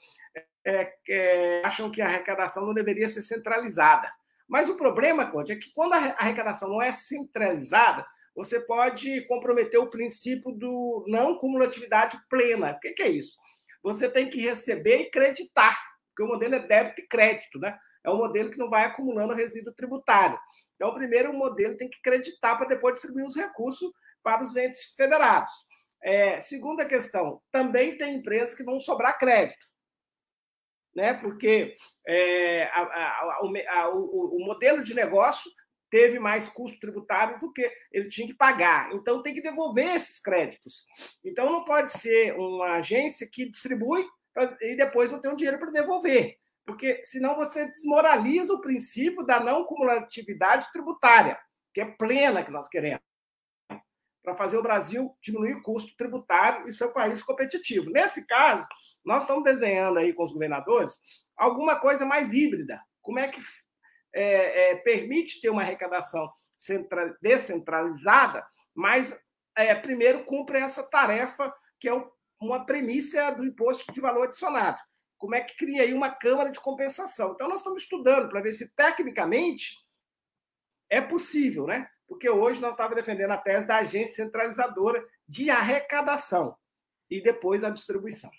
[0.66, 4.10] é, é, acham que a arrecadação não deveria ser centralizada.
[4.48, 8.08] Mas o problema, Conte, é que quando a arrecadação não é centralizada,
[8.40, 12.72] você pode comprometer o princípio do não cumulatividade plena.
[12.72, 13.38] O que é isso?
[13.84, 17.78] Você tem que receber e creditar, porque o modelo é débito e crédito, né?
[18.02, 20.40] É um modelo que não vai acumulando resíduo tributário.
[20.76, 23.92] Então, primeiro, o modelo tem que creditar para depois distribuir os recursos
[24.24, 25.52] para os entes federados.
[26.02, 29.68] É, segunda questão, também tem empresas que vão sobrar crédito.
[30.96, 31.14] Né?
[31.14, 31.76] Porque
[32.08, 35.52] é, a, a, a, o, o modelo de negócio
[35.90, 38.92] teve mais custo tributário do que ele tinha que pagar.
[38.94, 40.86] Então, tem que devolver esses créditos.
[41.24, 44.06] Então, não pode ser uma agência que distribui
[44.62, 46.38] e depois não tem o um dinheiro para devolver.
[46.66, 51.38] Porque senão você desmoraliza o princípio da não cumulatividade tributária,
[51.74, 53.02] que é plena que nós queremos,
[54.24, 57.90] para fazer o Brasil diminuir o custo tributário e ser um país competitivo.
[57.90, 58.68] Nesse caso,
[59.04, 60.94] nós estamos desenhando aí com os governadores
[61.36, 62.80] alguma coisa mais híbrida.
[63.02, 63.42] Como é que
[64.14, 66.32] é, é, permite ter uma arrecadação
[67.22, 69.18] descentralizada, mas
[69.56, 72.10] é, primeiro cumpre essa tarefa que é
[72.42, 74.80] uma premissa do imposto de valor adicionado.
[75.18, 77.34] Como é que cria aí uma câmara de compensação?
[77.34, 79.74] Então, nós estamos estudando para ver se tecnicamente
[80.90, 81.90] é possível, né?
[82.08, 86.58] Porque hoje nós estávamos defendendo a tese da agência centralizadora de arrecadação
[87.10, 88.32] e depois a distribuição.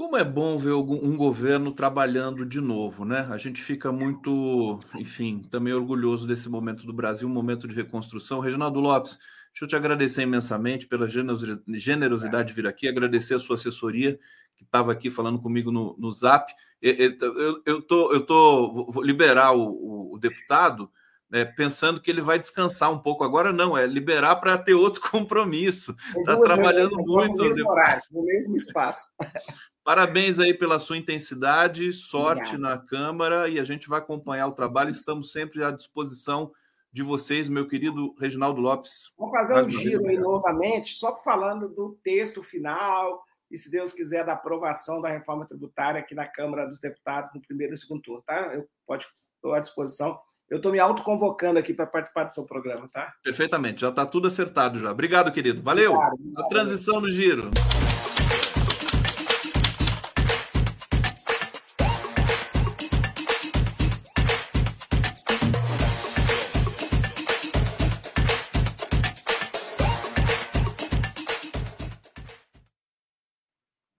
[0.00, 3.28] Como é bom ver um governo trabalhando de novo, né?
[3.30, 8.40] A gente fica muito, enfim, também orgulhoso desse momento do Brasil, um momento de reconstrução.
[8.40, 9.18] Reginaldo Lopes,
[9.52, 14.18] deixa eu te agradecer imensamente pela generosidade de vir aqui, agradecer a sua assessoria,
[14.56, 16.50] que estava aqui falando comigo no, no Zap.
[16.80, 20.90] Eu, eu, tô, eu tô, vou liberar o, o deputado,
[21.28, 23.22] né, pensando que ele vai descansar um pouco.
[23.22, 25.94] Agora não, é liberar para ter outro compromisso.
[26.16, 27.42] Está trabalhando muito.
[27.42, 29.10] No mesmo horário, no mesmo espaço.
[29.84, 32.76] Parabéns aí pela sua intensidade, sorte Obrigada.
[32.76, 34.90] na Câmara e a gente vai acompanhar o trabalho.
[34.90, 36.52] Estamos sempre à disposição
[36.92, 39.12] de vocês, meu querido Reginaldo Lopes.
[39.16, 44.24] Vamos fazer um giro aí novamente, só falando do texto final, e, se Deus quiser,
[44.24, 48.22] da aprovação da reforma tributária aqui na Câmara dos Deputados no primeiro e segundo turno,
[48.24, 48.54] tá?
[48.54, 48.68] Eu
[49.36, 50.18] estou à disposição.
[50.48, 53.12] Eu estou me autoconvocando aqui para participar do seu programa, tá?
[53.22, 54.90] Perfeitamente, já está tudo acertado já.
[54.90, 55.62] Obrigado, querido.
[55.62, 55.92] Valeu.
[55.92, 56.44] Obrigado, obrigado.
[56.44, 57.50] A transição no giro.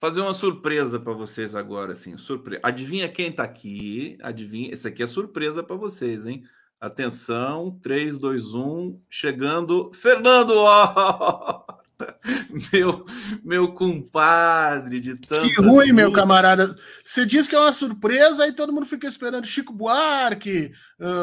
[0.02, 2.60] Fazer uma surpresa para vocês agora, assim, surpresa.
[2.64, 4.18] Adivinha quem tá aqui?
[4.24, 6.44] Adivinha, esse aqui é surpresa para vocês, hein?
[6.80, 11.76] Atenção, 3, 2, 1, chegando, Fernando Horta,
[12.74, 13.06] meu,
[13.44, 15.48] meu compadre de tanto.
[15.48, 16.76] Que ruim, meu camarada.
[17.06, 20.72] Você diz que é uma surpresa e todo mundo fica esperando Chico Buarque,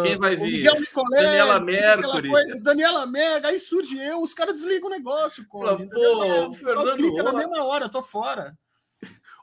[0.05, 0.59] quem vai vir?
[0.59, 2.29] Miguel Nicolé, Daniela Mercury.
[2.29, 5.65] Coisa, Daniela Mercury, aí surge eu, os caras desligam o negócio, pô.
[5.65, 7.33] Pô, Fernando clica Horta.
[7.33, 8.57] na mesma hora, tô fora.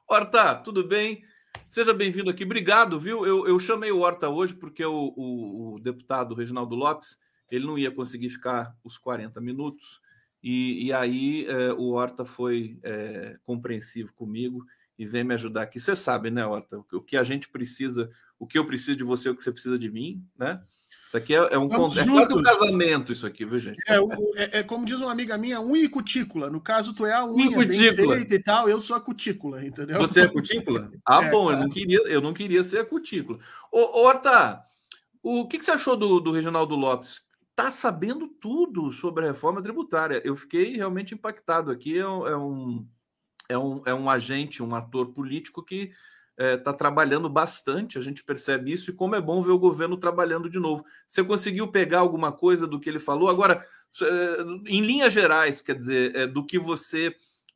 [0.08, 1.24] Horta, tudo bem?
[1.68, 2.44] Seja bem-vindo aqui.
[2.44, 3.26] Obrigado, viu?
[3.26, 7.18] Eu, eu chamei o Horta hoje porque o, o, o, deputado Reginaldo Lopes
[7.50, 10.00] ele não ia conseguir ficar os 40 minutos.
[10.44, 14.64] E, e aí é, o Horta foi é, compreensivo comigo
[14.96, 15.80] e vem me ajudar aqui.
[15.80, 16.78] Você sabe, né, Horta?
[16.94, 18.08] O que a gente precisa,
[18.38, 20.62] o que eu preciso de você, o que você precisa de mim, né?
[21.08, 23.78] Isso aqui é, é um, é quase um casamento, isso aqui, viu, gente?
[23.88, 26.50] É, é, é, como diz uma amiga minha, unha e cutícula.
[26.50, 30.00] No caso, tu é a unha bem feita e tal, eu sou a cutícula, entendeu?
[30.00, 30.92] Você é a cutícula?
[31.08, 33.40] Ah, é, bom, eu não, queria, eu não queria ser a cutícula.
[33.72, 34.62] Ô, ô Horta,
[35.22, 37.22] o que, que você achou do, do Reginaldo Lopes?
[37.56, 40.22] Tá sabendo tudo sobre a reforma tributária.
[40.26, 41.98] Eu fiquei realmente impactado aqui.
[41.98, 42.88] É um, é um,
[43.48, 45.92] é um, é um agente, um ator político que
[46.38, 49.60] está é, tá trabalhando bastante, a gente percebe isso, e como é bom ver o
[49.60, 50.86] governo trabalhando de novo.
[51.08, 53.30] Você conseguiu pegar alguma coisa do que ele falou?
[53.30, 53.66] Agora,
[54.02, 57.16] é, em linhas gerais, quer dizer, é, do que você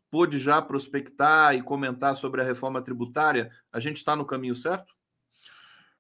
[0.10, 4.93] pôde já prospectar e comentar sobre a reforma tributária, a gente está no caminho certo?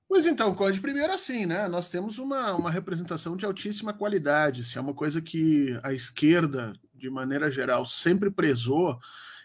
[0.07, 1.67] Pois então, Conde, primeiro assim, né?
[1.67, 4.63] Nós temos uma, uma representação de altíssima qualidade.
[4.63, 8.99] Se é uma coisa que a esquerda, de maneira geral, sempre prezou,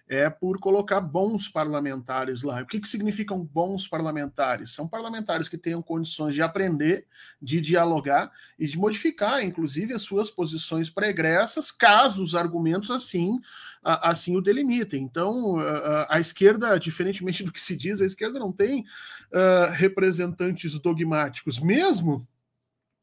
[0.09, 2.61] é por colocar bons parlamentares lá.
[2.61, 4.71] O que, que significam bons parlamentares?
[4.71, 7.07] São parlamentares que tenham condições de aprender,
[7.41, 13.41] de dialogar e de modificar, inclusive, as suas posições pregressas, caso os argumentos assim,
[13.83, 15.03] assim o delimitem.
[15.03, 15.57] Então,
[16.09, 22.27] a, esquerda, diferentemente do que se diz, a esquerda não tem uh, representantes dogmáticos, mesmo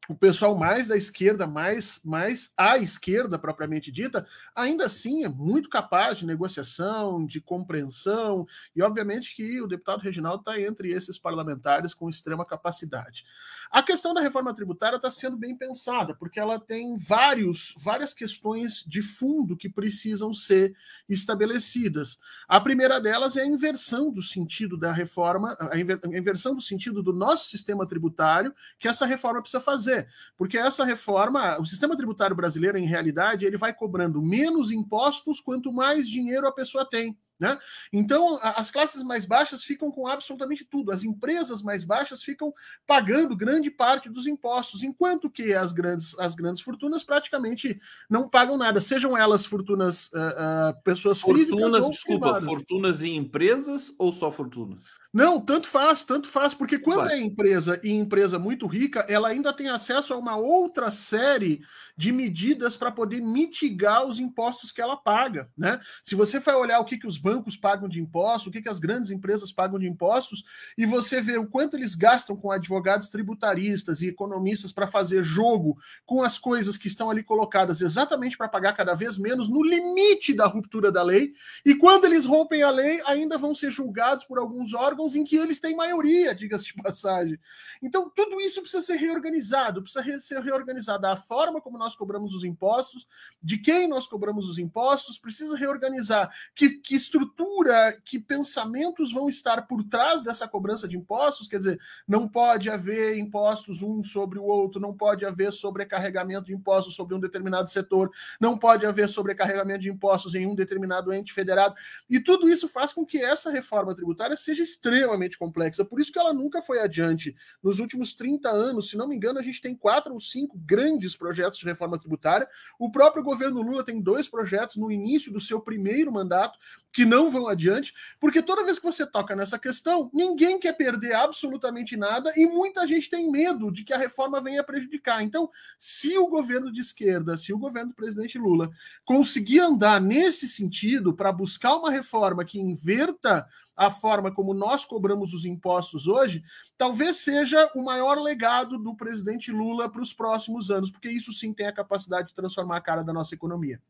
[0.08, 5.68] o pessoal mais da esquerda, mais, mais à esquerda propriamente dita, ainda assim é muito
[5.68, 11.94] capaz de negociação, de compreensão, e obviamente que o deputado Reginaldo está entre esses parlamentares
[11.94, 13.24] com extrema capacidade.
[13.72, 18.84] A questão da reforma tributária está sendo bem pensada, porque ela tem vários, várias questões
[18.86, 20.76] de fundo que precisam ser
[21.08, 22.20] estabelecidas.
[22.46, 27.14] A primeira delas é a inversão do sentido da reforma, a inversão do sentido do
[27.14, 32.76] nosso sistema tributário que essa reforma precisa fazer, porque essa reforma, o sistema tributário brasileiro,
[32.76, 37.16] em realidade, ele vai cobrando menos impostos quanto mais dinheiro a pessoa tem.
[37.42, 37.58] Né?
[37.92, 42.54] Então, as classes mais baixas ficam com absolutamente tudo, as empresas mais baixas ficam
[42.86, 48.56] pagando grande parte dos impostos, enquanto que as grandes, as grandes fortunas praticamente não pagam
[48.56, 52.44] nada, sejam elas fortunas, uh, uh, pessoas fortunas, físicas ou desculpa, privadas.
[52.44, 55.01] fortunas em empresas ou só fortunas?
[55.12, 57.16] Não, tanto faz, tanto faz, porque quando Vai.
[57.16, 61.60] é empresa e empresa muito rica, ela ainda tem acesso a uma outra série
[61.94, 65.78] de medidas para poder mitigar os impostos que ela paga, né?
[66.02, 68.70] Se você vai olhar o que, que os bancos pagam de impostos, o que, que
[68.70, 70.44] as grandes empresas pagam de impostos,
[70.78, 75.76] e você vê o quanto eles gastam com advogados tributaristas e economistas para fazer jogo
[76.06, 80.32] com as coisas que estão ali colocadas exatamente para pagar cada vez menos no limite
[80.32, 81.34] da ruptura da lei,
[81.66, 85.24] e quando eles rompem a lei, ainda vão ser julgados por alguns órgãos órgãos em
[85.24, 87.38] que eles têm maioria, diga-se de passagem.
[87.82, 92.34] Então, tudo isso precisa ser reorganizado, precisa re ser reorganizada a forma como nós cobramos
[92.34, 93.06] os impostos,
[93.42, 99.66] de quem nós cobramos os impostos, precisa reorganizar que, que estrutura, que pensamentos vão estar
[99.66, 104.44] por trás dessa cobrança de impostos, quer dizer, não pode haver impostos um sobre o
[104.44, 108.10] outro, não pode haver sobrecarregamento de impostos sobre um determinado setor,
[108.40, 111.74] não pode haver sobrecarregamento de impostos em um determinado ente federado,
[112.08, 116.12] e tudo isso faz com que essa reforma tributária seja extremamente extremamente complexa, por isso
[116.12, 117.34] que ela nunca foi adiante.
[117.62, 121.16] Nos últimos 30 anos, se não me engano, a gente tem quatro ou cinco grandes
[121.16, 122.46] projetos de reforma tributária.
[122.78, 126.58] O próprio governo Lula tem dois projetos no início do seu primeiro mandato
[126.92, 131.14] que não vão adiante, porque toda vez que você toca nessa questão, ninguém quer perder
[131.14, 135.22] absolutamente nada e muita gente tem medo de que a reforma venha prejudicar.
[135.22, 135.48] Então,
[135.78, 138.70] se o governo de esquerda, se o governo do presidente Lula
[139.04, 145.32] conseguir andar nesse sentido para buscar uma reforma que inverta a forma como nós cobramos
[145.32, 146.42] os impostos hoje,
[146.76, 151.52] talvez seja o maior legado do presidente Lula para os próximos anos, porque isso sim
[151.52, 153.80] tem a capacidade de transformar a cara da nossa economia.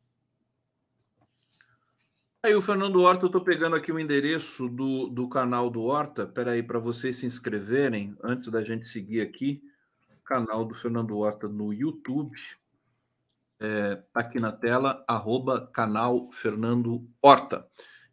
[2.44, 6.24] Aí, o Fernando Horta, eu estou pegando aqui o endereço do, do canal do Horta.
[6.24, 9.62] Espera aí, para vocês se inscreverem, antes da gente seguir aqui,
[10.24, 12.36] canal do Fernando Horta no YouTube.
[13.60, 17.64] É, tá aqui na tela, arroba canal Fernando Horta.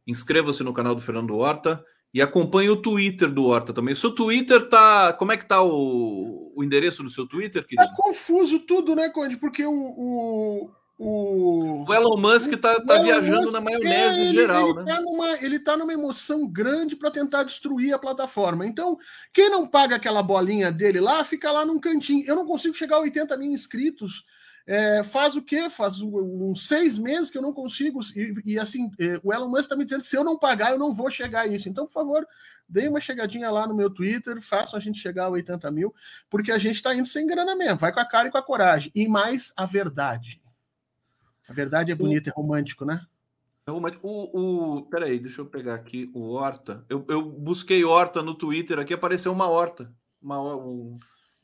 [0.10, 3.94] Inscreva-se no canal do Fernando Horta e acompanhe o Twitter do Horta também.
[3.94, 5.14] Seu Twitter tá.
[5.14, 7.88] Como é que tá o, o endereço do seu Twitter, querido?
[7.88, 9.38] Tá confuso tudo, né, Conde?
[9.38, 9.72] Porque o.
[9.72, 10.72] o...
[11.02, 11.86] O...
[11.88, 14.94] o Elon Musk tá, tá viajando Musk, na maionese é, geral, ele, né?
[14.94, 18.68] Tá numa, ele tá numa emoção grande para tentar destruir a plataforma.
[18.68, 18.98] Então,
[19.32, 22.26] quem não paga aquela bolinha dele lá, fica lá num cantinho.
[22.28, 24.26] Eu não consigo chegar a 80 mil inscritos
[24.72, 25.68] é, faz o quê?
[25.68, 28.00] Faz uns seis meses que eu não consigo.
[28.16, 30.70] E, e assim, é, o Elon Musk está me dizendo que se eu não pagar,
[30.70, 31.68] eu não vou chegar a isso.
[31.68, 32.28] Então, por favor,
[32.68, 35.92] dê uma chegadinha lá no meu Twitter, façam a gente chegar a 80 mil,
[36.30, 37.80] porque a gente está indo sem grana mesmo.
[37.80, 38.92] Vai com a cara e com a coragem.
[38.94, 40.40] E mais a verdade.
[41.48, 43.04] A verdade é bonita e romântico, né?
[43.66, 46.86] É o, o, peraí, deixa eu pegar aqui o Horta.
[46.88, 49.92] Eu, eu busquei Horta no Twitter aqui, apareceu uma horta.
[50.22, 50.96] Uma, um,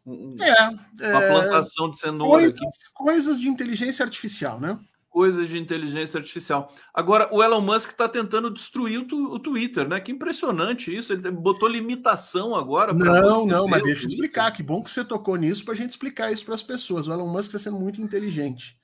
[0.06, 0.70] um, é,
[1.10, 2.44] uma é, plantação de cenoura.
[2.44, 4.80] Coisas, coisas de inteligência artificial, né?
[5.10, 6.74] Coisas de inteligência artificial.
[6.94, 10.00] Agora, o Elon Musk está tentando destruir o, tu, o, Twitter, né?
[10.00, 11.14] Que impressionante isso.
[11.14, 12.94] Ele botou limitação agora.
[12.94, 14.52] Não, não, mas deixa eu explicar.
[14.52, 17.08] Que bom que você tocou nisso para a gente explicar isso para as pessoas.
[17.08, 18.78] O Elon Musk está sendo muito inteligente.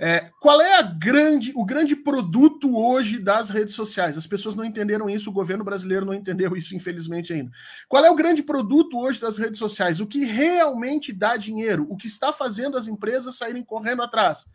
[0.00, 4.16] É, qual é grande, o grande produto hoje das redes sociais?
[4.16, 7.50] As pessoas não entenderam isso, o governo brasileiro não entendeu isso, infelizmente, ainda.
[7.88, 10.00] Qual é o grande produto hoje das redes sociais?
[10.00, 11.84] O que realmente dá dinheiro?
[11.90, 14.46] O que está fazendo as empresas saírem correndo atrás?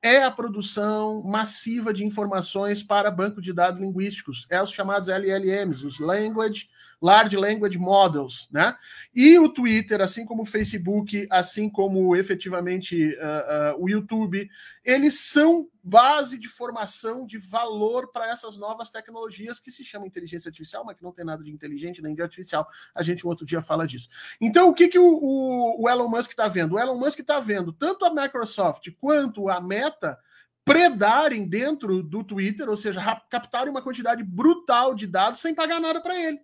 [0.00, 5.84] É a produção massiva de informações para banco de dados linguísticos, é os chamados LLMs,
[5.84, 6.68] os Language
[7.04, 8.74] Large Language Models, né?
[9.14, 14.48] E o Twitter, assim como o Facebook, assim como efetivamente uh, uh, o YouTube,
[14.82, 20.48] eles são base de formação de valor para essas novas tecnologias que se chamam inteligência
[20.48, 22.66] artificial, mas que não tem nada de inteligente nem de artificial.
[22.94, 24.08] A gente um outro dia fala disso.
[24.40, 26.76] Então, o que, que o, o, o Elon Musk está vendo?
[26.76, 30.18] O Elon Musk está vendo tanto a Microsoft quanto a Meta
[30.64, 36.00] predarem dentro do Twitter, ou seja, captarem uma quantidade brutal de dados sem pagar nada
[36.00, 36.40] para ele.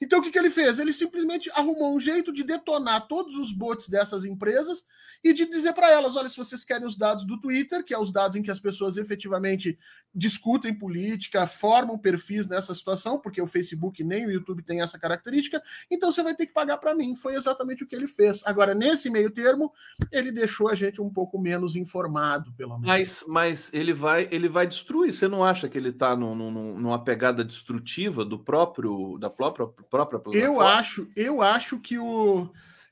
[0.00, 0.78] Então o que, que ele fez?
[0.78, 4.84] Ele simplesmente arrumou um jeito de detonar todos os bots dessas empresas
[5.22, 7.98] e de dizer para elas: olha, se vocês querem os dados do Twitter, que é
[7.98, 9.78] os dados em que as pessoas efetivamente
[10.16, 15.62] discutem política, formam perfis nessa situação, porque o Facebook nem o YouTube tem essa característica,
[15.90, 17.14] então você vai ter que pagar para mim.
[17.14, 18.42] Foi exatamente o que ele fez.
[18.46, 19.70] Agora, nesse meio termo,
[20.10, 22.86] ele deixou a gente um pouco menos informado, pelo menos.
[22.86, 25.12] Mas, mas ele vai ele vai destruir.
[25.12, 30.54] Você não acha que ele está numa pegada destrutiva do próprio da própria própria plataforma?
[30.54, 32.48] Eu acho, eu acho que o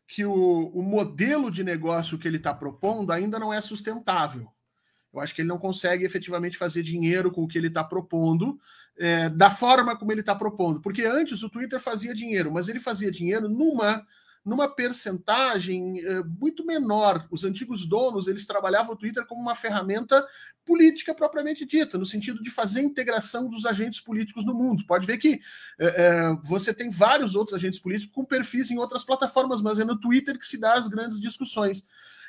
[0.07, 4.49] que o, o modelo de negócio que ele está propondo ainda não é sustentável.
[5.15, 8.59] Eu acho que ele não consegue efetivamente fazer dinheiro com o que ele está propondo,
[8.99, 10.81] é, da forma como ele está propondo.
[10.81, 14.05] Porque antes o Twitter fazia dinheiro, mas ele fazia dinheiro numa
[14.45, 17.27] numa percentagem eh, muito menor.
[17.31, 20.25] Os antigos donos eles trabalhavam o Twitter como uma ferramenta
[20.67, 24.85] política propriamente dita, no sentido de fazer integração dos agentes políticos no mundo.
[24.87, 25.41] Pode ver que
[25.79, 29.99] eh, você tem vários outros agentes políticos com perfis em outras plataformas, mas é no
[29.99, 31.87] Twitter que se dá as grandes discussões.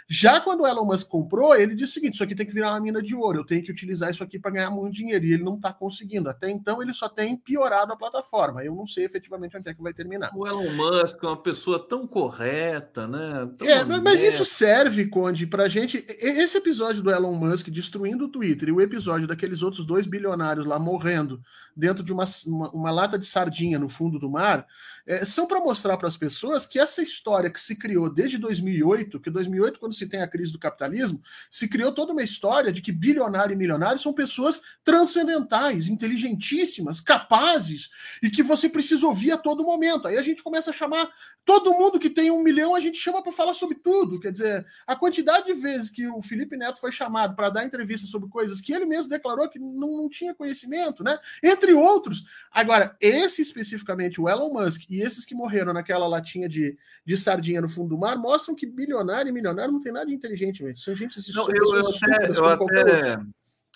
[0.07, 2.71] Já quando o Elon Musk comprou, ele disse o seguinte: isso aqui tem que virar
[2.71, 5.25] uma mina de ouro, eu tenho que utilizar isso aqui para ganhar muito dinheiro.
[5.25, 6.29] E ele não está conseguindo.
[6.29, 8.63] Até então, ele só tem piorado a plataforma.
[8.63, 10.31] Eu não sei efetivamente onde é que vai terminar.
[10.35, 13.49] O Elon Musk é uma pessoa tão correta, né?
[13.57, 16.05] Tão é, mas isso serve, Conde, para gente.
[16.07, 20.67] Esse episódio do Elon Musk destruindo o Twitter e o episódio daqueles outros dois bilionários
[20.67, 21.41] lá morrendo
[21.75, 24.67] dentro de uma, uma, uma lata de sardinha no fundo do mar
[25.05, 29.19] é, são para mostrar para as pessoas que essa história que se criou desde 2008,
[29.19, 31.21] que 2008, quando se tem a crise do capitalismo,
[31.51, 37.89] se criou toda uma história de que bilionário e milionário são pessoas transcendentais, inteligentíssimas, capazes
[38.21, 40.07] e que você precisa ouvir a todo momento.
[40.07, 41.09] Aí a gente começa a chamar
[41.43, 44.19] todo mundo que tem um milhão, a gente chama para falar sobre tudo.
[44.19, 48.07] Quer dizer, a quantidade de vezes que o Felipe Neto foi chamado para dar entrevista
[48.07, 51.19] sobre coisas que ele mesmo declarou que não, não tinha conhecimento, né?
[51.43, 52.23] Entre outros.
[52.51, 57.61] Agora, esse especificamente, o Elon Musk e esses que morreram naquela latinha de, de sardinha
[57.61, 60.77] no fundo do mar, mostram que bilionário e milionário não tem nada de inteligente, mesmo.
[60.77, 63.25] São gente não, eu, eu até, eu até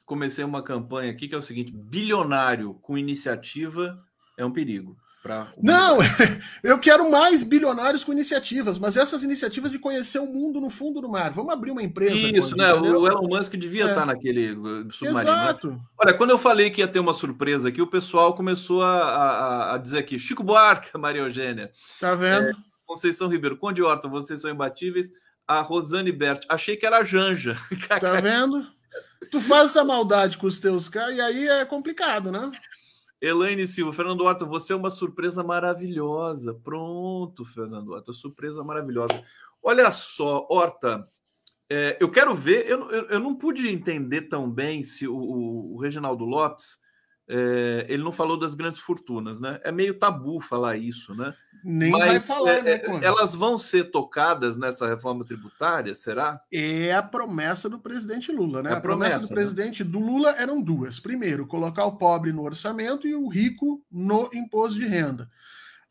[0.06, 4.02] comecei uma campanha aqui que é o seguinte: bilionário com iniciativa
[4.38, 4.98] é um perigo.
[5.62, 5.98] Não,
[6.64, 11.02] eu quero mais bilionários com iniciativas, mas essas iniciativas de conhecer o mundo no fundo
[11.02, 11.32] do mar.
[11.32, 12.16] Vamos abrir uma empresa.
[12.16, 12.74] Isso, né?
[12.74, 13.90] O Elon Musk devia é.
[13.90, 15.32] estar naquele uh, submarino.
[15.32, 15.41] Né?
[15.41, 15.72] Exato.
[15.72, 15.80] Né?
[15.98, 19.76] Olha, quando eu falei que ia ter uma surpresa aqui, o pessoal começou a, a,
[19.76, 21.70] a dizer aqui: Chico Buarque, Maria Eugênia.
[22.00, 22.50] Tá vendo?
[22.50, 22.54] É,
[22.86, 25.12] Conceição Ribeiro, Conde Horta, vocês são imbatíveis.
[25.46, 27.58] A Rosane Bert, achei que era a Janja.
[28.00, 28.66] Tá vendo?
[29.32, 32.52] Tu faz essa maldade com os teus caras e aí é complicado, né?
[33.22, 36.54] Elaine Silva, Fernando Horta, você é uma surpresa maravilhosa.
[36.54, 39.24] Pronto, Fernando Horta, surpresa maravilhosa.
[39.62, 41.08] Olha só, Horta,
[41.70, 45.76] é, eu quero ver, eu, eu, eu, não pude entender tão bem se o, o,
[45.76, 46.80] o Reginaldo Lopes
[47.28, 49.62] é, ele não falou das grandes fortunas, né?
[49.64, 51.36] É meio tabu falar isso, né?
[51.64, 56.41] Nem Mas, vai falar, é, né, é, Elas vão ser tocadas nessa reforma tributária, será?
[56.52, 58.72] É a promessa do presidente Lula, né?
[58.72, 59.41] É a, a promessa, promessa, do né?
[59.41, 60.99] presidente do Lula eram duas.
[60.99, 65.30] Primeiro, colocar o pobre no orçamento e o rico no imposto de renda.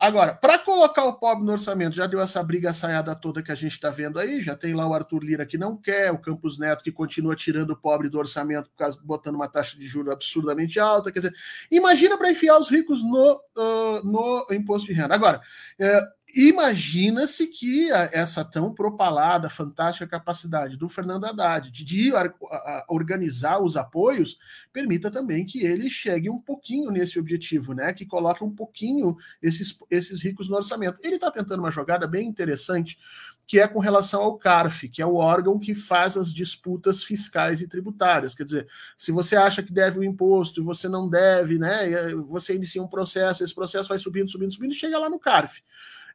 [0.01, 3.55] Agora, para colocar o pobre no orçamento, já deu essa briga saiada toda que a
[3.57, 6.57] gente está vendo aí, já tem lá o Arthur Lira que não quer, o Campos
[6.57, 10.13] Neto que continua tirando o pobre do orçamento, por causa, botando uma taxa de juros
[10.13, 11.11] absurdamente alta.
[11.11, 11.35] Quer dizer,
[11.69, 15.17] imagina para enfiar os ricos no, uh, no imposto de renda.
[15.17, 15.41] Agora,
[15.81, 22.13] uh, Imagina-se que essa tão propalada, fantástica capacidade do Fernando Haddad de
[22.87, 24.39] organizar os apoios
[24.71, 27.95] permita também que ele chegue um pouquinho nesse objetivo, né?
[27.95, 31.01] Que coloque um pouquinho esses, esses ricos no orçamento.
[31.03, 32.99] Ele está tentando uma jogada bem interessante,
[33.47, 37.63] que é com relação ao CARF, que é o órgão que faz as disputas fiscais
[37.63, 38.35] e tributárias.
[38.35, 38.69] Quer dizer,
[38.99, 42.11] se você acha que deve o imposto e você não deve, né?
[42.27, 45.63] Você inicia um processo, esse processo vai subindo, subindo, subindo e chega lá no CARF.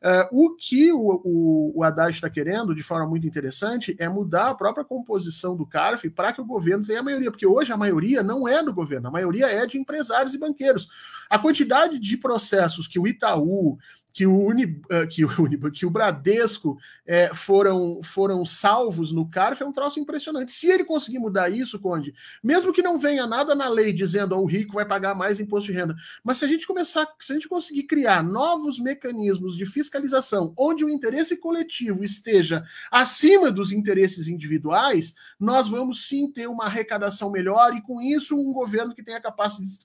[0.03, 4.49] Uh, o que o, o, o Haddad está querendo, de forma muito interessante, é mudar
[4.49, 7.77] a própria composição do CARF para que o governo tenha a maioria, porque hoje a
[7.77, 10.89] maioria não é do governo, a maioria é de empresários e banqueiros.
[11.29, 13.77] A quantidade de processos que o Itaú,
[14.13, 19.27] que o, Uni, eh, que o, Uni, que o Bradesco é, foram, foram salvos no
[19.27, 20.51] CARF é um troço impressionante.
[20.51, 22.13] Se ele conseguir mudar isso, Conde,
[22.43, 25.71] mesmo que não venha nada na lei dizendo oh, o rico vai pagar mais imposto
[25.71, 29.65] de renda, mas se a gente começar, se a gente conseguir criar novos mecanismos de
[29.65, 36.65] fiscalização onde o interesse coletivo esteja acima dos interesses individuais, nós vamos sim ter uma
[36.65, 39.21] arrecadação melhor e com isso um governo que tenha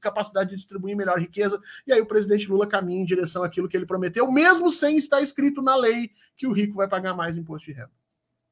[0.00, 1.58] capacidade de distribuir melhor riqueza.
[1.86, 4.96] E aí o presidente Lula caminha em direção àquilo que ele prometeu prometeu, mesmo sem
[4.96, 7.92] estar escrito na lei que o rico vai pagar mais imposto de renda.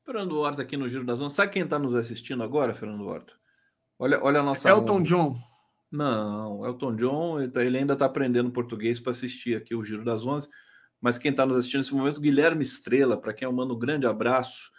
[0.05, 1.35] Fernando Horta aqui no Giro das Onze.
[1.35, 3.33] Sabe quem está nos assistindo agora, Fernando Horta?
[3.99, 4.69] Olha, olha a nossa.
[4.69, 5.05] Elton onda.
[5.05, 5.39] John.
[5.91, 10.25] Não, Elton John, ele tá, ainda está aprendendo português para assistir aqui o Giro das
[10.25, 10.49] Onze.
[11.01, 14.07] Mas quem está nos assistindo nesse momento, Guilherme Estrela, para quem eu mando um grande
[14.07, 14.71] abraço,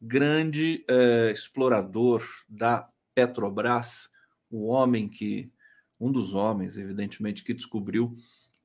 [0.00, 4.10] grande é, explorador da Petrobras,
[4.50, 5.50] o homem que,
[5.98, 8.16] um dos homens, evidentemente, que descobriu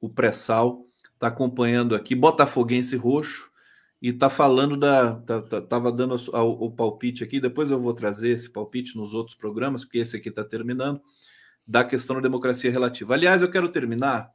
[0.01, 0.88] o pré-sal
[1.19, 3.51] está acompanhando aqui, Botafoguense Roxo,
[4.01, 5.15] e está falando da.
[5.15, 9.13] Tá, tá, tava dando o, o palpite aqui, depois eu vou trazer esse palpite nos
[9.13, 11.01] outros programas, porque esse aqui está terminando,
[11.67, 13.13] da questão da democracia relativa.
[13.13, 14.31] Aliás, eu quero terminar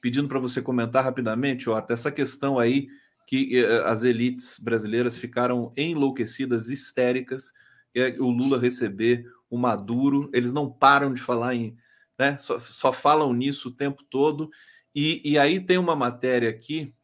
[0.00, 2.88] pedindo para você comentar rapidamente, Horta, essa questão aí
[3.26, 7.52] que eh, as elites brasileiras ficaram enlouquecidas, histéricas,
[7.94, 11.76] é o Lula receber o Maduro, eles não param de falar em.
[12.18, 14.50] Né, só, só falam nisso o tempo todo
[14.94, 16.94] e, e aí tem uma matéria aqui,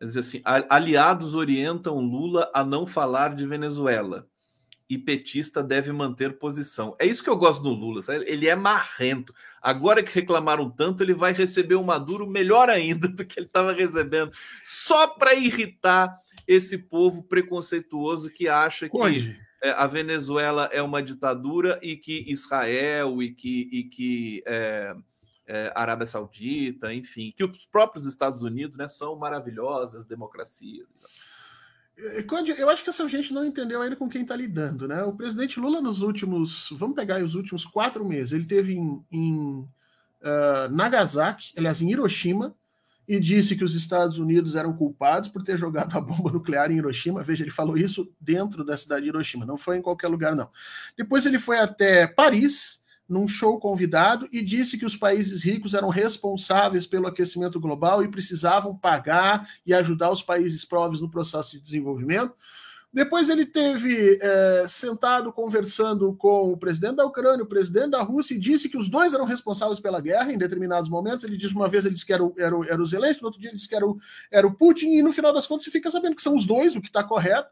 [0.00, 4.28] diz assim: aliados orientam Lula a não falar de Venezuela
[4.88, 6.96] e petista deve manter posição.
[6.98, 8.24] É isso que eu gosto do Lula, sabe?
[8.26, 9.34] ele é marrento.
[9.60, 13.72] Agora que reclamaram tanto, ele vai receber o Maduro melhor ainda do que ele estava
[13.72, 14.32] recebendo,
[14.64, 21.78] só para irritar esse povo preconceituoso que acha que é, a Venezuela é uma ditadura
[21.82, 24.94] e que Israel e que, e que é,
[25.48, 30.86] é, Arábia Saudita, enfim, que os próprios Estados Unidos né, são maravilhosas democracias.
[32.58, 35.02] Eu acho que essa gente não entendeu ainda com quem está lidando, né?
[35.02, 39.68] O presidente Lula nos últimos, vamos pegar os últimos quatro meses, ele teve em, em
[40.22, 42.54] uh, Nagasaki, aliás, em Hiroshima,
[43.08, 46.76] e disse que os Estados Unidos eram culpados por ter jogado a bomba nuclear em
[46.76, 47.24] Hiroshima.
[47.24, 50.50] Veja, ele falou isso dentro da cidade de Hiroshima, não foi em qualquer lugar, não.
[50.96, 52.77] Depois ele foi até Paris,
[53.08, 58.08] num show convidado, e disse que os países ricos eram responsáveis pelo aquecimento global e
[58.08, 62.34] precisavam pagar e ajudar os países pobres no processo de desenvolvimento.
[62.92, 68.34] Depois ele teve é, sentado conversando com o presidente da Ucrânia, o presidente da Rússia,
[68.34, 71.24] e disse que os dois eram responsáveis pela guerra em determinados momentos.
[71.24, 73.28] Ele disse uma vez ele disse que era o, era o, era o Zelensky, no
[73.28, 73.98] outro dia ele disse que era o,
[74.30, 76.76] era o Putin, e no final das contas você fica sabendo que são os dois,
[76.76, 77.50] o que está correto.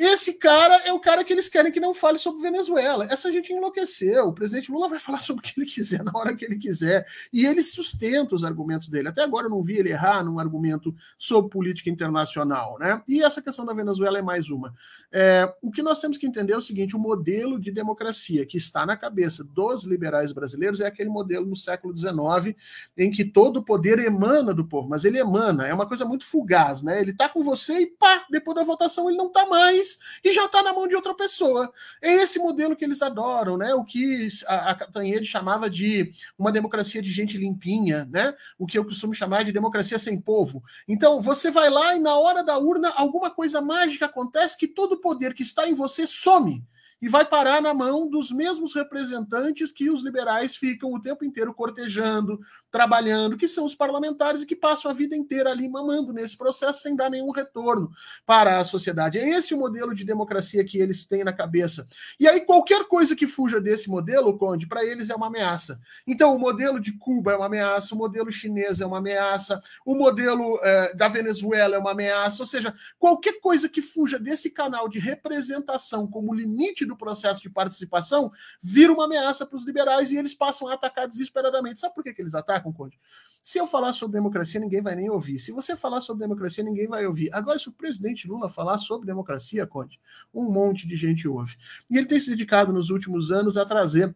[0.00, 3.06] Esse cara é o cara que eles querem que não fale sobre Venezuela.
[3.10, 4.28] Essa gente enlouqueceu.
[4.28, 7.06] O presidente Lula vai falar sobre o que ele quiser, na hora que ele quiser.
[7.30, 9.08] E ele sustenta os argumentos dele.
[9.08, 12.78] Até agora eu não vi ele errar num argumento sobre política internacional.
[12.78, 13.02] Né?
[13.06, 14.74] E essa questão da Venezuela é mais uma.
[15.12, 18.56] É, o que nós temos que entender é o seguinte: o modelo de democracia que
[18.56, 22.56] está na cabeça dos liberais brasileiros é aquele modelo no século XIX,
[22.96, 26.24] em que todo o poder emana do povo, mas ele emana, é uma coisa muito
[26.24, 26.98] fugaz, né?
[27.02, 29.89] Ele está com você e pá, depois da votação ele não está mais
[30.24, 31.72] e já está na mão de outra pessoa.
[32.00, 33.74] É esse modelo que eles adoram, né?
[33.74, 38.34] O que a, a Catanhede chamava de uma democracia de gente limpinha, né?
[38.58, 40.62] O que eu costumo chamar de democracia sem povo.
[40.86, 44.92] Então, você vai lá e na hora da urna alguma coisa mágica acontece que todo
[44.92, 46.64] o poder que está em você some
[47.02, 51.54] e vai parar na mão dos mesmos representantes que os liberais ficam o tempo inteiro
[51.54, 52.38] cortejando,
[52.70, 56.82] trabalhando, que são os parlamentares e que passam a vida inteira ali mamando nesse processo
[56.82, 57.90] sem dar nenhum retorno
[58.24, 59.18] para a sociedade.
[59.18, 61.86] É esse o modelo de democracia que eles têm na cabeça.
[62.18, 65.80] E aí, qualquer coisa que fuja desse modelo, Conde, para eles é uma ameaça.
[66.06, 69.94] Então, o modelo de Cuba é uma ameaça, o modelo chinês é uma ameaça, o
[69.94, 74.88] modelo eh, da Venezuela é uma ameaça, ou seja, qualquer coisa que fuja desse canal
[74.88, 78.30] de representação como limite do processo de participação
[78.62, 81.80] vira uma ameaça para os liberais e eles passam a atacar desesperadamente.
[81.80, 82.59] Sabe por que, que eles atacam?
[82.60, 82.98] Conde.
[83.42, 85.38] Se eu falar sobre democracia, ninguém vai nem ouvir.
[85.38, 87.32] Se você falar sobre democracia, ninguém vai ouvir.
[87.32, 89.98] Agora, se o presidente Lula falar sobre democracia, Conde,
[90.32, 91.56] um monte de gente ouve.
[91.88, 94.14] E ele tem se dedicado nos últimos anos a trazer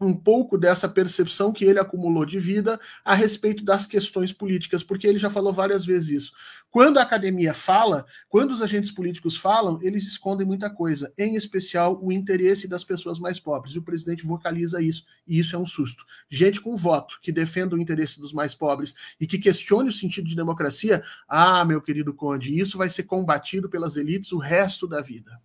[0.00, 5.06] um pouco dessa percepção que ele acumulou de vida a respeito das questões políticas, porque
[5.06, 6.32] ele já falou várias vezes isso.
[6.70, 11.98] Quando a academia fala, quando os agentes políticos falam, eles escondem muita coisa, em especial
[12.02, 13.74] o interesse das pessoas mais pobres.
[13.74, 16.04] E o presidente vocaliza isso, e isso é um susto.
[16.28, 20.26] Gente com voto que defenda o interesse dos mais pobres e que questione o sentido
[20.26, 25.00] de democracia, ah, meu querido Conde, isso vai ser combatido pelas elites o resto da
[25.00, 25.40] vida.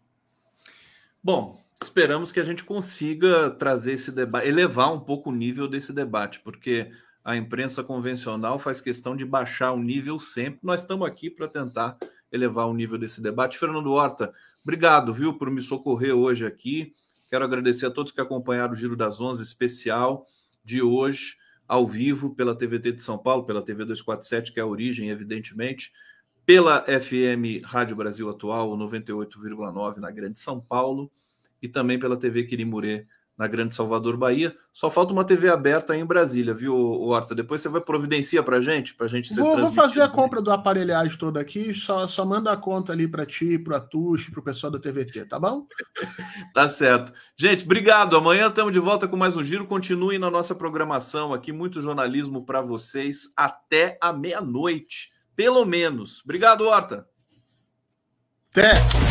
[1.23, 5.93] Bom, esperamos que a gente consiga trazer esse debate, elevar um pouco o nível desse
[5.93, 6.91] debate, porque
[7.23, 10.60] a imprensa convencional faz questão de baixar o nível sempre.
[10.64, 11.97] Nós estamos aqui para tentar
[12.31, 13.57] elevar o nível desse debate.
[13.57, 14.34] Fernando Horta,
[14.64, 16.93] obrigado, viu, por me socorrer hoje aqui.
[17.30, 20.26] Quero agradecer a todos que acompanharam o Giro das Onze especial
[20.64, 21.38] de hoje,
[21.68, 25.91] ao vivo, pela TVT de São Paulo, pela TV 247, que é a origem, evidentemente,
[26.45, 31.11] pela FM Rádio Brasil Atual, 98,9 na Grande São Paulo
[31.61, 33.06] e também pela TV Quirimurê,
[33.40, 34.53] na Grande Salvador, Bahia.
[34.73, 37.34] Só falta uma TV aberta aí em Brasília, viu, Horta?
[37.34, 41.18] Depois você vai providenciar para gente, para gente vou, vou, fazer a compra do aparelhagem
[41.18, 44.69] toda aqui, só, só manda a conta ali para ti, para Atush, para o pessoal
[44.69, 45.65] da TVT, tá bom?
[46.53, 47.14] tá certo.
[47.38, 48.18] Gente, obrigado.
[48.18, 49.65] Amanhã estamos de volta com mais um giro.
[49.65, 56.22] Continuem na nossa programação aqui, muito jornalismo para vocês até a meia-noite, pelo menos.
[56.26, 57.07] Obrigado, Horta.
[58.52, 59.09] Até.